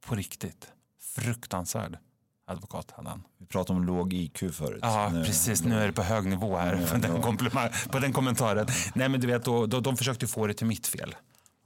på 0.00 0.14
riktigt, 0.14 0.72
fruktansvärd 1.00 1.98
advokat 2.46 2.90
hade 2.90 3.08
han. 3.08 3.22
Vi 3.38 3.46
pratade 3.46 3.78
om 3.78 3.84
låg 3.86 4.12
IQ 4.12 4.38
förut. 4.52 4.78
Ja, 4.82 5.08
Nu- 5.12 5.24
precis. 5.24 5.62
Nu 5.64 5.78
är 5.80 5.86
det 5.86 5.92
på 5.92 6.02
hög 6.02 6.26
nivå 6.26 6.56
här 6.56 6.86
på 6.92 6.96
den, 6.98 7.22
komplimang, 7.22 7.68
på 7.90 7.98
den 7.98 8.12
kommentaren. 8.12 8.66
Nej, 8.94 9.08
men 9.08 9.20
du 9.20 9.26
vet, 9.26 9.44
då, 9.44 9.66
då, 9.66 9.80
de 9.80 9.96
försökte 9.96 10.26
få 10.26 10.46
det 10.46 10.54
till 10.54 10.66
mitt 10.66 10.86
fel. 10.86 11.14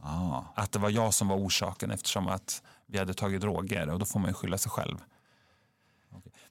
Ah, 0.03 0.43
Att 0.55 0.73
det 0.73 0.79
var 0.79 0.90
jag 0.90 1.14
som 1.14 1.29
var 1.29 1.37
orsaken 1.37 1.90
eftersom 1.90 2.29
att 2.29 2.62
vi 2.87 2.99
hade 2.99 3.14
tagit 3.14 3.40
droger 3.40 3.88
och 3.90 3.99
då 3.99 4.05
får 4.07 4.21
man 4.21 4.31
ju 4.31 4.35
skylla 4.35 4.59
sig 4.59 4.71
själv. 4.71 4.99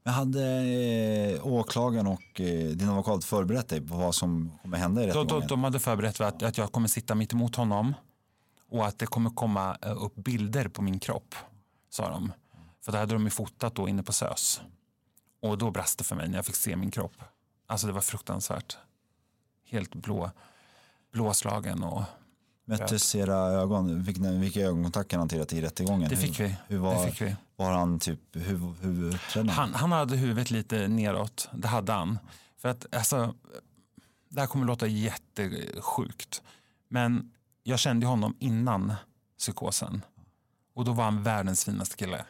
men 0.03 0.13
hade 0.13 0.43
eh, 0.61 1.47
åklagaren 1.47 2.07
och 2.07 2.41
eh, 2.41 2.67
din 2.69 2.89
advokat 2.89 3.23
förberett 3.25 3.67
dig 3.69 3.81
på 3.87 3.95
vad 3.95 4.15
som 4.15 4.51
kommer 4.61 4.77
hända 4.77 5.03
i 5.03 5.07
rättegången? 5.07 5.27
då, 5.41 5.47
de 5.47 5.63
hade 5.63 5.79
förberett 5.79 6.21
att, 6.21 6.43
att 6.43 6.57
jag 6.57 6.71
kommer 6.71 6.87
sitta 6.87 7.15
mitt 7.15 7.33
emot 7.33 7.55
honom 7.55 7.93
och 8.71 8.85
att 8.87 8.99
det 8.99 9.05
kommer 9.05 9.29
komma 9.29 9.77
eh, 9.81 10.03
upp 10.03 10.15
bilder 10.15 10.67
på 10.67 10.81
min 10.81 10.99
kropp, 10.99 11.35
sa 11.89 12.09
de. 12.09 12.31
För 12.89 12.91
det 12.91 12.99
hade 12.99 13.13
de 13.13 13.23
ju 13.23 13.29
fotat 13.29 13.75
då 13.75 13.89
inne 13.89 14.03
på 14.03 14.13
SÖS. 14.13 14.61
Och 15.41 15.57
då 15.57 15.71
brast 15.71 15.97
det 15.97 16.03
för 16.03 16.15
mig 16.15 16.27
när 16.27 16.35
jag 16.35 16.45
fick 16.45 16.55
se 16.55 16.75
min 16.75 16.91
kropp. 16.91 17.23
Alltså 17.67 17.87
det 17.87 17.93
var 17.93 18.01
fruktansvärt. 18.01 18.77
Helt 19.65 19.95
blå, 19.95 20.31
blåslagen 21.11 21.83
och 21.83 22.03
Möttes 22.65 23.15
era 23.15 23.35
ögon? 23.35 24.05
Fick 24.05 24.17
ni, 24.17 24.37
vilka 24.37 24.59
ögonkontakt 24.59 25.11
kan 25.11 25.19
han 25.19 25.29
till 25.29 25.57
i 25.57 25.61
rättegången? 25.61 26.09
Det 26.09 26.15
fick 26.15 26.39
hur, 26.39 26.45
vi. 26.45 26.55
Hur 26.67 26.77
var, 26.77 27.05
Det 27.05 27.11
fick 27.11 27.21
vi. 27.21 27.35
var 27.55 27.71
han 27.71 27.99
typ, 27.99 28.19
hur, 28.31 28.73
hur? 28.81 29.49
Han, 29.49 29.73
han 29.73 29.91
hade 29.91 30.17
huvudet 30.17 30.51
lite 30.51 30.87
neråt, 30.87 31.49
det 31.53 31.67
hade 31.67 31.91
han. 31.91 32.19
För 32.57 32.69
att 32.69 32.95
alltså, 32.95 33.35
det 34.29 34.39
här 34.39 34.47
kommer 34.47 34.65
låta 34.65 34.87
jättesjukt. 34.87 36.41
Men 36.87 37.31
jag 37.63 37.79
kände 37.79 38.05
honom 38.05 38.35
innan 38.39 38.93
psykosen. 39.37 40.05
Och 40.73 40.85
då 40.85 40.93
var 40.93 41.03
han 41.03 41.23
världens 41.23 41.65
finaste 41.65 41.97
kille. 41.97 42.25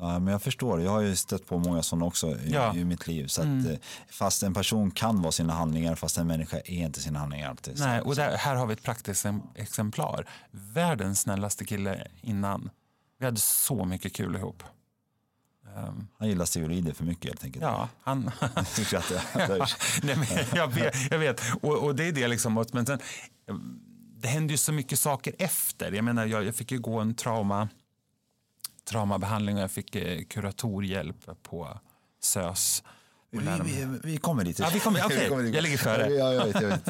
Ja, 0.00 0.18
men 0.18 0.32
jag 0.32 0.42
förstår, 0.42 0.82
jag 0.82 0.90
har 0.90 1.00
ju 1.00 1.16
stött 1.16 1.46
på 1.46 1.58
många 1.58 1.82
sådana 1.82 2.04
också 2.06 2.26
i, 2.38 2.50
Ja. 2.52 2.74
i 2.76 2.84
mitt 2.84 3.06
liv. 3.06 3.26
Så 3.26 3.40
att, 3.40 3.46
Mm. 3.46 3.66
eh, 3.72 3.78
fast 4.10 4.42
en 4.42 4.54
person 4.54 4.90
kan 4.90 5.22
vara 5.22 5.32
sina 5.32 5.52
handlingar, 5.52 5.94
fast 5.94 6.18
en 6.18 6.26
människa 6.26 6.56
är 6.56 6.70
inte 6.84 7.00
sina 7.00 7.18
handlingar 7.18 7.50
alltid. 7.50 7.78
Nej, 7.78 8.00
och 8.00 8.16
där, 8.16 8.36
här 8.36 8.54
har 8.54 8.66
vi 8.66 8.72
ett 8.72 8.82
praktiskt 8.82 9.24
em- 9.26 9.42
exemplar. 9.54 10.26
Världens 10.50 11.20
snällaste 11.20 11.64
kille 11.64 12.06
innan. 12.20 12.70
Vi 13.18 13.24
hade 13.24 13.40
så 13.40 13.84
mycket 13.84 14.12
kul 14.12 14.36
ihop. 14.36 14.62
Ehm, 15.76 16.06
Han 16.18 16.28
gillar 16.28 16.44
steroider 16.44 16.92
för 16.92 17.04
mycket 17.04 17.24
helt 17.24 17.44
enkelt. 17.44 17.62
ja, 17.62 17.88
han... 18.02 18.24
Det, 18.54 19.66
Nej, 20.02 20.16
men 20.16 20.26
jag 20.54 20.68
vet. 20.74 21.10
Jag 21.10 21.18
vet. 21.18 21.40
Och, 21.62 21.78
och 21.84 21.94
det 21.94 22.04
är 22.08 22.12
det 22.12 22.28
liksom. 22.28 22.64
Men 22.72 22.86
sen, 22.86 22.98
det 24.16 24.28
hände 24.28 24.52
ju 24.52 24.58
så 24.58 24.72
mycket 24.72 24.98
saker 24.98 25.34
efter. 25.38 25.92
Jag 25.92 26.04
menar, 26.04 26.26
jag, 26.26 26.44
jag 26.44 26.54
fick 26.54 26.72
ju 26.72 26.78
gå 26.78 26.98
en 27.00 27.14
trauma, 27.14 27.68
traumabehandling 28.88 29.56
och 29.56 29.62
jag 29.62 29.70
fick 29.70 29.96
eh, 29.96 30.22
kuratorhjälp 30.24 31.42
på 31.42 31.78
SÖS. 32.22 32.82
Vi, 33.30 33.38
vi, 33.64 33.98
vi 34.04 34.16
kommer 34.16 34.44
dit. 34.44 34.58
Ja, 34.58 34.70
vi 34.72 34.80
kommer- 34.80 35.00
okej. 35.04 35.18
Vi 35.22 35.28
kommer 35.28 35.42
dit. 35.42 35.54
Jag 35.54 35.62
ligger 35.62 35.78
före. 35.78 36.08
Ja, 36.12 36.32
jag 36.32 36.44
vet, 36.44 36.62
jag 36.62 36.68
vet. 36.68 36.84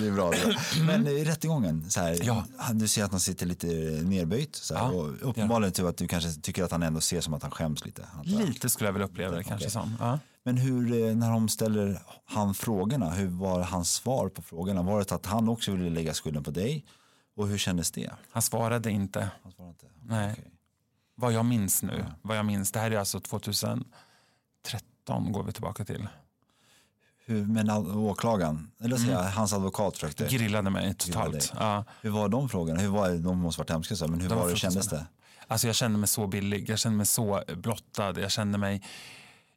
Det 0.00 0.06
är 0.06 0.12
bra. 0.12 0.32
Men 0.86 1.06
i 1.06 1.24
rättegången, 1.24 1.90
så 1.90 2.00
här, 2.00 2.18
Ja. 2.22 2.44
du 2.72 2.88
ser 2.88 3.04
att 3.04 3.10
han 3.10 3.20
sitter 3.20 3.46
lite 3.46 3.66
nerböjt. 4.04 4.56
Så 4.56 4.74
här, 4.74 4.82
Ja, 4.84 4.90
och 4.90 5.28
uppenbarligen 5.30 5.72
typ 5.72 5.86
att 5.86 5.96
du 5.96 6.08
kanske 6.08 6.40
tycker 6.40 6.64
att 6.64 6.70
han 6.70 6.82
ändå 6.82 7.00
ser 7.00 7.20
som 7.20 7.34
att 7.34 7.42
han 7.42 7.50
skäms 7.50 7.84
lite. 7.84 8.06
Lite 8.24 8.68
skulle 8.68 8.88
jag 8.88 8.92
vilja 8.92 9.06
uppleva 9.06 9.36
det 9.36 9.44
kanske 9.44 9.54
Okej. 9.66 9.70
som. 9.70 9.96
Ja. 10.00 10.18
Men 10.44 10.56
hur, 10.56 11.08
eh, 11.08 11.16
när 11.16 11.30
de 11.30 11.48
ställer 11.48 12.02
han 12.24 12.54
frågorna, 12.54 13.10
hur 13.10 13.28
var 13.28 13.60
hans 13.62 13.92
svar 13.94 14.28
på 14.28 14.42
frågorna? 14.42 14.82
Var 14.82 14.98
det 14.98 15.12
att 15.12 15.26
han 15.26 15.48
också 15.48 15.72
ville 15.72 15.90
lägga 15.90 16.14
skulden 16.14 16.44
på 16.44 16.50
dig? 16.50 16.84
Och 17.36 17.48
hur 17.48 17.58
kändes 17.58 17.90
det? 17.90 18.10
Han 18.30 18.42
svarade 18.42 18.90
inte. 18.90 19.30
Han 19.42 19.52
svarade 19.52 19.70
inte. 19.72 19.86
Nej. 20.02 20.32
Okej. 20.32 20.52
Vad 21.20 21.32
jag 21.32 21.44
minns 21.44 21.82
nu. 21.82 22.04
Vad 22.22 22.36
jag 22.36 22.46
minns. 22.46 22.72
Det 22.72 22.80
här 22.80 22.90
är 22.90 22.98
alltså 22.98 23.20
2010 23.20 23.84
2013 25.08 25.32
går 25.32 25.42
vi 25.42 25.52
tillbaka 25.52 25.84
till. 25.84 26.08
Hur, 27.24 27.46
men 27.46 27.70
åklagaren, 27.70 28.70
eller 28.80 29.10
jag, 29.10 29.22
hans 29.22 29.52
advokat 29.52 29.94
försökte 29.94 30.26
Grillade 30.26 30.70
mig 30.70 30.94
totalt. 30.94 31.52
Ja. 31.58 31.84
Hur 32.00 32.10
var 32.10 32.28
de 32.28 32.48
frågorna? 32.48 32.80
Hur 32.80 32.88
var, 32.88 33.10
de 33.10 33.38
måste 33.38 33.60
varit 33.60 33.70
hemska, 33.70 34.06
men 34.06 34.20
hur 34.20 34.28
De 34.28 34.38
var 34.38 34.48
det, 34.48 34.56
kändes 34.56 34.88
det? 34.88 35.06
Alltså 35.46 35.66
jag 35.66 35.76
kände 35.76 35.98
mig 35.98 36.08
så 36.08 36.26
billig, 36.26 36.70
jag 36.70 36.78
kände 36.78 36.96
mig 36.96 37.06
så 37.06 37.42
blottad, 37.56 38.18
jag 38.18 38.30
kände 38.30 38.58
mig 38.58 38.82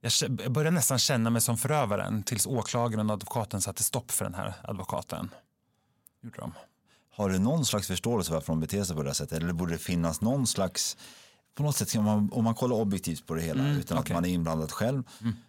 jag 0.04 0.52
började 0.52 0.76
nästan 0.76 1.00
känna 1.00 1.30
mig 1.30 1.42
som 1.42 1.58
förövaren 1.58 2.24
tills 2.24 2.48
åklagaren 2.48 3.10
och 3.10 3.14
advokaten 3.14 3.62
satte 3.62 3.84
stopp 3.84 4.12
för 4.12 4.26
den 4.26 4.34
här 4.34 4.54
advokaten. 4.64 5.30
Gjorde 6.22 6.38
de. 6.38 6.54
Har 7.16 7.30
du 7.30 7.40
någon 7.40 7.66
slags 7.66 7.88
förståelse 7.88 8.28
för 8.28 8.36
varför 8.36 8.54
de 8.54 8.60
beter 8.60 8.84
sig 8.84 8.96
på 8.96 9.04
det 9.04 9.10
här 9.10 9.14
sättet? 9.14 9.38
Eller 9.38 9.54
borde 9.54 9.72
det 9.72 9.78
finnas 9.78 10.22
någon 10.22 10.48
slags, 10.48 10.98
på 11.56 11.64
något 11.64 11.76
sätt, 11.76 11.96
om 11.96 12.04
man, 12.04 12.30
om 12.32 12.44
man 12.44 12.56
kollar 12.56 12.76
objektivt 12.76 13.26
på 13.28 13.34
det 13.34 13.42
hela 13.42 13.70
utan 13.70 13.98
okej. 13.98 14.14
att 14.14 14.18
man 14.22 14.26
är 14.26 14.34
inblandad 14.34 14.72
själv, 14.72 15.04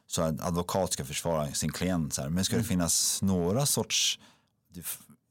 så 0.06 0.22
att 0.22 0.40
advokat 0.40 0.92
ska 0.92 1.04
försvara 1.04 1.52
sin 1.52 1.72
klient. 1.72 2.14
Så 2.14 2.22
här. 2.22 2.28
Men 2.28 2.44
ska 2.44 2.56
det 2.56 2.64
finnas 2.64 3.22
några 3.22 3.66
sorts, 3.66 4.18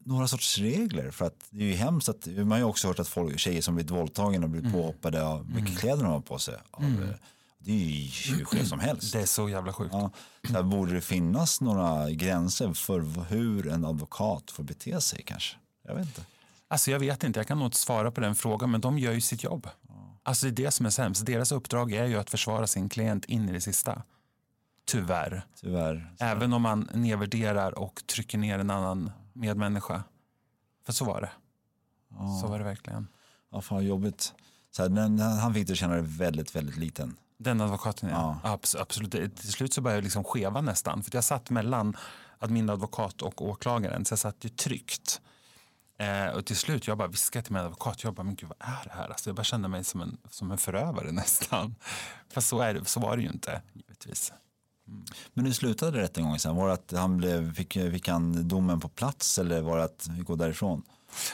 några 0.06 0.28
sorts 0.28 0.58
regler? 0.58 1.12
För 1.12 1.26
att 1.26 1.46
det 1.50 1.64
är 1.64 1.68
ju 1.68 1.74
hemskt 1.74 2.10
att, 2.10 2.26
man 2.28 2.52
har 2.52 2.58
ju 2.58 2.64
också 2.64 2.88
hört 2.88 3.00
att 3.00 3.08
folk, 3.08 3.40
tjejer 3.40 3.62
som 3.62 3.76
blivit 3.76 3.92
våldtagna 3.92 4.44
och 4.44 4.50
blivit 4.50 4.72
påhoppade 4.74 5.26
av 5.26 5.54
vilka 5.54 5.80
kläder 5.80 6.04
de 6.04 6.12
har 6.12 6.22
på 6.22 6.40
sig. 6.40 6.56
Av, 6.72 6.84
eh, 6.84 7.16
Det 7.60 7.72
är 7.72 7.76
ju 7.76 8.36
hur 8.36 8.46
skevt 8.46 8.68
som 8.68 8.80
helst. 8.80 9.14
Det 9.14 9.22
är 9.22 9.26
så 9.26 9.50
jävla 9.50 9.74
sjukt. 9.74 9.94
Ja, 9.94 10.12
så 10.48 10.54
här, 10.54 10.64
borde 10.64 10.94
det 10.94 11.02
finnas 11.02 11.62
några 11.62 12.12
gränser 12.12 12.74
för 12.74 13.26
hur 13.30 13.68
en 13.68 13.86
advokat 13.86 14.52
får 14.52 14.64
bete 14.64 15.02
sig 15.02 15.24
kanske? 15.26 15.58
Jag 15.88 15.96
vet 15.96 16.06
inte. 16.06 16.22
Alltså 16.68 16.92
jag 16.92 17.00
vet 17.00 17.24
inte, 17.24 17.40
jag 17.40 17.48
kan 17.48 17.60
nog 17.60 17.68
inte 17.68 17.78
svara 17.78 18.12
på 18.12 18.22
den 18.22 18.36
frågan, 18.36 18.72
men 18.72 18.82
de 18.82 19.00
gör 19.00 19.12
ju 19.12 19.22
sitt 19.22 19.44
jobb. 19.44 19.68
Alltså 20.24 20.46
det 20.46 20.52
är 20.52 20.66
det 20.66 20.72
som 20.72 20.86
är 20.86 20.90
sämst. 20.90 21.26
Deras 21.26 21.52
uppdrag 21.52 21.92
är 21.92 22.06
ju 22.06 22.20
att 22.20 22.30
försvara 22.30 22.68
sin 22.68 22.90
klient 22.90 23.26
in 23.26 23.50
i 23.50 23.52
det 23.52 23.62
sista. 23.62 24.04
Tyvärr. 24.86 25.46
Tyvärr. 25.62 26.14
Även 26.20 26.54
om 26.54 26.62
man 26.62 26.90
nedvärderar 26.94 27.80
och 27.80 28.04
trycker 28.08 28.38
ner 28.38 28.60
en 28.60 28.70
annan 28.70 29.12
medmänniska. 29.34 30.04
För 30.86 30.94
så 30.94 31.06
var 31.06 31.22
det. 31.22 31.32
Så 32.42 32.48
var 32.48 32.60
det 32.60 32.66
verkligen. 32.66 33.08
Ja, 33.52 33.62
fan 33.62 33.76
vad 33.76 33.84
jobbigt. 33.86 34.34
Så 34.72 34.82
här, 34.82 34.90
men 34.90 35.20
han 35.20 35.54
fick 35.54 35.68
det 35.68 35.76
känna 35.76 35.96
det 35.96 36.02
väldigt, 36.02 36.56
väldigt 36.56 36.78
liten. 36.78 37.16
Den 37.38 37.62
advokaten, 37.62 38.10
ja. 38.10 38.40
Abs- 38.44 38.82
absolut. 38.82 39.12
Till 39.12 39.52
slut 39.52 39.74
så 39.74 39.82
började 39.82 39.98
jag 39.98 40.04
liksom 40.04 40.24
skeva 40.24 40.62
nästan. 40.62 41.04
För 41.04 41.16
jag 41.16 41.24
satt 41.24 41.50
mellan 41.50 41.98
att 42.40 42.50
min 42.50 42.70
advokat 42.70 43.22
och 43.22 43.42
åklagaren. 43.42 44.06
Så 44.06 44.12
jag 44.12 44.20
satt 44.20 44.46
ju 44.46 44.50
tryggt. 44.50 45.22
Eh, 46.02 46.28
och 46.36 46.46
till 46.46 46.56
slut 46.56 46.88
jag 46.88 46.98
bara 46.98 47.08
viskade 47.08 47.44
till 47.44 47.54
min 47.54 47.62
advokat. 47.62 48.04
Jag 48.04 48.14
bara, 48.14 48.24
men 48.24 48.36
gud 48.36 48.50
vad 48.50 48.70
är 48.70 48.84
det 48.84 48.94
här? 48.94 49.08
Alltså, 49.10 49.30
jag 49.30 49.36
bara 49.36 49.44
kände 49.44 49.68
mig 49.68 49.84
som 49.84 50.02
en, 50.02 50.18
som 50.30 50.52
en 50.52 50.58
förövare 50.58 51.12
nästan. 51.12 51.76
Fast 52.34 52.48
så, 52.48 52.60
är 52.60 52.74
det, 52.74 52.86
så 52.86 53.00
var 53.00 53.18
det 53.18 53.24
ju 53.24 53.30
inte, 53.30 53.62
givetvis. 53.74 54.34
Men 55.34 55.46
hur 55.46 55.54
slutade 55.54 56.02
rättegången 56.02 56.40
sen? 56.40 56.56
Var 56.56 56.68
det 56.68 56.74
att 56.74 56.94
han 56.96 57.18
blev, 57.18 57.54
fick, 57.54 57.74
fick 57.74 58.08
han 58.08 58.48
domen 58.48 58.80
på 58.80 58.90
plats 58.90 59.40
eller 59.40 59.62
var 59.62 59.78
det 59.78 59.84
att 59.84 60.08
vi 60.12 60.22
går 60.24 60.38
därifrån? 60.38 60.84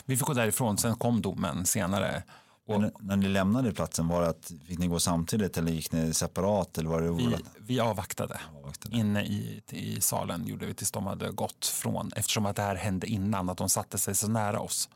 Vi 0.05 0.17
fick 0.17 0.27
gå 0.27 0.33
därifrån, 0.33 0.77
sen 0.77 0.95
kom 0.95 1.21
domen 1.21 1.65
senare. 1.65 2.23
Och 2.67 2.83
när 2.99 3.15
ni 3.15 3.27
lämnade 3.27 3.71
platsen, 3.71 4.07
var 4.07 4.21
det 4.21 4.27
att 4.27 4.51
fick 4.67 4.79
ni 4.79 4.87
gå 4.87 4.99
samtidigt 4.99 5.57
eller 5.57 5.71
gick 5.71 5.91
ni 5.91 6.13
separat? 6.13 6.77
Eller 6.77 6.89
var 6.89 7.01
det 7.01 7.11
vi, 7.11 7.35
vi 7.59 7.79
avvaktade. 7.79 8.39
Avvaktade. 8.57 8.97
Inne 8.97 9.23
i, 9.23 9.61
i 9.69 10.01
salen 10.01 10.47
gjorde 10.47 10.65
vi 10.65 10.73
tills 10.73 10.91
de 10.91 11.05
hade 11.05 11.31
gått 11.31 11.65
från, 11.65 12.11
eftersom 12.15 12.45
att 12.45 12.55
det 12.55 12.61
här 12.61 12.75
hände 12.75 13.07
innan, 13.07 13.49
att 13.49 13.57
de 13.57 13.69
satte 13.69 13.97
sig 13.97 14.15
så 14.15 14.27
nära 14.27 14.59
oss. 14.59 14.89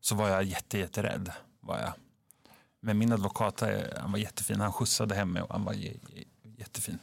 Så 0.00 0.14
var 0.14 0.28
jag 0.28 0.44
jätte, 0.44 0.78
jätterädd. 0.78 1.32
Var 1.60 1.78
jag. 1.78 1.92
Men 2.80 2.98
min 2.98 3.12
advokat, 3.12 3.62
eh, 3.62 3.68
han 4.00 4.12
var 4.12 4.18
jättefin, 4.18 4.60
han 4.60 4.72
skjutsade 4.72 5.14
hem 5.14 5.32
mig 5.32 5.42
och 5.42 5.52
han 5.52 5.64
var 5.64 5.74
jättefin. 6.58 6.98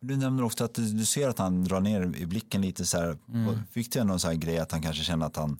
Du 0.00 0.16
nämner 0.16 0.42
också 0.42 0.64
att 0.64 0.74
du, 0.74 0.92
du 0.92 1.04
ser 1.04 1.28
att 1.28 1.38
han 1.38 1.64
drar 1.64 1.80
ner 1.80 2.16
i 2.16 2.26
blicken 2.26 2.62
lite 2.62 2.86
så 2.86 2.98
här. 2.98 3.18
Mm. 3.28 3.58
Fick 3.70 3.92
du 3.92 4.04
någon 4.04 4.20
så 4.20 4.28
här 4.28 4.34
grej 4.34 4.58
att 4.58 4.72
han 4.72 4.82
kanske 4.82 5.04
känner 5.04 5.26
att 5.26 5.36
han 5.36 5.58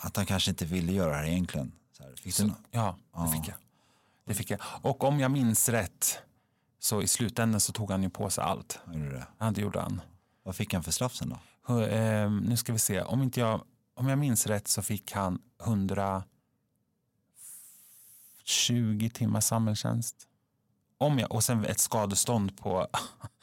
att 0.00 0.16
han 0.16 0.26
kanske 0.26 0.50
inte 0.50 0.64
ville 0.64 0.92
göra 0.92 1.10
det 1.10 1.16
här 1.16 1.24
egentligen? 1.26 1.72
Så 1.92 2.02
här, 2.02 2.14
fick 2.16 2.36
du 2.36 2.44
nå- 2.44 2.54
Ja, 2.70 2.98
det 3.24 3.32
fick 3.32 3.48
jag. 3.48 3.56
Det 4.24 4.34
fick 4.34 4.50
jag. 4.50 4.60
Och 4.82 5.04
om 5.04 5.20
jag 5.20 5.30
minns 5.30 5.68
rätt, 5.68 6.18
så 6.78 7.02
i 7.02 7.08
slutändan 7.08 7.60
så 7.60 7.72
tog 7.72 7.90
han 7.90 8.02
ju 8.02 8.10
på 8.10 8.30
sig 8.30 8.44
allt. 8.44 8.78
Gjorde 8.92 9.10
det? 9.12 9.26
Ja, 9.38 9.50
det 9.50 9.60
gjorde 9.60 9.80
han. 9.80 10.00
Vad 10.42 10.56
fick 10.56 10.74
han 10.74 10.82
för 10.82 10.92
straff 10.92 11.14
sen 11.14 11.28
då? 11.28 11.38
Hö- 11.62 11.86
eh, 11.88 12.30
nu 12.30 12.56
ska 12.56 12.72
vi 12.72 12.78
se, 12.78 13.02
om, 13.02 13.22
inte 13.22 13.40
jag, 13.40 13.64
om 13.94 14.08
jag 14.08 14.18
minns 14.18 14.46
rätt 14.46 14.68
så 14.68 14.82
fick 14.82 15.12
han 15.12 15.42
120 15.64 16.28
timmars 19.14 19.44
samhällstjänst. 19.44 20.28
Om 20.98 21.18
jag, 21.18 21.32
och 21.32 21.44
sen 21.44 21.64
ett 21.64 21.80
skadestånd 21.80 22.58
på, 22.58 22.86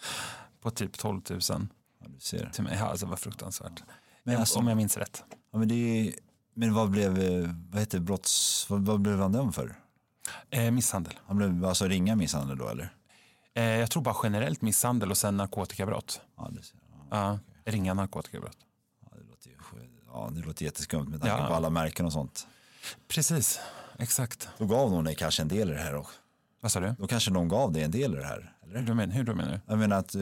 på 0.61 0.71
typ 0.71 0.97
12 0.97 1.21
000 1.29 1.39
Ja, 1.41 1.59
du 2.07 2.19
ser. 2.19 2.49
till 2.49 2.63
mig. 2.63 2.77
Ja, 2.77 2.85
alltså, 2.85 3.05
det 3.05 3.09
var 3.09 3.17
fruktansvärt. 3.17 3.83
Men 4.23 4.37
alltså- 4.37 4.59
om 4.59 4.67
jag 4.67 4.77
minns 4.77 4.97
rätt. 4.97 5.23
Ja, 5.51 5.59
men, 5.59 5.67
det 5.67 5.75
är, 6.07 6.13
men 6.53 6.73
vad 6.73 6.89
blev, 6.91 7.17
eh, 7.21 7.49
vad 7.71 7.79
heter 7.79 7.99
brotts, 7.99 8.65
vad, 8.69 8.85
vad 8.85 9.01
blev 9.01 9.19
han 9.19 9.31
dömd 9.31 9.55
för? 9.55 9.75
Eh, 10.49 10.71
misshandel. 10.71 11.13
Han 11.25 11.37
blev 11.37 11.65
alltså 11.65 11.87
ringa 11.87 12.15
misshandel 12.15 12.57
då 12.57 12.67
eller? 12.69 12.93
Eh, 13.53 13.63
jag 13.63 13.91
tror 13.91 14.03
bara 14.03 14.15
generellt 14.23 14.61
misshandel 14.61 15.11
och 15.11 15.17
sen 15.17 15.37
narkotikabrott. 15.37 16.21
Ja, 16.37 16.49
det, 16.51 16.63
ser- 16.63 16.77
ja, 17.11 17.39
Ja, 17.65 17.71
ringa 17.71 17.93
narkotikabrott. 17.93 18.57
ja, 19.01 19.17
det, 19.17 19.23
låter, 19.29 19.49
ju, 19.49 19.55
ja, 20.13 20.29
det 20.33 20.41
låter 20.41 20.65
jätteskumt 20.65 21.09
med 21.09 21.21
tanke 21.21 21.37
Ja. 21.43 21.47
på 21.47 21.53
alla 21.53 21.69
märken 21.69 22.05
och 22.05 22.13
sånt. 22.13 22.47
Precis, 23.07 23.59
exakt. 23.99 24.49
Då 24.57 24.65
gav 24.65 24.91
någon 24.91 25.03
dig 25.03 25.15
kanske 25.15 25.41
en 25.41 25.47
del 25.47 25.69
i 25.69 25.73
det 25.73 25.79
här 25.81 25.95
också. 25.95 26.13
Vad 26.61 26.71
sa 26.71 26.79
du? 26.79 26.95
Då 26.99 27.07
kanske 27.07 27.31
någon 27.31 27.47
gav 27.47 27.71
dig 27.71 27.83
en 27.83 27.91
del 27.91 28.13
i 28.13 28.17
det 28.17 28.25
här. 28.25 28.55
Hur, 28.61 28.75
Eller? 28.75 28.87
du 28.87 28.93
men, 28.93 29.11
hur 29.11 29.23
du 29.23 29.35
menar 29.35 29.51
du? 29.51 29.59
Jag 29.65 29.79
menar 29.79 29.97
att 29.97 30.15
eh, 30.15 30.21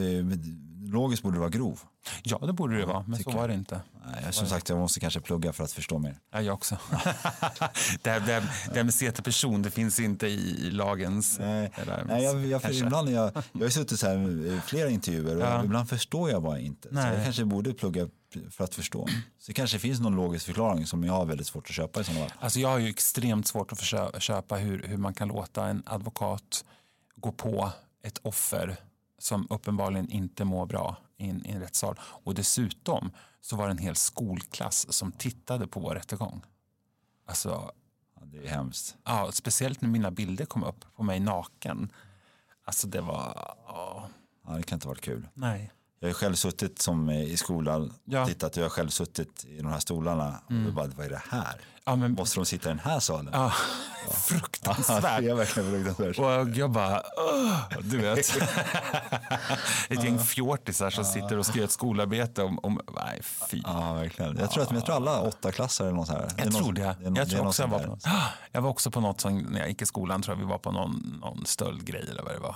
logiskt 0.81 1.23
borde 1.23 1.35
det 1.35 1.39
vara 1.39 1.49
grov. 1.49 1.79
Ja, 2.23 2.37
det 2.37 2.53
borde 2.53 2.77
det 2.77 2.85
vara, 2.85 3.03
men 3.07 3.19
så 3.19 3.29
jag. 3.29 3.37
var 3.37 3.47
det 3.47 3.53
inte. 3.53 3.81
Nej, 4.05 4.33
som 4.33 4.47
sagt, 4.47 4.69
jag 4.69 4.77
måste 4.79 4.99
kanske 4.99 5.19
plugga 5.19 5.53
för 5.53 5.63
att 5.63 5.71
förstå 5.71 5.99
mer. 5.99 6.17
Ja, 6.31 6.41
jag 6.41 6.53
också. 6.53 6.77
det, 8.01 8.09
här, 8.09 8.19
det, 8.19 8.33
här, 8.33 8.41
det 8.71 8.75
här 8.75 8.83
med 8.83 8.93
se 8.93 9.11
till 9.11 9.23
person, 9.23 9.61
det 9.61 9.71
finns 9.71 9.99
inte 9.99 10.27
i 10.27 10.71
lagens... 10.71 11.39
Nej, 11.39 11.71
nej 12.05 12.23
jag, 12.23 12.45
jag, 12.45 12.61
kanske. 12.61 12.85
ibland 12.85 13.09
jag, 13.09 13.31
jag 13.51 13.61
har 13.61 13.69
suttit 13.69 13.99
så 13.99 14.07
här 14.07 14.61
flera 14.67 14.89
intervjuer 14.89 15.35
och 15.35 15.41
Ja. 15.41 15.63
ibland 15.63 15.89
förstår 15.89 16.29
jag 16.29 16.43
bara 16.43 16.59
inte. 16.59 16.87
Så 16.87 16.93
Nej. 16.95 17.15
jag 17.15 17.23
kanske 17.23 17.45
borde 17.45 17.73
plugga 17.73 18.07
för 18.51 18.63
att 18.63 18.75
förstå. 18.75 19.07
Så 19.39 19.47
det 19.47 19.53
kanske 19.53 19.79
finns 19.79 19.99
någon 19.99 20.15
logisk 20.15 20.45
förklaring 20.45 20.85
som 20.87 21.03
jag 21.03 21.13
har 21.13 21.25
väldigt 21.25 21.47
svårt 21.47 21.67
att 21.69 21.75
köpa 21.75 22.01
i 22.01 22.03
sådana 22.03 22.27
fall. 22.27 22.37
Alltså 22.39 22.59
jag 22.59 22.69
har 22.69 22.79
ju 22.79 22.89
extremt 22.89 23.47
svårt 23.47 23.71
att 23.71 24.21
köpa 24.21 24.55
hur, 24.55 24.83
hur 24.87 24.97
man 24.97 25.13
kan 25.13 25.27
låta 25.27 25.65
en 25.65 25.83
advokat 25.85 26.65
gå 27.15 27.31
på 27.31 27.71
ett 28.03 28.19
offer 28.21 28.77
som 29.19 29.47
uppenbarligen 29.49 30.09
inte 30.09 30.45
mår 30.45 30.65
bra 30.65 30.97
i 31.17 31.29
en, 31.29 31.45
i 31.45 31.51
en 31.51 31.59
rättssal. 31.61 31.99
Och 32.01 32.33
dessutom 32.35 33.11
så 33.41 33.55
var 33.55 33.65
det 33.65 33.71
en 33.71 33.77
hel 33.77 33.95
skolklass 33.95 34.93
som 34.93 35.11
tittade 35.11 35.67
på 35.67 35.79
vår 35.79 35.95
rättegång. 35.95 36.41
Alltså, 37.25 37.71
Ja, 38.15 38.21
det 38.25 38.37
är 38.37 38.47
hemskt. 38.49 38.97
ja, 39.03 39.31
speciellt 39.31 39.81
när 39.81 39.89
mina 39.89 40.11
bilder 40.11 40.45
kom 40.45 40.63
upp 40.63 40.85
på 40.95 41.03
mig 41.03 41.19
naken. 41.19 41.91
Alltså 42.63 42.87
det 42.87 43.01
var, 43.01 43.33
ja, 43.67 44.09
Ja, 44.47 44.51
det 44.53 44.63
kan 44.63 44.75
inte 44.75 44.87
ha 44.87 44.91
varit 44.91 45.01
kul. 45.01 45.27
nej. 45.33 45.71
Jag 45.99 46.09
har 46.09 46.13
själv 46.13 46.35
suttit 46.35 46.81
som 46.81 47.09
eh, 47.09 47.21
i 47.23 47.37
skolan, 47.37 47.93
Ja. 48.05 48.25
tittat 48.25 48.51
och 48.51 48.57
jag 48.57 48.65
har 48.65 48.69
själv 48.69 48.89
suttit 48.89 49.45
i 49.45 49.57
de 49.57 49.67
här 49.67 49.79
stolarna 49.79 50.41
och 50.47 50.53
då 50.53 50.71
bara, 50.71 50.87
vad 50.87 51.05
är 51.05 51.09
det 51.09 51.21
här? 51.29 51.61
Ja, 51.85 51.95
men, 51.95 52.11
Måste 52.13 52.39
de 52.39 52.45
sitta 52.45 52.69
i 52.69 52.71
den 52.71 52.79
här 52.79 52.99
salen? 52.99 53.29
ja, 53.33 53.53
Ja, 54.07 54.13
fruktansvärt. 54.13 55.01
det 55.21 55.29
är 55.29 55.33
verkligen 55.35 55.71
fruktansvärt. 55.71 56.19
Och 56.19 56.49
jag 56.57 56.71
bara, 56.71 57.03
"Åh", 57.17 57.61
du 57.81 57.97
vet. 57.97 58.17
ett 59.89 60.03
gäng 60.03 60.19
fjortisar 60.19 60.89
som 60.89 61.05
sitter 61.05 61.37
och 61.37 61.55
göra 61.55 61.65
ett 61.65 61.71
skolarbete 61.71 62.43
om, 62.43 62.59
om 62.63 62.81
nej 62.95 63.21
fy. 63.23 63.61
Ja, 63.65 63.93
verkligen. 63.93 64.37
Jag 64.37 64.51
tror, 64.51 64.63
att, 64.63 64.71
jag 64.71 64.85
tror 64.85 64.95
alla 64.95 65.21
åtta 65.21 65.51
klasser 65.51 65.85
eller 65.85 65.95
något 65.95 66.07
så 66.07 66.13
här. 66.13 66.19
Det 66.35 66.41
är 66.41 66.45
Jag 66.45 66.53
något- 66.53 66.61
tror 66.63 66.73
det. 66.73 66.81
är 66.81 66.87
något- 66.87 66.97
Jag 67.03 67.13
det 67.13 67.25
tror 67.25 67.47
också 67.47 67.63
jag 67.63 67.67
var, 67.69 67.79
på 67.79 67.97
jag 68.51 68.61
var 68.61 68.69
också 68.69 68.91
på 68.91 68.99
något 69.01 69.21
som, 69.21 69.37
när 69.37 69.59
jag 69.59 69.69
gick 69.69 69.81
i 69.81 69.85
skolan, 69.85 70.21
tror 70.21 70.35
jag 70.37 70.43
vi 70.45 70.49
var 70.49 70.57
på 70.57 70.71
någon, 70.71 71.19
någon 71.21 71.45
stöldgrej 71.45 72.05
eller 72.11 72.23
vad 72.23 72.33
det 72.33 72.39
var. 72.39 72.55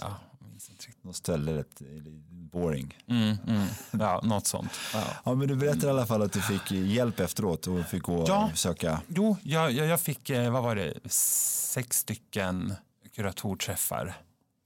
Ja, 0.00 0.14
minns 0.52 0.70
inte 0.70 0.86
riktigt. 0.86 1.04
Något 1.04 1.16
ställe 1.16 1.54
rätt 1.58 1.82
boring. 2.28 2.98
Mm, 3.06 3.36
mm. 3.46 3.66
Ja, 3.90 4.20
något 4.24 4.46
sånt. 4.46 4.72
Ja. 4.94 5.04
Ja, 5.24 5.34
men 5.34 5.48
du 5.48 5.56
berättade 5.56 5.86
i 5.86 5.90
alla 5.90 6.06
fall 6.06 6.22
att 6.22 6.32
du 6.32 6.40
fick 6.40 6.70
hjälp 6.70 7.20
efteråt 7.20 7.66
och 7.66 7.84
fick 7.86 8.02
gå 8.02 8.24
Ja. 8.28 8.48
och 8.52 8.58
söka. 8.58 9.00
Jo, 9.08 9.36
jag, 9.42 9.72
jag, 9.72 10.00
fick, 10.00 10.30
eh, 10.30 10.50
vad 10.52 10.62
var 10.62 10.76
det, 10.76 10.94
sex 11.12 11.98
stycken 11.98 12.74
kuratorträffar 13.14 14.14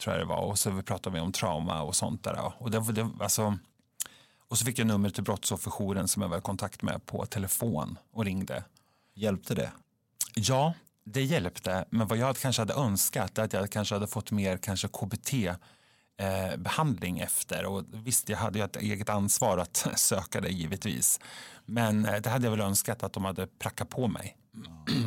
tror 0.02 0.14
jag 0.16 0.22
det 0.22 0.28
var. 0.28 0.40
Och 0.40 0.58
så 0.58 0.82
pratade 0.82 1.14
vi 1.14 1.20
om 1.20 1.32
trauma 1.32 1.82
och 1.82 1.96
sånt 1.96 2.24
där. 2.24 2.52
Och, 2.58 2.70
det, 2.70 2.92
det, 2.92 3.10
alltså, 3.20 3.58
och 4.48 4.58
så 4.58 4.64
fick 4.64 4.78
jag 4.78 4.86
nummer 4.86 5.10
till 5.10 5.24
brottsofferjouren 5.24 6.08
som 6.08 6.22
jag 6.22 6.28
var 6.28 6.38
i 6.38 6.40
kontakt 6.40 6.82
med 6.82 7.06
på 7.06 7.26
telefon 7.26 7.98
och 8.12 8.24
ringde. 8.24 8.64
Hjälpte 9.14 9.54
det? 9.54 9.72
Ja, 10.34 10.74
det 11.06 11.22
hjälpte. 11.24 11.84
Men 11.90 12.06
vad 12.06 12.18
jag 12.18 12.36
kanske 12.36 12.62
hade 12.62 12.74
önskat 12.74 13.38
är 13.38 13.42
att 13.44 13.52
jag 13.52 13.70
kanske 13.70 13.94
hade 13.94 14.06
fått 14.06 14.30
mer 14.30 14.56
kanske 14.56 14.88
KBT 14.88 15.32
eh, 15.34 16.56
behandling 16.56 17.18
efter. 17.18 17.64
Och 17.66 17.84
visst, 17.92 18.28
jag 18.28 18.38
hade 18.38 18.58
ju 18.58 18.64
ett 18.64 18.76
eget 18.76 19.08
ansvar 19.08 19.58
att 19.58 19.86
söka 19.96 20.40
det 20.40 20.48
givetvis. 20.48 21.20
Men 21.64 22.06
eh, 22.06 22.20
det 22.20 22.30
hade 22.30 22.44
jag 22.46 22.50
väl 22.50 22.60
önskat 22.60 23.02
att 23.02 23.12
de 23.12 23.24
hade 23.24 23.46
prackat 23.46 23.88
på 23.88 24.08
mig. 24.08 24.36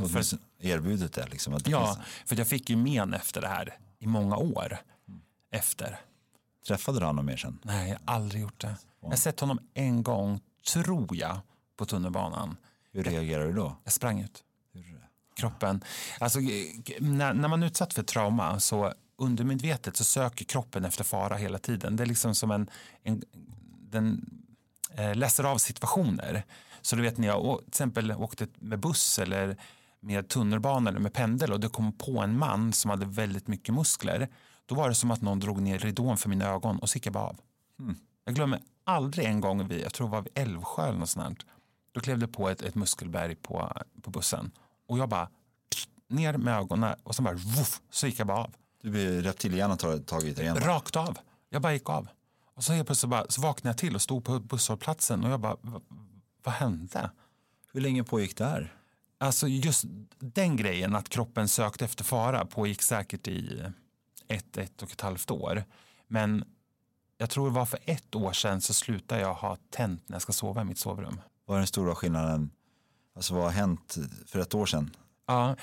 Och 0.04 0.12
För- 0.12 0.38
erbjudet 0.60 1.14
det 1.14 1.28
liksom? 1.28 1.54
Det 1.54 1.70
Ja, 1.72 1.96
finns- 1.96 2.08
för 2.26 2.36
jag 2.36 2.48
fick 2.48 2.70
ju 2.70 2.76
men 2.78 3.14
efter 3.14 3.42
det 3.42 3.48
här 3.48 3.78
i 4.00 4.08
många 4.08 4.38
år. 4.38 4.78
efter. 5.52 6.00
Träffade 6.68 7.00
du 7.00 7.06
honom 7.06 7.26
mer 7.26 7.38
sen? 7.38 7.60
Nej, 7.64 7.90
jag 7.90 8.00
har 8.06 8.16
aldrig 8.16 8.42
gjort 8.42 8.62
det. 8.62 8.76
Jag 9.02 9.10
har 9.10 9.16
sett 9.16 9.40
honom 9.40 9.60
en 9.74 10.04
gång, 10.04 10.40
tror 10.74 11.16
jag, 11.16 11.40
på 11.78 11.86
tunnelbanan. 11.86 12.58
Hur 12.92 13.04
reagerar 13.04 13.46
du 13.46 13.54
då? 13.54 13.76
Jag 13.84 13.94
sprang 13.94 14.20
ut. 14.22 14.44
Kroppen. 15.40 15.84
Alltså, 16.20 16.40
när, 17.00 17.34
när 17.34 17.48
man 17.48 17.64
är 17.64 17.68
utsatt 17.68 17.94
för 17.94 18.04
trauma 18.04 18.60
så 18.60 18.94
undermedvetet 19.18 19.96
så 19.98 20.04
söker 20.04 20.46
kroppen 20.46 20.86
efter 20.86 21.04
fara 21.04 21.36
hela 21.36 21.58
tiden. 21.60 21.96
Det 21.96 22.04
är 22.04 22.08
liksom 22.08 22.36
som 22.36 22.52
en, 22.52 22.70
en 23.04 23.22
den 23.92 24.30
eh, 24.96 25.16
läser 25.16 25.44
av 25.44 25.58
situationer. 25.58 26.46
Så 26.82 26.96
du 26.96 27.02
vet 27.02 27.18
när 27.18 27.28
jag 27.28 27.46
å- 27.46 27.58
till 27.58 27.68
exempel 27.68 28.12
åkte 28.12 28.48
med 28.60 28.80
buss 28.80 29.20
eller 29.20 29.58
med 30.00 30.28
tunnelbana 30.30 30.90
eller 30.90 31.00
med 31.00 31.14
pendel 31.14 31.54
och 31.54 31.60
det 31.60 31.70
kom 31.70 31.92
på 31.94 32.20
en 32.20 32.38
man 32.38 32.74
som 32.74 32.92
hade 32.92 33.06
väldigt 33.06 33.48
mycket 33.48 33.74
muskler. 33.76 34.28
Då 34.66 34.76
var 34.76 34.90
det 34.90 34.96
som 34.96 35.12
att 35.12 35.22
någon 35.22 35.40
drog 35.40 35.62
ner 35.62 35.80
ridån 35.80 36.18
för 36.18 36.30
mina 36.30 36.46
ögon 36.46 36.80
och 36.80 36.90
så 36.90 36.96
gick 36.96 37.06
jag 37.06 37.14
bara 37.14 37.24
av. 37.24 37.40
Jag 38.26 38.36
glömmer 38.36 38.60
aldrig 38.84 39.26
en 39.26 39.42
gång 39.42 39.68
vid, 39.68 39.82
jag 39.82 39.94
tror 39.94 40.08
det 40.08 40.12
var 40.12 40.22
vid 40.22 40.32
Älvsjö 40.36 40.88
eller 40.88 41.00
något 41.00 41.10
sånt. 41.10 41.46
Då 41.92 42.00
klev 42.02 42.20
det 42.20 42.28
på 42.28 42.50
ett, 42.50 42.62
ett 42.62 42.76
muskelberg 42.76 43.36
på, 43.36 43.72
på 44.02 44.12
bussen 44.12 44.52
och 44.90 44.98
jag 44.98 45.10
bara 45.10 45.30
ner 46.08 46.34
med 46.38 46.58
ögonen 46.58 46.96
och 47.04 47.16
sen 47.16 47.26
bara 47.26 47.34
voff, 47.36 47.82
så 47.90 48.08
gick 48.08 48.20
jag 48.20 48.28
bara 48.28 48.38
av. 48.38 48.56
Du 48.82 48.90
blir 48.90 49.22
reptilhjärnan 49.22 49.78
tar 49.78 49.98
tag 49.98 50.24
i 50.24 50.34
dig 50.34 50.44
igen. 50.44 50.60
Rakt 50.60 50.96
av. 50.96 51.18
Jag 51.50 51.62
bara 51.62 51.74
gick 51.74 51.90
av. 51.90 52.08
Och 52.56 52.64
så 52.64 52.74
helt 52.74 52.88
plötsligt 52.88 53.10
bara, 53.10 53.26
så 53.30 53.42
vaknade 53.42 53.70
jag 53.70 53.78
till 53.78 53.96
och 53.96 54.02
stod 54.02 54.26
på 54.26 54.40
busshållplatsen 54.40 55.24
och 55.24 55.32
jag 55.32 55.40
bara, 55.40 55.56
"Va- 55.62 55.82
vad 56.44 56.54
hände? 56.54 57.12
Hur 57.74 57.82
länge 57.82 58.04
pågick 58.04 58.38
det 58.38 58.46
här? 58.46 58.76
Alltså 59.18 59.48
just 59.48 59.86
den 60.20 60.56
grejen 60.56 60.96
att 60.96 61.10
kroppen 61.10 61.48
sökte 61.48 61.86
efter 61.86 62.04
fara 62.04 62.46
pågick 62.46 62.82
säkert 62.82 63.28
i 63.28 63.64
ett, 64.28 64.58
ett 64.58 64.82
och 64.82 64.92
ett 64.92 65.02
halvt 65.02 65.32
år. 65.32 65.64
Men 66.08 66.44
jag 67.18 67.30
tror 67.30 67.46
det 67.50 67.56
var 67.56 67.66
för 67.66 67.80
ett 67.86 68.16
år 68.16 68.34
sedan 68.34 68.62
så 68.62 68.74
slutade 68.74 69.22
jag 69.22 69.34
ha 69.34 69.58
tänt 69.70 70.10
när 70.10 70.16
jag 70.16 70.22
ska 70.22 70.34
sova 70.34 70.62
i 70.62 70.66
mitt 70.66 70.78
sovrum. 70.80 71.22
Vad 71.46 71.56
är 71.56 71.60
den 71.60 71.68
stora 71.68 71.96
skillnaden? 71.96 72.52
Alltså 73.20 73.34
vad 73.34 73.44
har 73.44 73.52
hänt 73.52 73.98
för 74.26 74.40
ett 74.40 74.56
år 74.56 74.66
sedan? 74.66 74.96
Ja, 75.28 75.56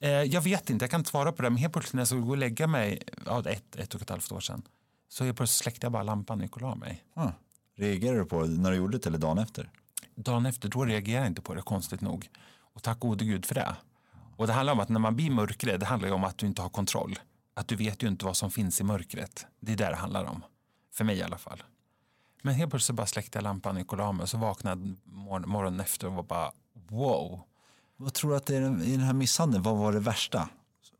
eh, 0.00 0.10
jag 0.10 0.40
vet 0.40 0.70
inte, 0.70 0.82
jag 0.82 0.90
kan 0.90 1.00
inte 1.00 1.10
svara 1.10 1.32
på 1.32 1.42
det. 1.42 1.50
Men 1.50 1.56
helt 1.56 1.72
plötsligt 1.72 1.94
när 1.94 2.00
jag 2.00 2.08
skulle 2.08 2.22
gå 2.22 2.30
och 2.30 2.36
lägga 2.36 2.66
mig, 2.66 3.02
ja, 3.26 3.50
ett, 3.50 3.76
ett 3.76 3.94
och 3.94 4.02
ett 4.02 4.10
halvt 4.10 4.32
år 4.32 4.40
sedan, 4.40 4.62
så 5.08 5.24
helt 5.24 5.36
plötsligt 5.36 5.62
släckte 5.62 5.84
jag 5.84 5.92
bara 5.92 6.02
lampan 6.02 6.38
och 6.38 6.44
gick 6.44 6.56
och 6.56 6.62
la 6.62 6.74
mig. 6.74 7.04
Ah, 7.14 7.30
reagerade 7.76 8.18
du 8.18 8.24
på 8.24 8.42
det 8.42 8.48
när 8.48 8.70
du 8.70 8.76
gjorde 8.76 8.98
det 8.98 9.06
eller 9.06 9.18
dagen 9.18 9.38
efter? 9.38 9.70
dagen 10.14 10.46
efter, 10.46 10.68
då 10.68 10.84
reagerar 10.84 11.20
jag 11.20 11.26
inte 11.26 11.42
på 11.42 11.54
det, 11.54 11.62
konstigt 11.62 12.00
nog. 12.00 12.28
Och 12.74 12.82
tack 12.82 13.00
gode 13.00 13.24
gud 13.24 13.46
för 13.46 13.54
det. 13.54 13.76
Och 14.36 14.46
det 14.46 14.52
handlar 14.52 14.72
om 14.72 14.80
att 14.80 14.88
när 14.88 15.00
man 15.00 15.16
blir 15.16 15.30
mörkrädd, 15.30 15.80
det 15.80 15.86
handlar 15.86 16.08
ju 16.08 16.14
om 16.14 16.24
att 16.24 16.38
du 16.38 16.46
inte 16.46 16.62
har 16.62 16.68
kontroll. 16.68 17.18
Att 17.54 17.68
du 17.68 17.76
vet 17.76 18.02
ju 18.02 18.08
inte 18.08 18.24
vad 18.24 18.36
som 18.36 18.50
finns 18.50 18.80
i 18.80 18.84
mörkret. 18.84 19.46
Det 19.60 19.72
är 19.72 19.76
där 19.76 19.90
det 19.90 19.96
handlar 19.96 20.24
om. 20.24 20.44
För 20.94 21.04
mig 21.04 21.16
i 21.18 21.22
alla 21.22 21.38
fall. 21.38 21.62
Men 22.42 22.54
helt 22.54 22.70
plötsligt 22.70 22.96
bara 22.96 23.06
släckte 23.06 23.38
jag 23.38 23.42
lampan 23.42 23.76
och 23.76 23.80
gick 23.80 23.92
och 23.92 23.98
la 23.98 24.12
mig. 24.12 24.28
Så 24.28 24.38
vaknade 24.38 24.94
morgonen 25.04 25.80
efter 25.80 26.06
och 26.06 26.12
var 26.12 26.22
bara 26.22 26.52
wow. 26.88 27.40
Vad 27.96 28.14
tror 28.14 28.30
du 28.30 28.36
att 28.36 28.46
det 28.46 28.56
är 28.56 28.82
i 28.82 28.90
den 28.90 29.00
här 29.00 29.12
misshandeln, 29.12 29.62
vad 29.62 29.76
var 29.76 29.92
det 29.92 30.00
värsta 30.00 30.48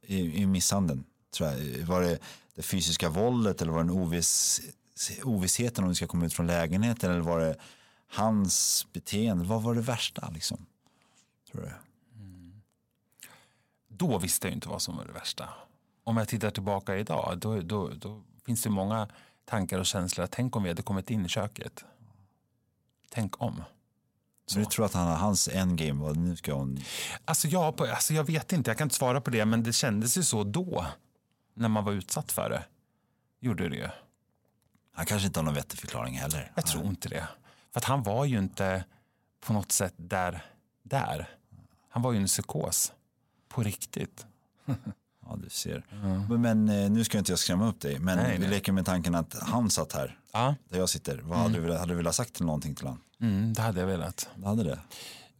i, 0.02 0.42
i 0.42 0.46
misshandeln? 0.46 1.04
Tror 1.30 1.48
jag? 1.48 1.86
Var 1.86 2.02
det 2.02 2.18
det 2.54 2.62
fysiska 2.62 3.08
våldet 3.08 3.62
eller 3.62 3.72
var 3.72 3.84
det 3.84 3.92
oviss, 3.92 4.60
ovissheten 5.22 5.84
om 5.84 5.90
du 5.90 5.94
ska 5.94 6.06
komma 6.06 6.26
ut 6.26 6.34
från 6.34 6.46
lägenheten 6.46 7.10
eller 7.10 7.20
var 7.20 7.40
det 7.40 7.56
hans 8.08 8.86
beteende? 8.92 9.44
Vad 9.44 9.62
var 9.62 9.74
det 9.74 9.80
värsta 9.80 10.30
liksom? 10.30 10.66
Tror 11.50 11.62
du? 11.62 11.72
Då 13.88 14.18
visste 14.18 14.46
jag 14.46 14.54
inte 14.54 14.68
vad 14.68 14.82
som 14.82 14.96
var 14.96 15.04
det 15.04 15.12
värsta. 15.12 15.48
Om 16.04 16.16
jag 16.16 16.28
tittar 16.28 16.50
tillbaka 16.50 16.96
idag, 16.96 17.38
då, 17.38 17.60
då, 17.60 17.88
då 17.88 18.22
finns 18.46 18.62
det 18.62 18.70
många 18.70 19.08
tankar 19.44 19.78
och 19.78 19.86
känslor. 19.86 20.26
Tänk 20.30 20.56
om 20.56 20.62
vi 20.62 20.68
hade 20.68 20.82
kommit 20.82 21.10
in 21.10 21.26
i 21.26 21.28
köket. 21.28 21.84
Tänk 23.08 23.42
om. 23.42 23.62
Så 24.48 24.58
du 24.58 24.64
tror 24.64 24.84
att 24.84 24.94
han, 24.94 25.08
hans 25.08 25.48
endgame 25.48 26.02
var 26.02 26.14
nu 26.14 26.36
ska 26.36 26.54
hon... 26.54 26.80
Alltså, 27.24 27.48
ja, 27.48 27.72
på, 27.72 27.86
alltså 27.86 28.14
jag 28.14 28.24
vet 28.24 28.52
inte, 28.52 28.70
jag 28.70 28.78
kan 28.78 28.86
inte 28.86 28.94
svara 28.94 29.20
på 29.20 29.30
det, 29.30 29.44
men 29.44 29.62
det 29.62 29.72
kändes 29.72 30.18
ju 30.18 30.22
så 30.22 30.44
då. 30.44 30.86
När 31.54 31.68
man 31.68 31.84
var 31.84 31.92
utsatt 31.92 32.32
för 32.32 32.50
det. 32.50 32.64
Gjorde 33.40 33.68
det 33.68 33.76
ju. 33.76 33.88
Han 34.92 35.06
kanske 35.06 35.26
inte 35.26 35.40
har 35.40 35.44
någon 35.44 35.54
vettig 35.54 35.78
förklaring 35.78 36.18
heller. 36.18 36.52
Jag 36.54 36.66
tror 36.66 36.86
inte 36.86 37.08
det. 37.08 37.28
För 37.72 37.80
att 37.80 37.84
han 37.84 38.02
var 38.02 38.24
ju 38.24 38.38
inte 38.38 38.84
på 39.40 39.52
något 39.52 39.72
sätt 39.72 39.94
där. 39.96 40.46
där. 40.82 41.28
Han 41.88 42.02
var 42.02 42.12
ju 42.12 42.18
en 42.18 42.26
psykos. 42.26 42.92
På 43.48 43.62
riktigt. 43.62 44.26
Ja, 45.28 45.36
du 45.36 45.48
ser. 45.50 45.84
Men, 46.28 46.40
men 46.40 46.68
eh, 46.68 46.90
nu 46.90 47.04
ska 47.04 47.18
inte 47.18 47.32
jag 47.32 47.38
skrämma 47.38 47.68
upp 47.68 47.80
dig. 47.80 47.98
Men 47.98 48.16
Nej, 48.18 48.32
vi 48.32 48.38
nej. 48.38 48.48
leker 48.50 48.72
med 48.72 48.86
tanken 48.86 49.14
att 49.14 49.36
han 49.42 49.70
satt 49.70 49.92
här, 49.92 50.18
Ja, 50.32 50.54
där 50.68 50.78
jag 50.78 50.88
sitter. 50.88 51.18
Vad 51.18 51.38
hade, 51.38 51.54
du 51.54 51.60
velat, 51.60 51.80
hade 51.80 51.92
du 51.92 51.96
velat 51.96 52.14
sagt 52.14 52.32
till 52.34 52.44
någonting 52.46 52.74
till 52.74 52.86
honom? 52.86 53.02
mm, 53.20 53.52
det 53.52 53.62
hade 53.62 53.80
jag 53.80 53.86
velat. 53.86 54.28
Du 54.36 54.44
hade 54.46 54.62
det? 54.64 54.78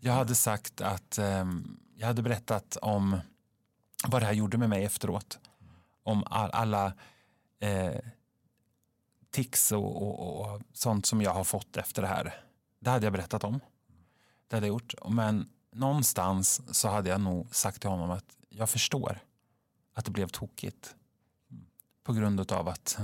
Jag 0.00 0.12
hade 0.12 0.34
sagt 0.34 0.80
att 0.80 1.18
ehm, 1.18 1.76
jag 1.96 2.06
hade 2.06 2.22
berättat 2.22 2.76
om 2.82 3.16
vad 4.06 4.22
det 4.22 4.26
här 4.26 4.32
gjorde 4.32 4.58
med 4.58 4.68
mig 4.68 4.84
efteråt. 4.84 5.38
Om 6.02 6.24
all, 6.26 6.50
alla 6.50 6.92
eh, 7.60 7.92
tics 9.30 9.72
och, 9.72 10.02
och, 10.02 10.40
och 10.54 10.60
sånt 10.72 11.06
som 11.06 11.22
jag 11.22 11.34
har 11.34 11.44
fått 11.44 11.76
efter 11.76 12.02
det 12.02 12.08
här. 12.08 12.34
Det 12.80 12.90
hade 12.90 13.06
jag 13.06 13.12
berättat 13.12 13.44
om. 13.44 13.60
Det 14.48 14.56
hade 14.56 14.66
jag 14.66 14.72
gjort. 14.74 14.94
Men 15.08 15.48
någonstans 15.72 16.60
så 16.76 16.88
hade 16.88 17.10
jag 17.10 17.20
nog 17.20 17.54
sagt 17.54 17.80
till 17.80 17.90
honom 17.90 18.10
att 18.10 18.24
jag 18.48 18.70
förstår 18.70 19.18
att 19.98 20.04
det 20.04 20.10
blev 20.10 20.28
tokigt. 20.28 20.96
På 22.02 22.12
grund 22.12 22.52
av 22.52 22.68
att 22.68 22.98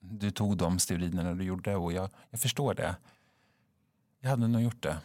du 0.00 0.30
tog 0.30 0.56
de 0.56 0.78
steroiderna 0.78 1.34
du 1.34 1.44
gjorde 1.44 1.76
och 1.76 1.92
jag, 1.92 2.10
jag 2.30 2.40
förstår 2.40 2.74
det. 2.74 2.96
Jag 4.20 4.30
hade 4.30 4.48
nog 4.48 4.62
gjort 4.62 4.82
det. 4.82 5.00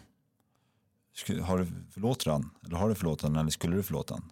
Har 1.42 1.58
du 1.58 1.66
förlåtit 1.92 2.28
han? 2.28 2.50
Eller 2.66 2.78
har 2.78 2.90
du 2.90 2.96
förlåtit 2.96 3.24
han? 3.24 3.36
Eller 3.36 3.50
skulle 3.50 3.76
du 3.76 3.84
förlåta 3.84 4.14
han? 4.14 4.32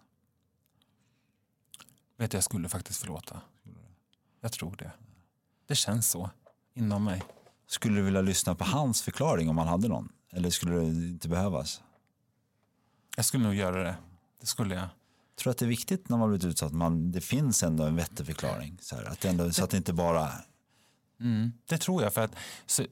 Vet 2.16 2.30
du, 2.30 2.36
jag 2.36 2.44
skulle 2.44 2.68
faktiskt 2.68 3.00
förlåta. 3.00 3.40
Jag 4.40 4.52
tror 4.52 4.76
det. 4.76 4.92
Det 5.66 5.74
känns 5.74 6.10
så 6.10 6.30
inom 6.74 7.04
mig. 7.04 7.22
Skulle 7.66 7.96
du 7.96 8.02
vilja 8.02 8.20
lyssna 8.22 8.54
på 8.54 8.64
hans 8.64 9.02
förklaring 9.02 9.48
om 9.48 9.58
han 9.58 9.68
hade 9.68 9.88
någon? 9.88 10.12
Eller 10.30 10.50
skulle 10.50 10.74
det 10.74 10.86
inte 10.86 11.28
behövas? 11.28 11.82
Jag 13.16 13.24
skulle 13.24 13.44
nog 13.44 13.54
göra 13.54 13.82
det. 13.82 13.96
Det 14.40 14.46
skulle 14.46 14.74
jag. 14.74 14.88
Tror 15.42 15.50
att 15.50 15.58
det 15.58 15.64
är 15.64 15.68
viktigt 15.68 16.08
när 16.08 16.16
man 16.16 16.28
blivit 16.28 16.44
utsatt 16.44 16.66
att 16.66 16.72
man, 16.72 17.12
det 17.12 17.20
finns 17.20 17.62
ändå 17.62 17.84
en 17.84 17.96
vettig 17.96 18.26
förklaring. 18.26 18.78
Så, 18.80 18.96
här, 18.96 19.04
att 19.04 19.20
det 19.20 19.28
ändå, 19.28 19.50
så 19.50 19.64
att 19.64 19.70
det 19.70 19.76
inte 19.76 19.92
bara... 19.92 20.28
Mm, 21.20 21.52
det 21.68 21.78
tror 21.78 22.02
jag. 22.02 22.14
för 22.14 22.20
att 22.20 22.34
så, 22.66 22.86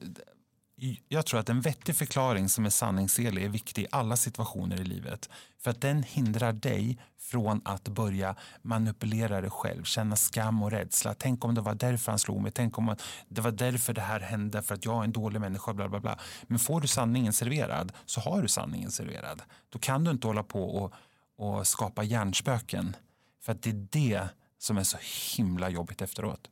Jag 1.07 1.25
tror 1.25 1.39
att 1.39 1.49
en 1.49 1.61
vettig 1.61 1.95
förklaring 1.95 2.49
som 2.49 2.65
är 2.65 2.69
sanningsenlig 2.69 3.43
är 3.43 3.49
viktig 3.49 3.81
i 3.81 3.87
alla 3.91 4.15
situationer 4.15 4.81
i 4.81 4.83
livet. 4.83 5.29
För 5.59 5.71
att 5.71 5.81
den 5.81 6.03
hindrar 6.03 6.53
dig 6.53 6.99
från 7.19 7.61
att 7.65 7.87
börja 7.87 8.35
manipulera 8.61 9.41
dig 9.41 9.49
själv, 9.49 9.83
känna 9.83 10.15
skam 10.15 10.63
och 10.63 10.71
rädsla. 10.71 11.13
Tänk 11.13 11.45
om 11.45 11.55
det 11.55 11.61
var 11.61 11.75
därför 11.75 12.11
han 12.11 12.19
slog 12.19 12.41
mig, 12.41 12.51
tänk 12.51 12.77
om 12.77 12.95
det 13.27 13.41
var 13.41 13.51
därför 13.51 13.93
det 13.93 14.01
här 14.01 14.19
hände, 14.19 14.61
för 14.61 14.75
att 14.75 14.85
jag 14.85 14.99
är 14.99 15.03
en 15.03 15.11
dålig 15.11 15.41
människa, 15.41 15.73
bla 15.73 15.89
bla 15.89 15.99
bla. 15.99 16.19
Men 16.43 16.59
får 16.59 16.81
du 16.81 16.87
sanningen 16.87 17.33
serverad 17.33 17.91
så 18.05 18.21
har 18.21 18.41
du 18.41 18.47
sanningen 18.47 18.91
serverad. 18.91 19.41
Då 19.69 19.79
kan 19.79 20.03
du 20.03 20.11
inte 20.11 20.27
hålla 20.27 20.43
på 20.43 20.63
och, 20.63 20.93
och 21.41 21.67
skapa 21.67 22.03
hjärnspöken. 22.03 22.95
För 23.39 23.51
att 23.51 23.61
det 23.61 23.69
är 23.69 23.87
det 23.91 24.29
som 24.57 24.77
är 24.77 24.83
så 24.83 24.97
himla 25.37 25.69
jobbigt 25.69 26.01
efteråt. 26.01 26.49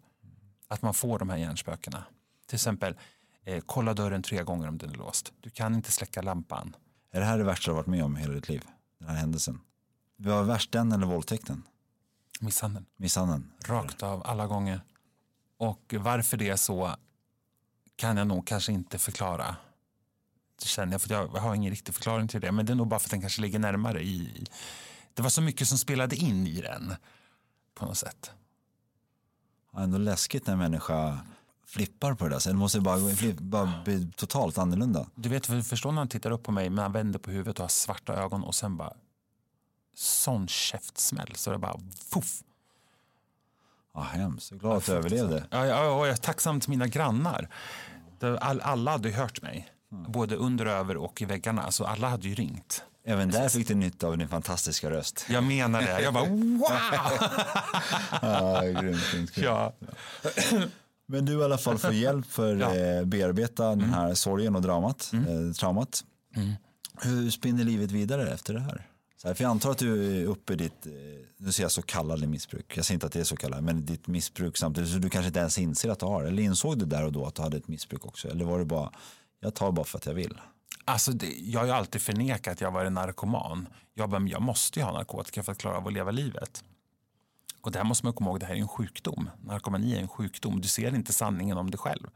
Att 0.68 0.82
man 0.82 0.94
får 0.94 1.20
de 1.20 1.30
här 1.30 1.38
hjärnspökena. 1.38 2.04
Till 2.46 2.56
exempel, 2.56 2.96
eh, 3.44 3.64
kolla 3.66 3.94
dörren 3.94 4.24
tre 4.24 4.44
gånger 4.44 4.68
om 4.68 4.78
den 4.78 4.90
är 4.90 4.96
låst. 4.96 5.34
Du 5.42 5.50
kan 5.50 5.76
inte 5.76 5.92
släcka 5.92 6.22
lampan. 6.22 6.76
Är 7.12 7.20
det 7.20 7.26
här 7.26 7.38
det 7.38 7.44
värsta 7.44 7.72
du 7.72 7.76
har 7.76 7.76
varit 7.76 7.88
med 7.88 8.04
om 8.04 8.18
i 8.18 8.20
hela 8.20 8.34
ditt 8.34 8.50
liv? 8.50 8.64
Den 9.00 9.10
här 9.10 9.16
händelsen? 9.16 9.62
Var 10.16 10.44
värst 10.44 10.72
den 10.72 10.92
eller 10.92 11.08
våldtäkten? 11.08 11.64
Misshandeln. 12.40 12.86
Misshandeln? 12.98 13.52
Rakt 13.66 14.04
av, 14.04 14.28
alla 14.28 14.48
gånger. 14.48 14.82
Och 15.58 15.96
varför 16.00 16.38
det 16.38 16.50
är 16.50 16.56
så 16.56 16.96
kan 17.96 18.18
jag 18.18 18.28
nog 18.28 18.48
kanske 18.48 18.72
inte 18.72 18.98
förklara. 18.98 19.56
Känner 20.64 20.92
jag, 20.94 21.02
för 21.02 21.10
jag 21.14 21.28
har 21.28 21.56
ingen 21.56 21.70
riktig 21.72 21.96
förklaring 21.96 22.28
till 22.28 22.42
det. 22.42 22.52
Men 22.52 22.66
det 22.66 22.74
är 22.74 22.76
nog 22.76 22.88
bara 22.88 23.00
för 23.00 23.08
att 23.08 23.12
den 23.12 23.22
kanske 23.22 23.42
ligger 23.42 23.60
närmare 23.60 24.02
i... 24.04 24.46
Det 25.14 25.22
var 25.22 25.30
så 25.30 25.42
mycket 25.42 25.68
som 25.68 25.78
spelade 25.78 26.16
in 26.16 26.48
i 26.48 26.62
den. 26.62 26.96
På 27.76 27.86
något 27.86 27.98
sätt. 27.98 28.32
Ja, 29.74 29.80
ändå 29.82 29.98
läskigt 29.98 30.46
när 30.48 30.54
en 30.54 30.60
människa 30.60 31.20
flippar 31.66 32.14
på 32.14 32.24
det 32.28 32.30
där. 32.36 32.40
Sen 32.40 32.58
måste 32.58 32.80
bara, 32.82 33.00
bara 33.40 33.82
bli 33.86 34.12
totalt 34.16 34.58
annorlunda. 34.58 35.08
Du 35.16 35.30
vet, 35.30 35.46
för- 35.46 35.62
förstår 35.62 35.92
när 35.92 35.98
han 36.02 36.08
tittar 36.08 36.32
upp 36.32 36.44
på 36.44 36.52
mig, 36.52 36.70
men 36.70 36.80
han 36.84 36.92
vänder 36.92 37.20
på 37.20 37.32
huvudet 37.32 37.60
och 37.60 37.64
har 37.64 37.70
svarta 37.70 38.14
ögon 38.14 38.44
och 38.44 38.56
sen 38.56 38.78
bara 38.78 38.94
sån 39.96 40.48
käftsmäll 40.48 41.36
så 41.36 41.52
det 41.52 41.58
bara 41.58 41.80
fuff. 42.10 42.44
Ja, 43.94 44.02
hemskt. 44.02 44.52
Jag 44.52 44.58
är 44.58 44.60
glad 44.60 44.78
att 44.78 44.86
du 44.86 44.92
överlevde. 44.94 45.48
Ja, 45.52 45.66
ja, 45.66 45.90
och 45.92 46.08
jag 46.08 46.14
är 46.14 46.18
tacksam 46.18 46.60
till 46.60 46.70
mina 46.70 46.88
grannar. 46.88 47.50
All, 48.42 48.62
alla 48.62 48.92
hade 48.92 49.12
hört 49.12 49.42
mig, 49.42 49.70
både 49.92 50.36
under 50.36 50.66
och 50.66 50.72
över 50.72 50.98
och 50.98 51.22
i 51.22 51.26
väggarna. 51.26 51.72
Så 51.72 51.86
alla 51.86 52.10
hade 52.10 52.28
ju 52.28 52.36
ringt 52.36 52.84
Även 53.04 53.32
där 53.32 53.50
fick 53.50 53.68
du 53.68 53.76
nytta 53.76 54.08
av 54.08 54.18
din 54.18 54.28
fantastiska 54.28 54.90
röst. 54.92 55.26
Jag 55.30 55.44
menar 55.44 55.82
det. 55.82 56.02
Jag 56.02 56.14
bara 56.14 56.26
wow! 56.30 56.68
Ja, 58.22 58.62
grymt, 58.62 58.82
grymt, 59.12 59.12
grymt. 59.12 59.38
Ja. 59.38 59.74
Men 61.08 61.26
du 61.26 61.40
i 61.40 61.44
alla 61.44 61.58
fall 61.58 61.78
får 61.78 61.94
hjälp 61.94 62.26
för 62.26 62.54
att 62.56 62.60
Ja. 62.62 62.76
Mm. 62.76 62.98
eh, 63.00 63.06
bearbeta 63.06 63.70
den 63.70 63.94
här 63.94 64.14
sorgen 64.14 64.56
och 64.56 64.62
dramat, 64.62 65.12
eh, 65.14 65.54
traumat. 65.54 66.04
Hur 67.02 67.30
spinner 67.32 67.64
livet 67.64 67.92
vidare 67.92 68.34
efter 68.34 68.54
det 68.54 68.60
här? 68.60 68.88
Så 69.22 69.28
här? 69.28 69.36
För 69.36 69.44
jag 69.44 69.52
antar 69.52 69.72
att 69.72 69.78
du 69.78 70.22
är 70.22 70.26
uppe 70.26 70.54
i 70.54 70.56
ditt, 70.56 70.86
eh, 70.86 70.92
nu 71.38 71.52
säger 71.52 71.66
jag 71.66 71.72
så 71.72 71.82
kallade 71.82 72.28
missbruk, 72.28 72.78
jag 72.78 72.86
säger 72.86 72.96
inte 72.96 73.06
att 73.06 73.12
det 73.14 73.20
är 73.20 73.24
så 73.24 73.36
kallat, 73.36 73.64
men 73.64 73.86
ditt 73.86 74.08
missbruk 74.08 74.58
samtidigt, 74.58 74.90
så 74.90 74.98
du 74.98 75.10
kanske 75.10 75.28
inte 75.28 75.40
ens 75.40 75.58
inser 75.58 75.90
att 75.90 76.00
du 76.00 76.06
har. 76.06 76.24
Eller 76.24 76.44
insåg 76.44 76.80
du 76.80 76.86
där 76.86 77.06
och 77.06 77.12
då 77.12 77.26
att 77.26 77.36
du 77.36 77.42
hade 77.42 77.58
ett 77.58 77.68
missbruk 77.68 78.06
också? 78.06 78.28
Eller 78.28 78.46
var 78.46 78.60
det 78.60 78.66
bara, 78.66 78.92
jag 79.40 79.54
tar 79.54 79.72
bara 79.72 79.86
för 79.86 79.98
att 79.98 80.06
jag 80.06 80.14
vill? 80.14 80.42
Alltså 80.86 81.12
det, 81.12 81.28
jag 81.28 81.60
har 81.60 81.68
ju 81.68 81.72
alltid 81.72 82.02
förnekat 82.02 82.54
att 82.54 82.62
jag 82.62 82.72
varit 82.72 82.92
narkoman. 82.92 83.68
Jag 83.94 84.10
bara, 84.10 84.20
men 84.20 84.30
jag 84.30 84.42
måste 84.42 84.80
ju 84.80 84.86
ha 84.86 84.94
narkotika 84.94 85.44
för 85.44 85.52
att 85.52 85.58
klara 85.58 85.78
av 85.78 85.88
att 85.88 85.94
leva 85.94 86.12
livet. 86.12 86.64
Och 87.62 87.72
det 87.72 87.80
här 87.80 87.86
måste 87.86 88.06
man 88.06 88.14
komma 88.14 88.30
ihåg, 88.30 88.40
det 88.40 88.46
här 88.46 88.56
är 88.56 88.60
en 88.60 88.68
sjukdom. 88.68 89.30
Narkomani 89.44 89.96
är 89.96 90.00
en 90.00 90.08
sjukdom. 90.08 90.62
Du 90.62 90.68
ser 90.68 90.96
inte 90.96 91.14
sanningen 91.14 91.58
om 91.58 91.72
dig 91.72 91.80
själv. 91.80 92.08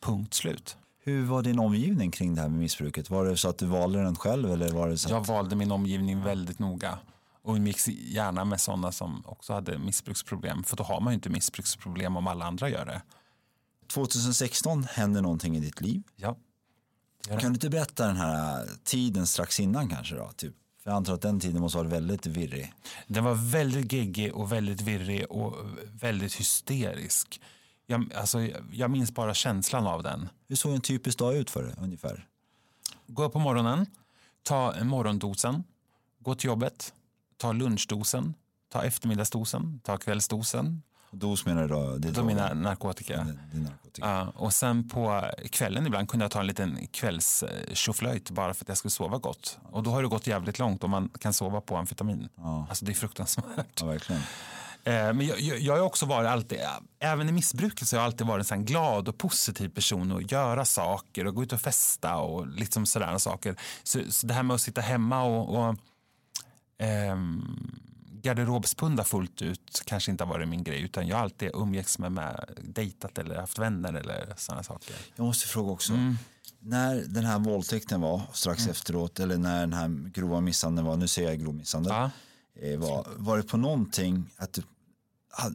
Punkt 0.00 0.34
slut. 0.34 0.76
Hur 1.04 1.24
var 1.24 1.42
din 1.42 1.58
omgivning 1.58 2.10
kring 2.10 2.34
det 2.34 2.40
här 2.40 2.48
med 2.48 2.58
missbruket? 2.58 3.10
Var 3.10 3.24
det 3.24 3.36
så 3.36 3.48
att 3.48 3.58
du 3.58 3.66
valde 3.66 4.02
den 4.02 4.16
själv 4.16 4.52
eller 4.52 4.70
var 4.70 4.88
det 4.88 4.98
så 4.98 5.10
Jag 5.10 5.20
att, 5.20 5.28
valde 5.28 5.56
min 5.56 5.72
omgivning 5.72 6.22
väldigt 6.22 6.58
noga. 6.58 6.98
Och 7.42 7.54
umgicks 7.54 7.88
gärna 7.88 8.44
med 8.44 8.60
sådana 8.60 8.92
som 8.92 9.22
också 9.26 9.52
hade 9.52 9.78
missbruksproblem. 9.78 10.64
För 10.64 10.76
då 10.76 10.84
har 10.84 11.00
man 11.00 11.12
ju 11.12 11.14
inte 11.14 11.30
missbruksproblem 11.30 12.16
om 12.16 12.26
alla 12.26 12.44
andra 12.44 12.68
gör 12.68 12.84
det. 12.84 13.02
2016 13.88 14.84
hände 14.84 15.20
någonting 15.20 15.56
i 15.56 15.60
ditt 15.60 15.80
liv? 15.80 16.02
Ja. 16.16 16.36
Kan 17.28 17.38
du 17.38 17.46
inte 17.46 17.70
berätta 17.70 18.06
den 18.06 18.16
här 18.16 18.68
tiden 18.84 19.26
strax 19.26 19.60
innan 19.60 19.88
kanske 19.88 20.14
då? 20.14 20.30
Typ? 20.36 20.54
För 20.82 20.90
jag 20.90 20.96
antar 20.96 21.14
att 21.14 21.22
den 21.22 21.40
tiden 21.40 21.60
måste 21.60 21.78
ha 21.78 21.82
varit 21.82 21.92
väldigt 21.92 22.26
virrig. 22.26 22.72
Den 23.06 23.24
var 23.24 23.34
väldigt 23.34 23.92
geggig 23.92 24.34
och 24.34 24.52
väldigt 24.52 24.80
virrig 24.80 25.30
och 25.30 25.54
väldigt 25.92 26.34
hysterisk. 26.34 27.40
Jag, 27.86 28.12
alltså, 28.14 28.48
jag 28.72 28.90
minns 28.90 29.14
bara 29.14 29.34
känslan 29.34 29.86
av 29.86 30.02
den. 30.02 30.28
Hur 30.48 30.56
såg 30.56 30.74
en 30.74 30.80
typisk 30.80 31.18
dag 31.18 31.36
ut 31.36 31.50
för 31.50 31.62
dig 31.62 31.74
ungefär? 31.78 32.26
Gå 33.06 33.24
upp 33.24 33.32
på 33.32 33.38
morgonen, 33.38 33.86
ta 34.42 34.84
morgondosen, 34.84 35.64
gå 36.18 36.34
till 36.34 36.46
jobbet, 36.46 36.92
ta 37.36 37.52
lunchdosen, 37.52 38.34
ta 38.68 38.84
eftermiddagsdosen, 38.84 39.80
ta 39.84 39.96
kvällsdosen. 39.96 40.82
Dos 41.10 41.46
menar 41.46 41.62
du 41.62 41.68
då? 41.68 41.96
Det 41.96 42.08
är 42.08 42.12
Då 42.12 42.24
mina 42.24 42.54
narkotika. 42.54 43.26
Din, 43.52 43.62
narkotika. 43.62 44.08
Ja, 44.08 44.32
och 44.34 44.52
sen 44.52 44.88
på 44.88 45.30
kvällen 45.50 45.86
ibland 45.86 46.08
kunde 46.08 46.24
jag 46.24 46.30
ta 46.30 46.40
en 46.40 46.46
liten 46.46 46.86
kvällstjoflöjt 46.90 48.30
bara 48.30 48.54
för 48.54 48.64
att 48.64 48.68
jag 48.68 48.78
skulle 48.78 48.90
sova 48.90 49.18
gott. 49.18 49.58
Och 49.62 49.82
då 49.82 49.90
har 49.90 50.02
det 50.02 50.08
gått 50.08 50.26
jävligt 50.26 50.58
långt 50.58 50.84
om 50.84 50.90
man 50.90 51.08
kan 51.20 51.32
sova 51.32 51.60
på 51.60 51.76
amfetamin. 51.76 52.28
Alltså 52.68 52.84
det 52.84 52.92
är 52.92 52.94
fruktansvärt. 52.94 53.80
Ja, 53.80 53.86
verkligen. 53.86 54.22
Eh, 54.84 54.92
Men 54.92 55.20
jag, 55.20 55.40
jag, 55.40 55.58
jag 55.58 55.72
har 55.76 55.80
också 55.80 56.06
varit 56.06 56.28
alltid, 56.28 56.58
även 56.98 57.28
i 57.28 57.32
missbruket 57.32 57.88
så 57.88 57.96
har 57.96 58.00
jag 58.00 58.06
alltid 58.06 58.26
varit 58.26 58.40
en 58.40 58.44
sån 58.44 58.64
glad 58.64 59.08
och 59.08 59.18
positiv 59.18 59.68
person 59.68 60.12
och 60.12 60.22
göra 60.32 60.64
saker 60.64 61.26
och 61.26 61.34
gå 61.34 61.42
ut 61.42 61.52
och 61.52 61.60
festa 61.60 62.16
och 62.16 62.46
liksom 62.46 62.86
sådana 62.86 63.18
saker. 63.18 63.56
Så, 63.82 64.00
så 64.08 64.26
det 64.26 64.34
här 64.34 64.42
med 64.42 64.54
att 64.54 64.60
sitta 64.60 64.80
hemma 64.80 65.22
och, 65.22 65.58
och 65.58 65.76
ehm, 66.78 67.80
garderobspunda 68.22 69.04
fullt 69.04 69.42
ut 69.42 69.82
kanske 69.84 70.10
inte 70.10 70.24
har 70.24 70.28
varit 70.32 70.48
min 70.48 70.64
grej 70.64 70.80
utan 70.82 71.06
jag 71.06 71.16
har 71.16 71.22
alltid 71.22 71.50
umgåtts 71.54 71.98
med, 71.98 72.12
med 72.12 72.50
dejtat 72.64 73.18
eller 73.18 73.36
haft 73.40 73.58
vänner 73.58 73.92
eller 73.92 74.34
sådana 74.36 74.62
saker. 74.62 74.94
Jag 75.16 75.24
måste 75.26 75.46
fråga 75.48 75.72
också. 75.72 75.92
Mm. 75.92 76.16
När 76.60 76.94
den 77.08 77.24
här 77.24 77.38
våldtäkten 77.38 78.00
var 78.00 78.22
strax 78.32 78.66
efteråt 78.68 79.20
eller 79.20 79.36
när 79.36 79.60
den 79.60 79.72
här 79.72 80.10
grova 80.10 80.40
misshandeln 80.40 80.86
var, 80.86 80.96
nu 80.96 81.08
säger 81.08 81.28
jag 81.28 81.40
grov 81.40 81.54
misshandel, 81.54 81.92
Ja. 81.92 82.10
eh, 82.62 82.78
var, 82.78 83.06
var 83.16 83.36
det 83.36 83.42
på 83.42 83.56
någonting 83.56 84.30
att 84.36 84.52
du, 84.52 84.62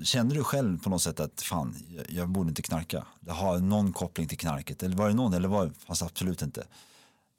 kände 0.03 0.35
du 0.35 0.43
själv 0.43 0.81
på 0.83 0.89
något 0.89 1.01
sätt 1.01 1.19
att 1.19 1.41
fan, 1.41 1.75
jag, 1.89 2.05
jag 2.09 2.29
borde 2.29 2.49
inte 2.49 2.61
knarka? 2.61 3.05
Det 3.19 3.31
har 3.31 3.59
någon 3.59 3.93
koppling 3.93 4.27
till 4.27 4.37
knarket 4.37 4.83
eller 4.83 4.95
var 4.95 5.07
det 5.07 5.13
någon 5.13 5.33
eller 5.33 5.47
var 5.47 5.65
det 5.65 5.71
fanns 5.87 5.99
det 5.99 6.05
absolut 6.05 6.41
inte? 6.41 6.63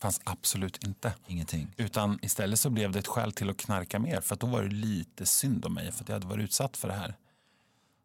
Fanns 0.04 0.20
absolut 0.24 0.84
inte. 0.84 1.14
Ingenting. 1.26 1.74
Utan 1.76 2.18
istället 2.22 2.58
så 2.58 2.70
blev 2.70 2.92
det 2.92 2.98
ett 2.98 3.06
skäl 3.06 3.32
till 3.32 3.50
att 3.50 3.56
knarka 3.56 3.98
mer 3.98 4.20
för 4.20 4.34
att 4.34 4.40
då 4.40 4.46
var 4.46 4.62
det 4.62 4.74
lite 4.74 5.26
synd 5.26 5.66
om 5.66 5.74
mig 5.74 5.92
för 5.92 6.02
att 6.02 6.08
jag 6.08 6.16
hade 6.16 6.26
varit 6.26 6.44
utsatt 6.44 6.76
för 6.76 6.88
det 6.88 6.94
här. 6.94 7.14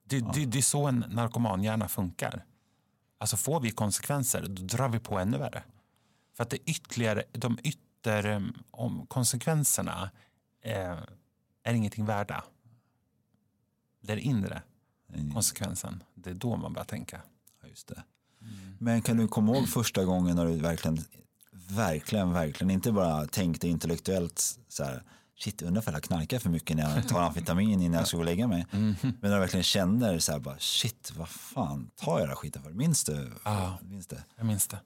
Det, 0.03 0.19
det, 0.19 0.45
det 0.45 0.57
är 0.57 0.61
så 0.61 0.87
en 0.87 1.05
narkomanhjärna 1.09 1.87
funkar. 1.87 2.45
Alltså 3.17 3.37
får 3.37 3.59
vi 3.59 3.71
konsekvenser 3.71 4.41
då 4.49 4.63
drar 4.63 4.89
vi 4.89 4.99
på 4.99 5.19
ännu 5.19 5.37
värre. 5.37 5.63
För 6.33 6.43
att 6.43 6.49
det 6.49 6.57
ytterligare, 6.57 7.23
de 7.31 7.57
ytter 7.63 8.25
em, 8.25 8.53
om 8.71 9.05
konsekvenserna 9.07 10.11
eh, 10.61 10.97
är 11.63 11.73
ingenting 11.73 12.05
värda. 12.05 12.43
Det 14.01 14.11
är 14.11 14.15
det 14.15 14.21
inre 14.21 14.61
konsekvensen. 15.33 16.03
Det 16.13 16.29
är 16.29 16.33
då 16.33 16.55
man 16.55 16.73
börjar 16.73 16.85
tänka. 16.85 17.21
Ja, 17.61 17.67
just 17.67 17.87
det. 17.87 18.03
Men 18.79 19.01
kan 19.01 19.17
du 19.17 19.27
komma 19.27 19.55
ihåg 19.55 19.69
första 19.69 20.05
gången 20.05 20.35
när 20.35 20.45
du 20.45 20.55
verkligen, 20.55 20.99
verkligen, 21.71 22.33
verkligen 22.33 22.71
inte 22.71 22.91
bara 22.91 23.25
tänkte 23.25 23.67
intellektuellt 23.67 24.59
så 24.67 24.83
här, 24.83 25.03
shit, 25.39 25.61
undrar 25.61 25.81
ifall 25.81 25.93
jag 25.93 26.03
knarkar 26.03 26.39
för 26.39 26.49
mycket 26.49 26.77
när 26.77 26.95
jag 26.95 27.07
tar 27.07 27.21
amfetamin 27.21 27.81
innan 27.81 27.97
jag 27.97 28.07
ska 28.07 28.17
gå 28.17 28.21
och 28.21 28.25
lägga 28.25 28.47
mig. 28.47 28.65
Men 28.71 28.95
när 29.01 29.33
du 29.33 29.39
verkligen 29.39 29.63
känner 29.63 30.19
så 30.19 30.31
här, 30.31 30.39
bara, 30.39 30.59
shit, 30.59 31.11
vad 31.17 31.29
fan 31.29 31.89
tar 31.95 32.11
jag 32.11 32.21
den 32.21 32.27
här 32.27 32.35
skiten 32.35 32.61
för? 32.63 32.71
Minns 32.71 33.03
du? 33.03 33.31
Minns 33.81 34.07
det? 34.07 34.23
Jag 34.35 34.45
minns 34.45 34.67
det. 34.67 34.79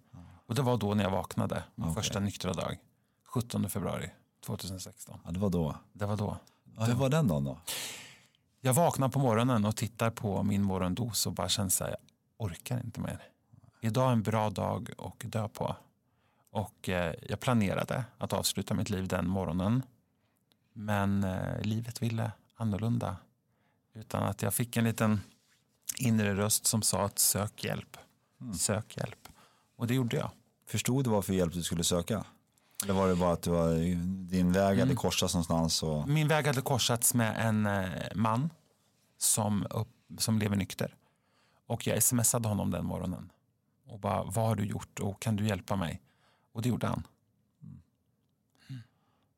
Och 0.47 0.55
det 0.55 0.61
var 0.61 0.77
då 0.77 0.93
när 0.93 1.03
jag 1.03 1.11
vaknade, 1.11 1.63
min 1.75 1.93
första 1.93 2.19
nyktra 2.19 2.53
dag. 2.53 2.77
17 3.25 3.69
februari 3.69 4.09
2016. 4.45 5.19
Ja, 5.25 5.31
det 5.31 5.39
var 5.39 5.49
då. 5.49 5.75
Det 5.93 6.05
var 6.05 6.17
då. 6.17 6.37
Ja, 6.77 6.83
hur 6.83 6.93
var 6.93 7.09
den 7.09 7.27
dagen 7.27 7.43
då? 7.43 7.59
Jag 8.61 8.73
vaknar 8.73 9.09
på 9.09 9.19
morgonen 9.19 9.65
och 9.65 9.75
tittar 9.75 10.09
på 10.09 10.43
min 10.43 10.63
morgondos 10.63 11.25
och 11.25 11.33
bara 11.33 11.49
känner 11.49 11.69
så 11.69 11.83
här, 11.83 11.91
jag 11.91 11.99
orkar 12.47 12.79
inte 12.79 12.99
mer. 12.99 13.23
Idag 13.81 14.07
är 14.07 14.11
en 14.11 14.23
bra 14.23 14.49
dag 14.49 14.89
och 14.97 15.25
dö 15.27 15.47
på. 15.47 15.75
Och 16.53 16.89
eh, 16.89 17.13
jag 17.21 17.39
planerade 17.39 18.05
att 18.17 18.33
avsluta 18.33 18.73
mitt 18.73 18.89
liv 18.89 19.07
den 19.07 19.27
morgonen. 19.27 19.83
Men 20.73 21.23
eh, 21.23 21.61
livet 21.61 22.01
ville 22.01 22.31
annorlunda. 22.55 23.17
Utan 23.95 24.23
att 24.23 24.41
jag 24.41 24.53
fick 24.53 24.77
en 24.77 24.83
liten 24.83 25.21
inre 25.97 26.35
röst 26.35 26.65
som 26.65 26.81
sa 26.81 27.05
att 27.05 27.19
sök 27.19 27.63
hjälp. 27.63 27.97
Sök 28.59 28.97
hjälp. 28.97 29.27
Och 29.75 29.87
det 29.87 29.93
gjorde 29.93 30.17
jag. 30.17 30.31
Förstod 30.67 31.03
du 31.03 31.09
vad 31.09 31.25
för 31.25 31.33
hjälp 31.33 31.53
du 31.53 31.63
skulle 31.63 31.83
söka? 31.83 32.25
Eller 32.83 32.93
var 32.93 33.07
det 33.07 33.15
bara 33.15 33.33
att 33.33 33.41
du 33.41 33.49
var, 33.49 33.73
din 34.29 34.51
väg 34.51 34.79
hade 34.79 34.95
korsats 34.95 35.33
någonstans? 35.33 35.83
Och... 35.83 36.09
Min 36.09 36.27
väg 36.27 36.47
hade 36.47 36.61
korsats 36.61 37.13
med 37.13 37.47
en 37.47 37.65
eh, 37.65 37.89
man 38.15 38.49
som, 39.17 39.67
upp, 39.69 39.87
som 40.17 40.39
lever 40.39 40.55
nykter. 40.55 40.95
Och 41.67 41.87
jag 41.87 42.03
smsade 42.03 42.47
honom 42.47 42.71
den 42.71 42.85
morgonen. 42.85 43.31
Och 43.87 43.99
bara, 43.99 44.23
vad 44.23 44.45
har 44.47 44.55
du 44.55 44.65
gjort 44.65 44.99
och 44.99 45.21
kan 45.21 45.35
du 45.35 45.47
hjälpa 45.47 45.75
mig? 45.75 46.01
Och 46.53 46.61
det 46.61 46.69
gjorde 46.69 46.87
han. 46.87 47.03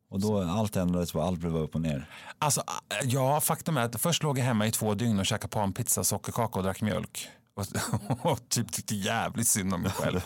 Och 0.10 0.20
då 0.20 0.42
allt 0.42 0.76
ändrades, 0.76 1.14
bara, 1.14 1.26
allt 1.26 1.40
blev 1.40 1.56
upp 1.58 1.76
och 1.76 1.82
ner. 1.82 2.10
Alltså, 2.40 2.64
ja, 3.04 3.42
faktum 3.42 3.78
är 3.78 3.82
att 3.82 4.02
först 4.02 4.24
låg 4.24 4.38
jag 4.38 4.44
hemma 4.44 4.68
i 4.68 4.72
två 4.72 4.94
dygn 4.94 5.20
och 5.20 5.26
käkade 5.26 5.52
panpizza, 5.52 6.04
sockerkaka 6.04 6.60
och 6.60 6.64
drack 6.64 6.82
mjölk. 6.82 7.30
Och, 7.54 7.66
och 8.32 8.50
typ 8.50 8.72
tyckte 8.72 8.96
jävligt 8.96 9.48
synd 9.48 9.74
om 9.74 9.82
mig 9.82 9.92
själv. 9.92 10.22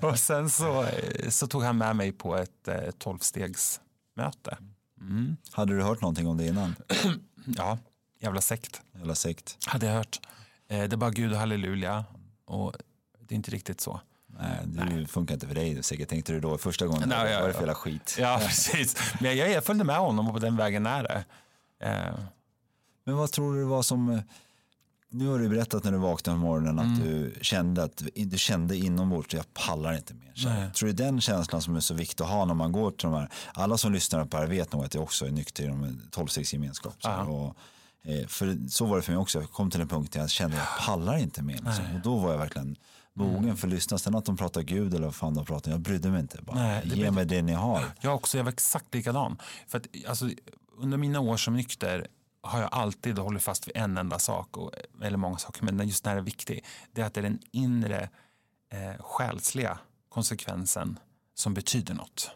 och 0.04 0.18
sen 0.18 0.50
så, 0.50 0.86
så 1.28 1.46
tog 1.46 1.62
han 1.62 1.78
med 1.78 1.96
mig 1.96 2.12
på 2.12 2.36
ett 2.36 2.68
eh, 2.68 2.90
tolvstegsmöte. 2.98 4.58
Mm. 5.00 5.36
Hade 5.52 5.76
du 5.76 5.82
hört 5.82 6.00
någonting 6.00 6.26
om 6.26 6.36
det 6.36 6.46
innan? 6.46 6.76
Ja, 7.56 7.78
jävla 8.20 8.40
sekt. 8.40 8.82
Jävla 8.94 9.14
sekt. 9.14 9.58
Hade 9.66 9.86
jag 9.86 9.94
hört. 9.94 10.20
Eh, 10.68 10.78
det 10.78 10.94
är 10.94 10.96
bara 10.96 11.10
Gud 11.10 11.32
och 11.32 11.38
halleluja. 11.38 12.04
Och 12.44 12.74
det 13.20 13.34
är 13.34 13.36
inte 13.36 13.50
riktigt 13.50 13.80
så. 13.80 14.00
Nej, 14.40 14.88
det 15.00 15.06
funkar 15.06 15.34
inte 15.34 15.46
för 15.46 15.54
dig 15.54 15.82
säkert 15.82 16.08
tänkte 16.08 16.32
du 16.32 16.40
då 16.40 16.58
första 16.58 16.86
gången. 16.86 17.08
Nej, 17.08 17.18
vad 17.18 17.32
ja, 17.32 17.38
är 17.38 17.46
det 17.46 17.52
för 17.52 17.60
jävla 17.60 17.74
skit? 17.74 18.16
Ja, 18.18 18.38
precis. 18.46 18.96
Men 19.20 19.36
jag, 19.36 19.50
jag 19.50 19.64
följde 19.64 19.84
med 19.84 19.96
honom 19.96 20.26
och 20.28 20.34
på 20.34 20.38
den 20.40 20.56
vägen 20.56 20.86
är 20.86 21.02
det. 21.02 21.24
Eh, 21.86 22.14
Men 23.04 23.16
vad 23.16 23.32
tror 23.32 23.54
du 23.56 23.64
var 23.64 23.82
som, 23.82 24.22
nu 25.10 25.28
har 25.28 25.38
du 25.38 25.48
berättat 25.48 25.84
när 25.84 25.92
du 25.92 25.98
vaknade 25.98 26.38
på 26.38 26.44
morgonen 26.44 26.78
Mm. 26.78 26.92
att 26.92 27.00
du 27.04 27.34
kände 27.42 27.82
att 27.82 28.02
du 28.14 28.38
kände 28.38 28.76
inombords, 28.76 29.34
jag 29.34 29.54
pallar 29.54 29.92
inte 29.96 30.14
mer. 30.14 30.32
Nej. 30.44 30.70
tror 30.72 30.86
du 30.86 30.92
den 30.92 31.20
känslan 31.20 31.62
som 31.62 31.76
är 31.76 31.80
så 31.80 31.94
viktig 31.94 32.24
att 32.24 32.30
ha 32.30 32.44
när 32.44 32.54
man 32.54 32.72
går 32.72 32.90
till 32.90 33.08
de 33.10 33.14
här, 33.14 33.28
alla 33.54 33.78
som 33.78 33.92
lyssnar 33.92 34.24
på 34.24 34.36
det 34.36 34.42
här 34.42 34.48
vet 34.50 34.72
nog 34.72 34.84
att 34.84 34.94
jag 34.94 35.02
också 35.02 35.26
är 35.26 35.30
nykter 35.30 35.64
inom 35.64 35.84
en 35.84 36.08
tolvstegsgemenskap. 36.10 36.94
Eh, 38.04 38.26
för 38.26 38.68
så 38.68 38.86
var 38.86 38.96
det 38.96 39.02
för 39.02 39.12
mig 39.12 39.20
också, 39.20 39.40
jag 39.40 39.50
kom 39.50 39.70
till 39.70 39.80
en 39.80 39.88
punkt 39.88 40.12
där 40.12 40.20
jag 40.20 40.30
kände 40.30 40.56
att 40.56 40.68
jag 40.76 40.86
pallar 40.86 41.16
inte 41.16 41.42
mer. 41.42 41.54
Liksom. 41.54 41.84
Och 41.94 42.00
då 42.02 42.16
var 42.18 42.30
jag 42.30 42.38
verkligen 42.38 42.76
mogen 43.16 43.44
Mm. 43.44 43.56
för 43.56 43.66
att 43.68 43.74
lyssna. 43.74 43.98
Sen 43.98 44.14
att 44.14 44.24
de 44.24 44.36
pratar 44.36 44.62
Gud 44.62 44.94
eller 44.94 45.04
vad 45.04 45.14
fan 45.14 45.34
de 45.34 45.44
pratar, 45.44 45.70
jag 45.70 45.80
brydde 45.80 46.10
mig 46.10 46.20
inte. 46.20 46.42
Bara, 46.42 46.56
Nej, 46.56 46.82
det 46.86 46.96
Ge 46.96 47.10
mig 47.10 47.26
det 47.26 47.42
ni 47.42 47.52
har. 47.52 47.84
Jag 48.00 48.14
också, 48.14 48.36
jag 48.36 48.44
var 48.44 48.52
exakt 48.52 48.94
likadan. 48.94 49.38
För 49.68 49.78
att, 49.78 49.86
alltså, 50.08 50.30
under 50.78 50.98
mina 50.98 51.20
år 51.20 51.36
som 51.36 51.56
nykter 51.56 52.06
har 52.42 52.60
jag 52.60 52.68
alltid 52.72 53.18
hållit 53.18 53.42
fast 53.42 53.68
vid 53.68 53.76
en 53.76 53.96
enda 53.98 54.18
sak, 54.18 54.56
och, 54.56 54.72
eller 55.02 55.18
många 55.18 55.38
saker, 55.38 55.64
men 55.64 55.88
just 55.88 56.04
den 56.04 56.10
här 56.10 56.18
är 56.18 56.22
viktig. 56.22 56.64
Det 56.92 57.00
är 57.02 57.06
att 57.06 57.14
det 57.14 57.20
är 57.20 57.22
den 57.22 57.38
inre 57.50 58.08
eh, 58.72 59.02
själsliga 59.02 59.78
konsekvensen 60.08 60.98
som 61.34 61.54
betyder 61.54 61.94
något. 61.94 62.30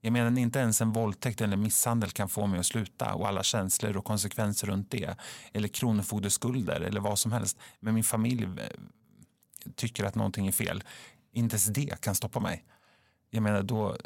Jag 0.00 0.12
menar 0.12 0.38
inte 0.38 0.58
ens 0.58 0.80
en 0.80 0.92
våldtäkt 0.92 1.40
eller 1.40 1.56
misshandel 1.56 2.10
kan 2.10 2.28
få 2.28 2.46
mig 2.46 2.60
att 2.60 2.66
sluta 2.66 3.14
och 3.14 3.28
alla 3.28 3.42
känslor 3.42 3.96
och 3.96 4.04
konsekvenser 4.04 4.66
runt 4.66 4.90
det. 4.90 5.16
Eller 5.52 5.68
kronofogdeskulder 5.68 6.80
eller 6.80 7.00
vad 7.00 7.18
som 7.18 7.32
helst. 7.32 7.58
Men 7.80 7.94
min 7.94 8.04
familj 8.04 8.44
eh, 8.44 8.48
tycker 9.74 10.04
att 10.04 10.14
någonting 10.14 10.46
är 10.46 10.52
fel. 10.52 10.84
Inte 11.32 11.54
ens 11.54 11.66
det 11.66 12.00
kan 12.00 12.14
stoppa 12.14 12.40
mig. 12.40 12.64
Jag 13.30 13.42
menar 13.42 13.62
då, 13.62 13.96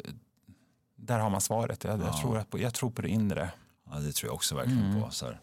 där 0.95 1.19
har 1.19 1.29
man 1.29 1.41
svaret. 1.41 1.83
Jag, 1.83 2.01
jag, 2.01 2.17
tror, 2.17 2.37
att, 2.37 2.47
jag 2.59 2.73
tror 2.73 2.91
på 2.91 3.01
det 3.01 3.09
inre. 3.09 3.51
Ja, 3.89 3.99
det 3.99 4.11
tror 4.11 4.27
jag 4.29 4.35
också 4.35 4.55
verkligen 4.55 4.85
Mm. 4.91 5.01
på. 5.03 5.11
Så 5.11 5.25
här. 5.25 5.39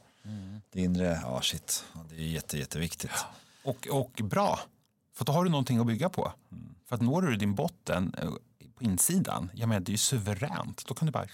Det 0.70 0.80
inre, 0.80 1.20
ja 1.22 1.40
shit, 1.42 1.84
ja, 1.94 2.00
det 2.08 2.14
är 2.14 2.18
jätte, 2.28 2.58
jätteviktigt. 2.58 3.10
Och, 3.64 3.86
och 3.90 4.20
bra, 4.24 4.60
för 5.14 5.24
då 5.24 5.32
har 5.32 5.44
du 5.44 5.50
någonting 5.50 5.78
att 5.78 5.86
bygga 5.86 6.08
på. 6.08 6.32
Mm. 6.52 6.74
För 6.86 6.94
att 6.96 7.02
når 7.02 7.22
du 7.22 7.36
din 7.36 7.54
botten 7.54 8.14
eh, 8.18 8.30
på 8.74 8.84
insidan, 8.84 9.50
jag 9.54 9.68
menar 9.68 9.80
det 9.80 9.90
är 9.90 9.92
ju 9.92 9.98
suveränt. 9.98 10.84
Då 10.86 10.94
kan 10.94 11.06
du 11.06 11.12
bara 11.12 11.26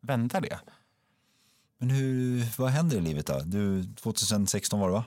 vända 0.00 0.40
det. 0.40 0.58
Men 1.78 1.90
hur, 1.90 2.46
vad 2.58 2.70
händer 2.70 2.96
i 2.96 3.00
livet 3.00 3.26
då? 3.26 3.40
Du, 3.44 3.84
2016 3.94 4.80
var 4.80 4.88
det 4.88 4.92
va? 4.94 5.04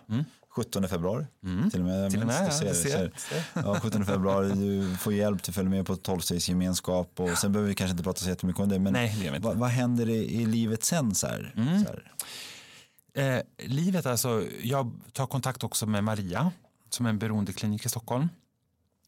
17 0.50 0.88
februari. 0.88 1.26
Till 1.72 1.80
och 1.80 1.86
med. 1.86 2.00
Mm. 2.00 2.12
Till 2.12 2.22
och 2.22 2.28
med, 2.28 2.46
ja, 2.46 2.52
ser, 2.52 2.74
ser. 2.74 3.12
Ja, 3.54 3.80
17 3.80 4.06
februari, 4.06 4.50
du 4.50 4.98
får 4.98 5.14
hjälp, 5.14 5.44
du 5.44 5.52
följer 5.52 5.70
med 5.70 5.86
på 5.86 5.96
12-stegsgemenskap 5.96 7.20
och 7.20 7.38
sen 7.38 7.52
behöver 7.52 7.70
vi 7.70 7.76
kanske 7.76 7.92
inte 7.92 8.04
prata 8.04 8.20
så 8.20 8.30
jättemycket 8.30 8.62
om 8.62 8.70
det. 8.70 8.80
Men 8.80 8.94
Nej, 8.94 9.32
det 9.34 9.40
vad, 9.40 9.58
vad 9.58 9.70
händer 9.70 10.10
i, 10.10 10.42
i 10.42 10.46
livet 10.46 10.84
sen? 10.84 11.16
Så 11.16 11.28
här? 11.28 11.54
Mm. 11.58 11.86
Så 11.86 11.90
här? 11.90 12.14
Eh, 13.14 13.42
livet 13.58 14.06
alltså, 14.06 14.44
jag 14.62 14.92
tar 15.14 15.26
kontakt 15.26 15.64
också 15.64 15.86
med 15.86 16.04
Maria 16.04 16.52
som 16.90 17.06
är 17.06 17.10
en 17.10 17.20
beroendeklinik 17.20 17.86
i 17.86 17.90
Stockholm 17.90 18.30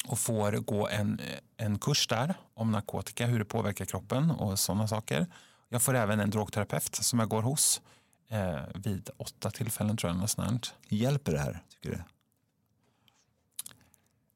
och 0.08 0.20
får 0.20 0.52
gå 0.52 0.88
en, 0.88 1.22
en 1.58 1.80
kurs 1.80 2.08
där 2.08 2.36
om 2.54 2.72
narkotika, 2.72 3.26
hur 3.26 3.40
det 3.40 3.46
påverkar 3.46 3.86
kroppen 3.86 4.32
och 4.32 4.60
sådana 4.60 4.88
saker. 4.88 5.28
Jag 5.70 5.82
får 5.82 5.94
även 5.96 6.20
en 6.20 6.30
drogterapeut 6.30 6.96
som 6.96 7.20
jag 7.20 7.30
går 7.30 7.42
hos 7.42 7.82
eh, 8.32 8.60
vid 8.76 9.10
åtta 9.18 9.52
tillfällen 9.52 9.98
tror 9.98 10.12
jag. 10.12 10.20
Något 10.20 10.30
sånt. 10.32 10.74
Hjälper 10.88 11.32
det 11.32 11.40
här, 11.40 11.60
tycker 11.70 11.90
du? 11.90 12.04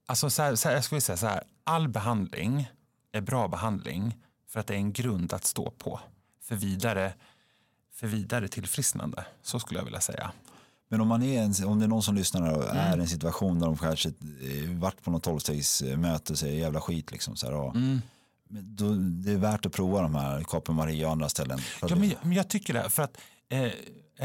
Alltså 0.06 0.30
så 0.30 0.42
här, 0.42 0.56
så 0.56 0.68
här, 0.68 0.76
jag 0.76 0.84
skulle 0.84 1.02
säga 1.02 1.18
så 1.18 1.28
här, 1.28 1.44
all 1.64 1.88
behandling 1.88 2.72
är 3.12 3.22
bra 3.22 3.48
behandling 3.48 4.18
för 4.48 4.60
att 4.60 4.68
det 4.68 4.74
är 4.74 4.78
en 4.78 4.94
grund 4.94 5.34
att 5.34 5.46
stå 5.46 5.72
på 5.72 6.00
för 6.42 6.56
vidare, 6.56 7.14
för 7.94 8.08
vidare 8.08 8.48
tillfrisknande. 8.48 9.26
Så 9.42 9.60
skulle 9.60 9.80
jag 9.80 9.86
vilja 9.86 10.02
säga. 10.02 10.32
Men 10.88 11.02
om, 11.02 11.08
man 11.08 11.24
är 11.24 11.42
en, 11.42 11.66
om 11.66 11.80
det 11.80 11.86
är 11.86 11.88
någon 11.88 12.04
som 12.04 12.16
lyssnar 12.16 12.54
och 12.54 12.64
Mm. 12.70 12.78
är 12.78 12.98
i 12.98 13.02
en 13.02 13.08
situation 13.08 13.60
där 13.60 13.66
de 13.68 13.78
kanske 13.78 14.10
eh, 14.10 14.70
varit 14.80 15.02
på 15.04 15.12
något 15.12 15.24
tolvstegsmöte 15.24 16.34
och 16.34 16.40
säger 16.40 16.60
jävla 16.60 16.82
skit 16.82 17.12
liksom. 17.12 17.36
Så 17.36 17.46
här, 17.46 17.54
och, 17.56 17.76
Mm. 17.76 18.02
då, 18.50 18.90
det 18.96 19.32
är 19.32 19.38
värt 19.38 19.66
att 19.66 19.72
prova 19.74 20.02
de 20.02 20.16
här, 20.16 20.44
Kapen 20.44 20.76
Maria 20.76 21.06
och 21.06 21.12
andra 21.12 21.30
ställen. 21.30 21.60
Ja, 21.82 21.96
men, 21.96 22.10
jag- 22.10 22.18
men 22.22 22.34
jag 22.34 22.48
tycker 22.50 22.74
det. 22.74 22.90
För 22.90 23.04
att 23.04 23.18
eh, 23.50 23.72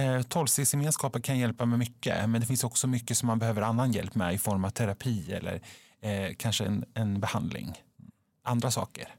eh, 0.04 0.22
tolvstegsgemenskapen 0.22 1.22
kan 1.22 1.38
hjälpa 1.38 1.66
med 1.66 1.78
mycket. 1.78 2.28
Men 2.28 2.40
det 2.40 2.46
finns 2.46 2.64
också 2.64 2.86
mycket 2.86 3.18
som 3.18 3.26
man 3.26 3.38
behöver 3.38 3.62
annan 3.62 3.92
hjälp 3.92 4.14
med 4.14 4.34
i 4.34 4.38
form 4.38 4.64
av 4.64 4.70
terapi 4.70 5.32
eller 5.32 5.62
eh, 6.00 6.34
kanske 6.36 6.64
en, 6.64 6.84
en 6.94 7.20
behandling. 7.20 7.82
Andra 8.44 8.70
saker. 8.70 9.14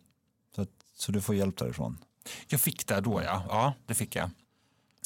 så, 0.56 0.66
så 0.96 1.12
du 1.12 1.22
får 1.22 1.36
hjälp 1.36 1.58
därifrån. 1.58 1.98
Jag 2.48 2.62
fick 2.62 2.88
det 2.88 3.02
då, 3.02 3.22
ja. 3.24 3.44
Ja, 3.50 3.74
det 3.86 3.94
fick 3.94 4.16
jag. 4.16 4.30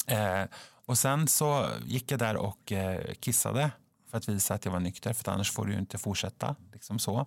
Eh, 0.07 0.45
och 0.85 0.97
sen 0.97 1.27
så 1.27 1.67
gick 1.85 2.11
jag 2.11 2.19
där 2.19 2.37
och 2.37 2.71
eh, 2.71 3.13
kissade 3.13 3.71
för 4.09 4.17
att 4.17 4.29
visa 4.29 4.53
att 4.53 4.65
jag 4.65 4.71
var 4.71 4.79
nykter, 4.79 5.13
för 5.13 5.31
annars 5.31 5.51
får 5.51 5.65
du 5.65 5.73
ju 5.73 5.79
inte 5.79 5.97
fortsätta. 5.97 6.55
Liksom 6.73 6.99
så. 6.99 7.25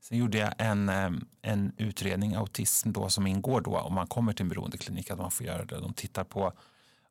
Sen 0.00 0.18
gjorde 0.18 0.38
jag 0.38 0.54
en, 0.58 0.88
eh, 0.88 1.10
en 1.42 1.72
utredning, 1.76 2.34
autism, 2.34 2.92
då, 2.92 3.08
som 3.08 3.26
ingår 3.26 3.60
då 3.60 3.78
om 3.78 3.94
man 3.94 4.06
kommer 4.06 4.32
till 4.32 4.42
en 4.42 4.48
beroendeklinik, 4.48 5.10
att 5.10 5.18
man 5.18 5.30
får 5.30 5.46
göra 5.46 5.64
det. 5.64 5.80
De 5.80 5.94
tittar 5.94 6.24
på 6.24 6.52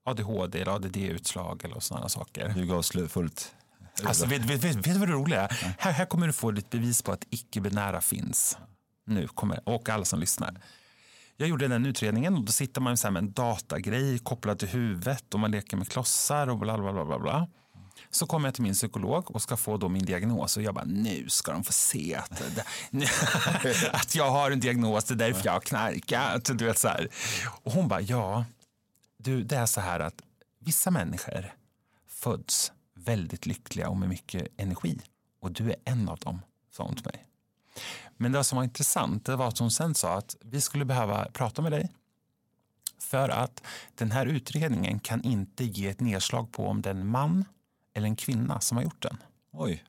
ADHD 0.06 0.62
eller 0.62 0.72
ADD-utslag 0.72 1.66
eller 1.66 1.80
sådana 1.80 2.10
saker. 2.10 2.54
Du 2.56 2.66
gav 2.66 2.82
fullt. 3.08 3.56
Alltså, 4.04 4.26
vet, 4.26 4.42
vet, 4.42 4.64
vet, 4.64 4.76
vet 4.76 4.84
du 4.84 5.00
vad 5.00 5.08
det 5.08 5.14
roliga 5.14 5.42
är? 5.42 5.76
Här, 5.80 5.92
här 5.92 6.06
kommer 6.06 6.28
du 6.28 6.34
få 6.34 6.52
ditt 6.52 6.70
bevis 6.70 7.02
på 7.02 7.12
att 7.12 7.26
icke-binära 7.30 8.02
finns. 8.02 8.58
Nu 9.06 9.28
kommer, 9.28 9.70
och 9.70 9.90
alla 9.90 10.06
som 10.06 10.20
lyssnar. 10.20 10.62
Jag 11.38 11.50
gjorde 11.50 11.68
den 11.68 11.86
utredningen 11.86 12.36
och 12.36 12.44
då 12.44 12.52
sitter 12.52 12.82
man 12.82 12.98
med 13.04 13.18
en 13.18 13.32
datagrej 13.32 14.20
kopplad 14.20 14.60
till 14.60 14.68
huvudet 14.68 15.34
och 15.34 15.40
man 15.40 15.52
leker 15.52 15.78
med 15.78 15.90
klossar 15.90 16.48
och 16.48 16.58
bla 16.58 16.78
bla 16.78 16.94
bla. 16.94 17.06
bla, 17.06 17.20
bla. 17.20 17.48
Så 18.10 18.28
kommer 18.28 18.48
jag 18.48 18.56
till 18.56 18.64
min 18.64 18.74
psykolog 18.74 19.32
och 19.32 19.42
ska 19.42 19.58
få 19.58 19.78
då 19.78 19.90
min 19.90 20.06
diagnos 20.06 20.58
och 20.58 20.64
jag 20.64 20.74
bara 20.74 20.86
nu 20.86 21.30
ska 21.30 21.52
de 21.52 21.64
få 21.64 21.72
se 21.72 22.16
att, 22.16 22.42
att 23.92 24.16
jag 24.16 24.32
har 24.32 24.52
en 24.52 24.60
diagnos, 24.60 25.06
det 25.06 25.14
är 25.14 25.16
därför 25.16 25.46
jag 25.46 25.54
har 25.54 25.60
knarkat. 25.60 26.58
Du 26.58 26.66
vet, 26.66 26.78
så 26.78 26.88
här. 26.88 27.08
Och 27.64 27.72
hon 27.72 27.88
bara 27.88 28.02
ja, 28.02 28.46
du, 29.26 29.44
det 29.44 29.56
är 29.56 29.66
så 29.66 29.82
här 29.82 30.00
att 30.00 30.22
vissa 30.60 30.92
människor 30.92 31.54
föds 32.08 32.72
väldigt 32.94 33.46
lyckliga 33.46 33.90
och 33.90 33.98
med 33.98 34.10
mycket 34.10 34.48
energi. 34.58 35.00
Och 35.40 35.52
du 35.52 35.70
är 35.72 35.76
en 35.86 36.10
av 36.10 36.18
dem, 36.18 36.42
sa 36.72 36.84
hon 36.84 36.96
till 36.96 37.06
mig. 37.06 37.26
Men 38.18 38.32
det 38.32 38.44
som 38.44 38.56
var 38.56 38.64
intressant 38.64 39.26
det 39.26 39.36
var 39.36 39.48
att 39.48 39.58
hon 39.58 39.72
sen 39.72 39.96
sa 39.96 40.18
att 40.18 40.36
vi 40.42 40.62
skulle 40.62 40.86
behöva 40.86 41.26
prata 41.34 41.62
med 41.62 41.72
dig 41.72 41.92
för 43.00 43.30
att 43.30 43.64
den 43.96 44.12
här 44.12 44.26
utredningen 44.26 45.00
kan 45.00 45.24
inte 45.24 45.64
ge 45.64 45.88
ett 45.88 46.00
nedslag 46.00 46.52
på 46.52 46.68
om 46.68 46.82
det 46.82 46.90
är 46.90 46.96
en 46.96 47.08
man 47.08 47.46
eller 47.94 48.08
en 48.08 48.16
kvinna 48.16 48.60
som 48.62 48.78
har 48.78 48.84
gjort 48.84 49.02
den. 49.02 49.18
Oj, 49.52 49.84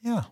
Ja, 0.00 0.24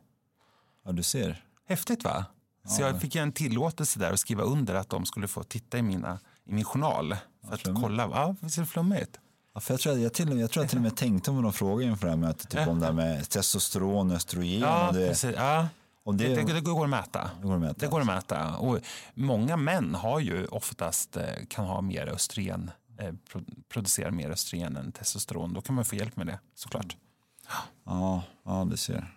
ja 0.85 0.93
du 0.93 1.03
ser. 1.03 1.45
häftigt 1.67 2.05
va? 2.05 2.25
Så 2.69 2.83
jag 2.83 3.01
fick 3.01 3.17
en 3.17 3.33
tillåtelse 3.33 3.99
där 3.99 4.13
att 4.13 4.21
skriva 4.21 4.43
under 4.43 4.75
att 4.75 4.89
de 4.89 5.07
skulle 5.07 5.29
få 5.29 5.43
titta 5.43 5.79
i, 5.79 5.83
mina, 5.83 6.21
i 6.45 6.53
min 6.53 6.65
journal 6.65 7.17
för 7.49 7.55
att 7.55 7.61
flummigt. 7.61 7.83
kolla. 7.83 8.09
Ja, 8.13 8.37
visst 8.41 8.59
är 8.59 8.63
det 8.63 8.69
flummigt? 8.69 9.21
Ja, 9.55 9.61
för 9.61 9.75
jag, 9.75 9.81
tror, 9.81 9.99
jag, 9.99 10.13
till, 10.13 10.39
jag 10.39 10.51
tror 10.51 10.63
jag 10.63 10.71
till 10.71 10.79
och 10.79 10.83
med 10.83 10.97
tänkte 10.97 11.31
på 11.31 11.37
någon 11.37 11.53
fråga 11.53 11.87
inför 11.87 12.07
det 12.07 12.11
här 12.11 12.17
mötet, 12.19 12.51
typ 12.51 12.69
om 12.69 12.81
det 12.81 12.87
här 12.87 12.93
med 12.93 13.29
testosteron, 13.29 14.11
östrogen. 14.11 14.61
Ja, 14.61 14.89
och 14.89 14.95
det, 14.95 15.09
precis. 15.09 15.35
Ja. 15.37 15.69
om 16.05 16.17
Det, 16.17 16.35
det, 16.35 16.53
det, 16.53 16.61
går 16.61 16.85
att 16.85 16.91
mäta. 16.91 17.31
det 17.41 17.47
går 17.47 17.55
att 17.55 17.61
mäta. 17.61 17.75
Det 17.79 17.87
går 17.87 18.01
att 18.01 18.07
mäta. 18.07 18.57
Och 18.57 18.79
många 19.15 19.57
män 19.57 19.95
har 19.95 20.21
ju 20.21 20.47
oftast 20.47 21.17
eh, 21.17 21.25
kan 21.49 21.65
ha 21.65 21.81
mer 21.81 22.07
östrogen, 22.07 22.71
eh, 22.99 23.15
pro, 23.33 23.41
producera 23.69 24.11
mer 24.11 24.31
östrogen 24.31 24.77
än 24.77 24.93
testosteron. 24.93 25.53
Då 25.53 25.61
kan 25.61 25.75
man 25.75 25.85
få 25.85 25.97
hjälp 25.97 26.17
med 26.17 26.27
det 26.27 26.39
såklart. 26.55 26.97
Ja, 27.85 28.23
ja, 28.45 28.67
du 28.71 28.77
ser. 28.77 29.15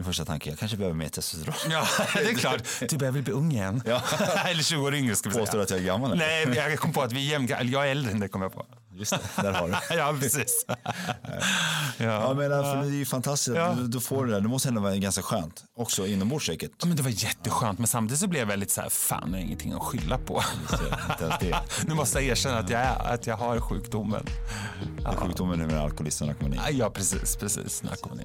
Min 0.00 0.04
första 0.04 0.24
tanke, 0.24 0.50
jag 0.50 0.58
kanske 0.58 0.76
behöver 0.76 0.96
mer 0.96 1.08
testosteron. 1.08 1.54
Ja, 1.70 1.86
det 2.14 2.20
är 2.30 2.34
klart. 2.34 2.62
Du 2.88 2.98
börjar 2.98 3.12
väl 3.12 3.22
bli 3.22 3.32
ung 3.32 3.52
igen. 3.52 3.82
Eller 4.46 4.62
20 4.62 4.82
år 4.82 4.94
yngre 4.94 5.16
ska 5.16 5.28
vi 5.28 5.38
Påstår 5.38 5.46
säga. 5.52 5.58
du 5.58 5.62
att 5.62 5.70
jag 5.70 5.78
är 5.80 5.84
gammal? 5.84 6.18
Nej, 6.18 6.48
jag 6.56 6.78
kom 6.78 6.92
på 6.92 7.02
att 7.02 7.12
vi 7.12 7.34
är. 7.34 7.52
Eller 7.60 7.72
jag 7.72 7.86
är 7.86 7.90
äldre 7.90 8.12
än 8.12 8.20
det 8.20 8.28
kom 8.28 8.42
jag 8.42 8.52
på. 8.52 8.66
Just 8.94 9.10
det, 9.12 9.42
där 9.42 9.52
har 9.52 9.68
du. 9.68 9.74
Ja, 9.96 10.16
precis. 10.20 10.66
Ja, 11.96 12.34
men 12.34 12.52
alltså, 12.52 12.74
det 12.74 12.88
är 12.88 12.98
ju 12.98 13.04
fantastiskt 13.04 13.56
Ja. 13.56 13.74
du, 13.78 13.86
du 13.88 14.00
får 14.00 14.26
det 14.26 14.32
där. 14.32 14.40
Det 14.40 14.48
måste 14.48 14.68
ändå 14.68 14.80
vara 14.80 14.96
ganska 14.96 15.22
skönt. 15.22 15.64
Också 15.76 16.06
inombords 16.06 16.46
säkert. 16.46 16.70
Ja, 16.80 16.86
men 16.86 16.96
det 16.96 17.02
var 17.02 17.10
jätteskönt, 17.10 17.78
men 17.78 17.86
samtidigt 17.88 18.20
så 18.20 18.26
blev 18.26 18.40
jag 18.40 18.46
väldigt 18.46 18.70
så 18.70 18.80
här, 18.80 18.88
fan, 18.88 19.22
jag 19.26 19.38
har 19.38 19.44
ingenting 19.44 19.72
att 19.72 19.82
skylla 19.82 20.18
på. 20.18 20.42
Nu 21.86 21.94
måste 21.94 22.18
jag 22.18 22.28
erkänna 22.28 22.58
att 22.58 22.70
jag, 22.70 22.80
är, 22.80 23.12
att 23.14 23.26
jag 23.26 23.36
har 23.36 23.60
sjukdomen. 23.60 24.26
Är 25.06 25.16
sjukdomen 25.16 25.58
nu 25.58 25.66
med 25.66 25.80
alkoholist 25.80 26.20
och 26.20 26.26
narkomani. 26.26 26.58
Ja, 26.70 26.90
precis, 26.90 27.36
precis. 27.36 27.82
Narkomani. 27.82 28.22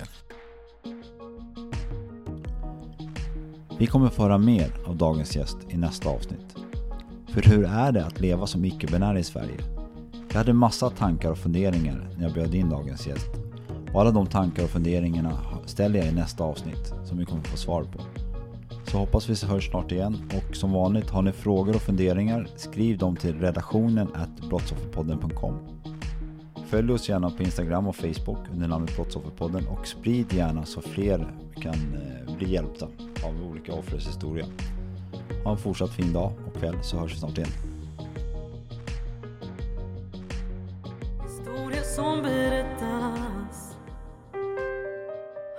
Vi 3.79 3.87
kommer 3.87 4.09
få 4.09 4.23
höra 4.23 4.37
mer 4.37 4.73
av 4.85 4.95
dagens 4.95 5.35
gäst 5.35 5.57
i 5.69 5.77
nästa 5.77 6.09
avsnitt. 6.09 6.55
För 7.27 7.41
hur 7.41 7.65
är 7.65 7.91
det 7.91 8.05
att 8.05 8.19
leva 8.19 8.47
som 8.47 8.65
icke-binär 8.65 9.17
i 9.17 9.23
Sverige? 9.23 9.57
Jag 10.29 10.37
hade 10.37 10.53
massa 10.53 10.89
tankar 10.89 11.31
och 11.31 11.37
funderingar 11.37 12.09
när 12.17 12.23
jag 12.23 12.33
bjöd 12.33 12.55
in 12.55 12.69
dagens 12.69 13.07
gäst. 13.07 13.29
Och 13.93 14.01
alla 14.01 14.11
de 14.11 14.27
tankar 14.27 14.63
och 14.63 14.69
funderingarna 14.69 15.39
ställer 15.65 15.99
jag 15.99 16.07
i 16.07 16.11
nästa 16.11 16.43
avsnitt 16.43 16.93
som 17.03 17.17
vi 17.17 17.25
kommer 17.25 17.43
få 17.43 17.57
svar 17.57 17.83
på. 17.83 18.01
Så 18.91 18.97
hoppas 18.97 19.29
vi 19.29 19.47
hörs 19.47 19.69
snart 19.69 19.91
igen 19.91 20.31
och 20.33 20.55
som 20.55 20.71
vanligt 20.71 21.09
har 21.09 21.21
ni 21.21 21.31
frågor 21.31 21.75
och 21.75 21.81
funderingar 21.81 22.47
skriv 22.55 22.97
dem 22.97 23.15
till 23.15 23.39
redaktionen 23.39 24.07
at 24.13 24.49
brottsofferpodden.com 24.49 25.74
Följ 26.65 26.91
oss 26.91 27.09
gärna 27.09 27.29
på 27.29 27.43
Instagram 27.43 27.87
och 27.87 27.95
Facebook 27.95 28.37
under 28.53 28.67
namnet 28.67 28.95
Brottsofferpodden 28.95 29.67
och 29.67 29.87
sprid 29.87 30.33
gärna 30.33 30.65
så 30.65 30.81
fler 30.81 31.33
kan 31.55 31.73
eh, 31.73 32.35
bli 32.37 32.51
hjälpta 32.51 32.85
av 33.25 33.49
olika 33.51 33.73
offers 33.73 34.07
historia. 34.07 34.45
Ha 35.43 35.51
en 35.51 35.57
fortsatt 35.57 35.91
fin 35.91 36.13
dag 36.13 36.31
och 36.47 36.59
kväll 36.59 36.75
så 36.81 36.97
hörs 36.97 37.13
vi 37.13 37.17
snart 37.17 37.37
igen. 37.37 37.49
Historia 41.23 41.83
som 41.83 42.21
berättas 42.21 43.77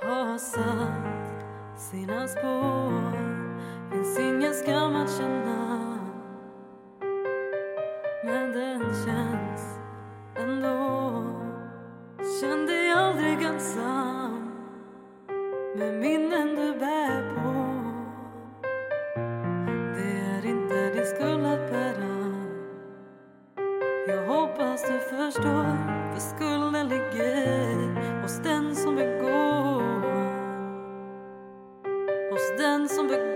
har 0.03 0.39
satt 0.39 1.81
sina 1.81 2.29
spår 2.29 3.37
Finns 3.91 4.19
ingen 4.19 4.55
skam 4.55 4.97
att 4.97 5.19
känna 5.19 5.99
Men 8.25 8.53
den 8.53 8.81
känns 8.81 9.56
ändå 10.39 10.97
Känn 12.41 12.67
dig 12.67 12.93
aldrig 12.93 13.43
ensam 13.43 14.51
med 15.77 15.95
minnen 15.95 16.57
du 16.57 16.79
bär 16.79 17.35
på. 17.35 17.53
Det 19.95 20.37
är 20.37 20.47
inte 20.47 20.91
din 20.95 21.07
skuld 21.07 21.47
att 21.47 21.71
bära. 21.71 22.17
Jag 24.09 24.27
hoppas 24.27 24.83
du 24.83 24.99
förstår 24.99 25.77
för 26.13 26.21
skulden 26.21 26.89
ligger. 26.89 28.23
Hos 28.23 28.39
den 28.43 28.77
som 28.77 28.97
begår. 28.97 29.83
Hos 32.31 32.57
den 32.59 32.89
som 32.89 33.07
begår 33.09 33.36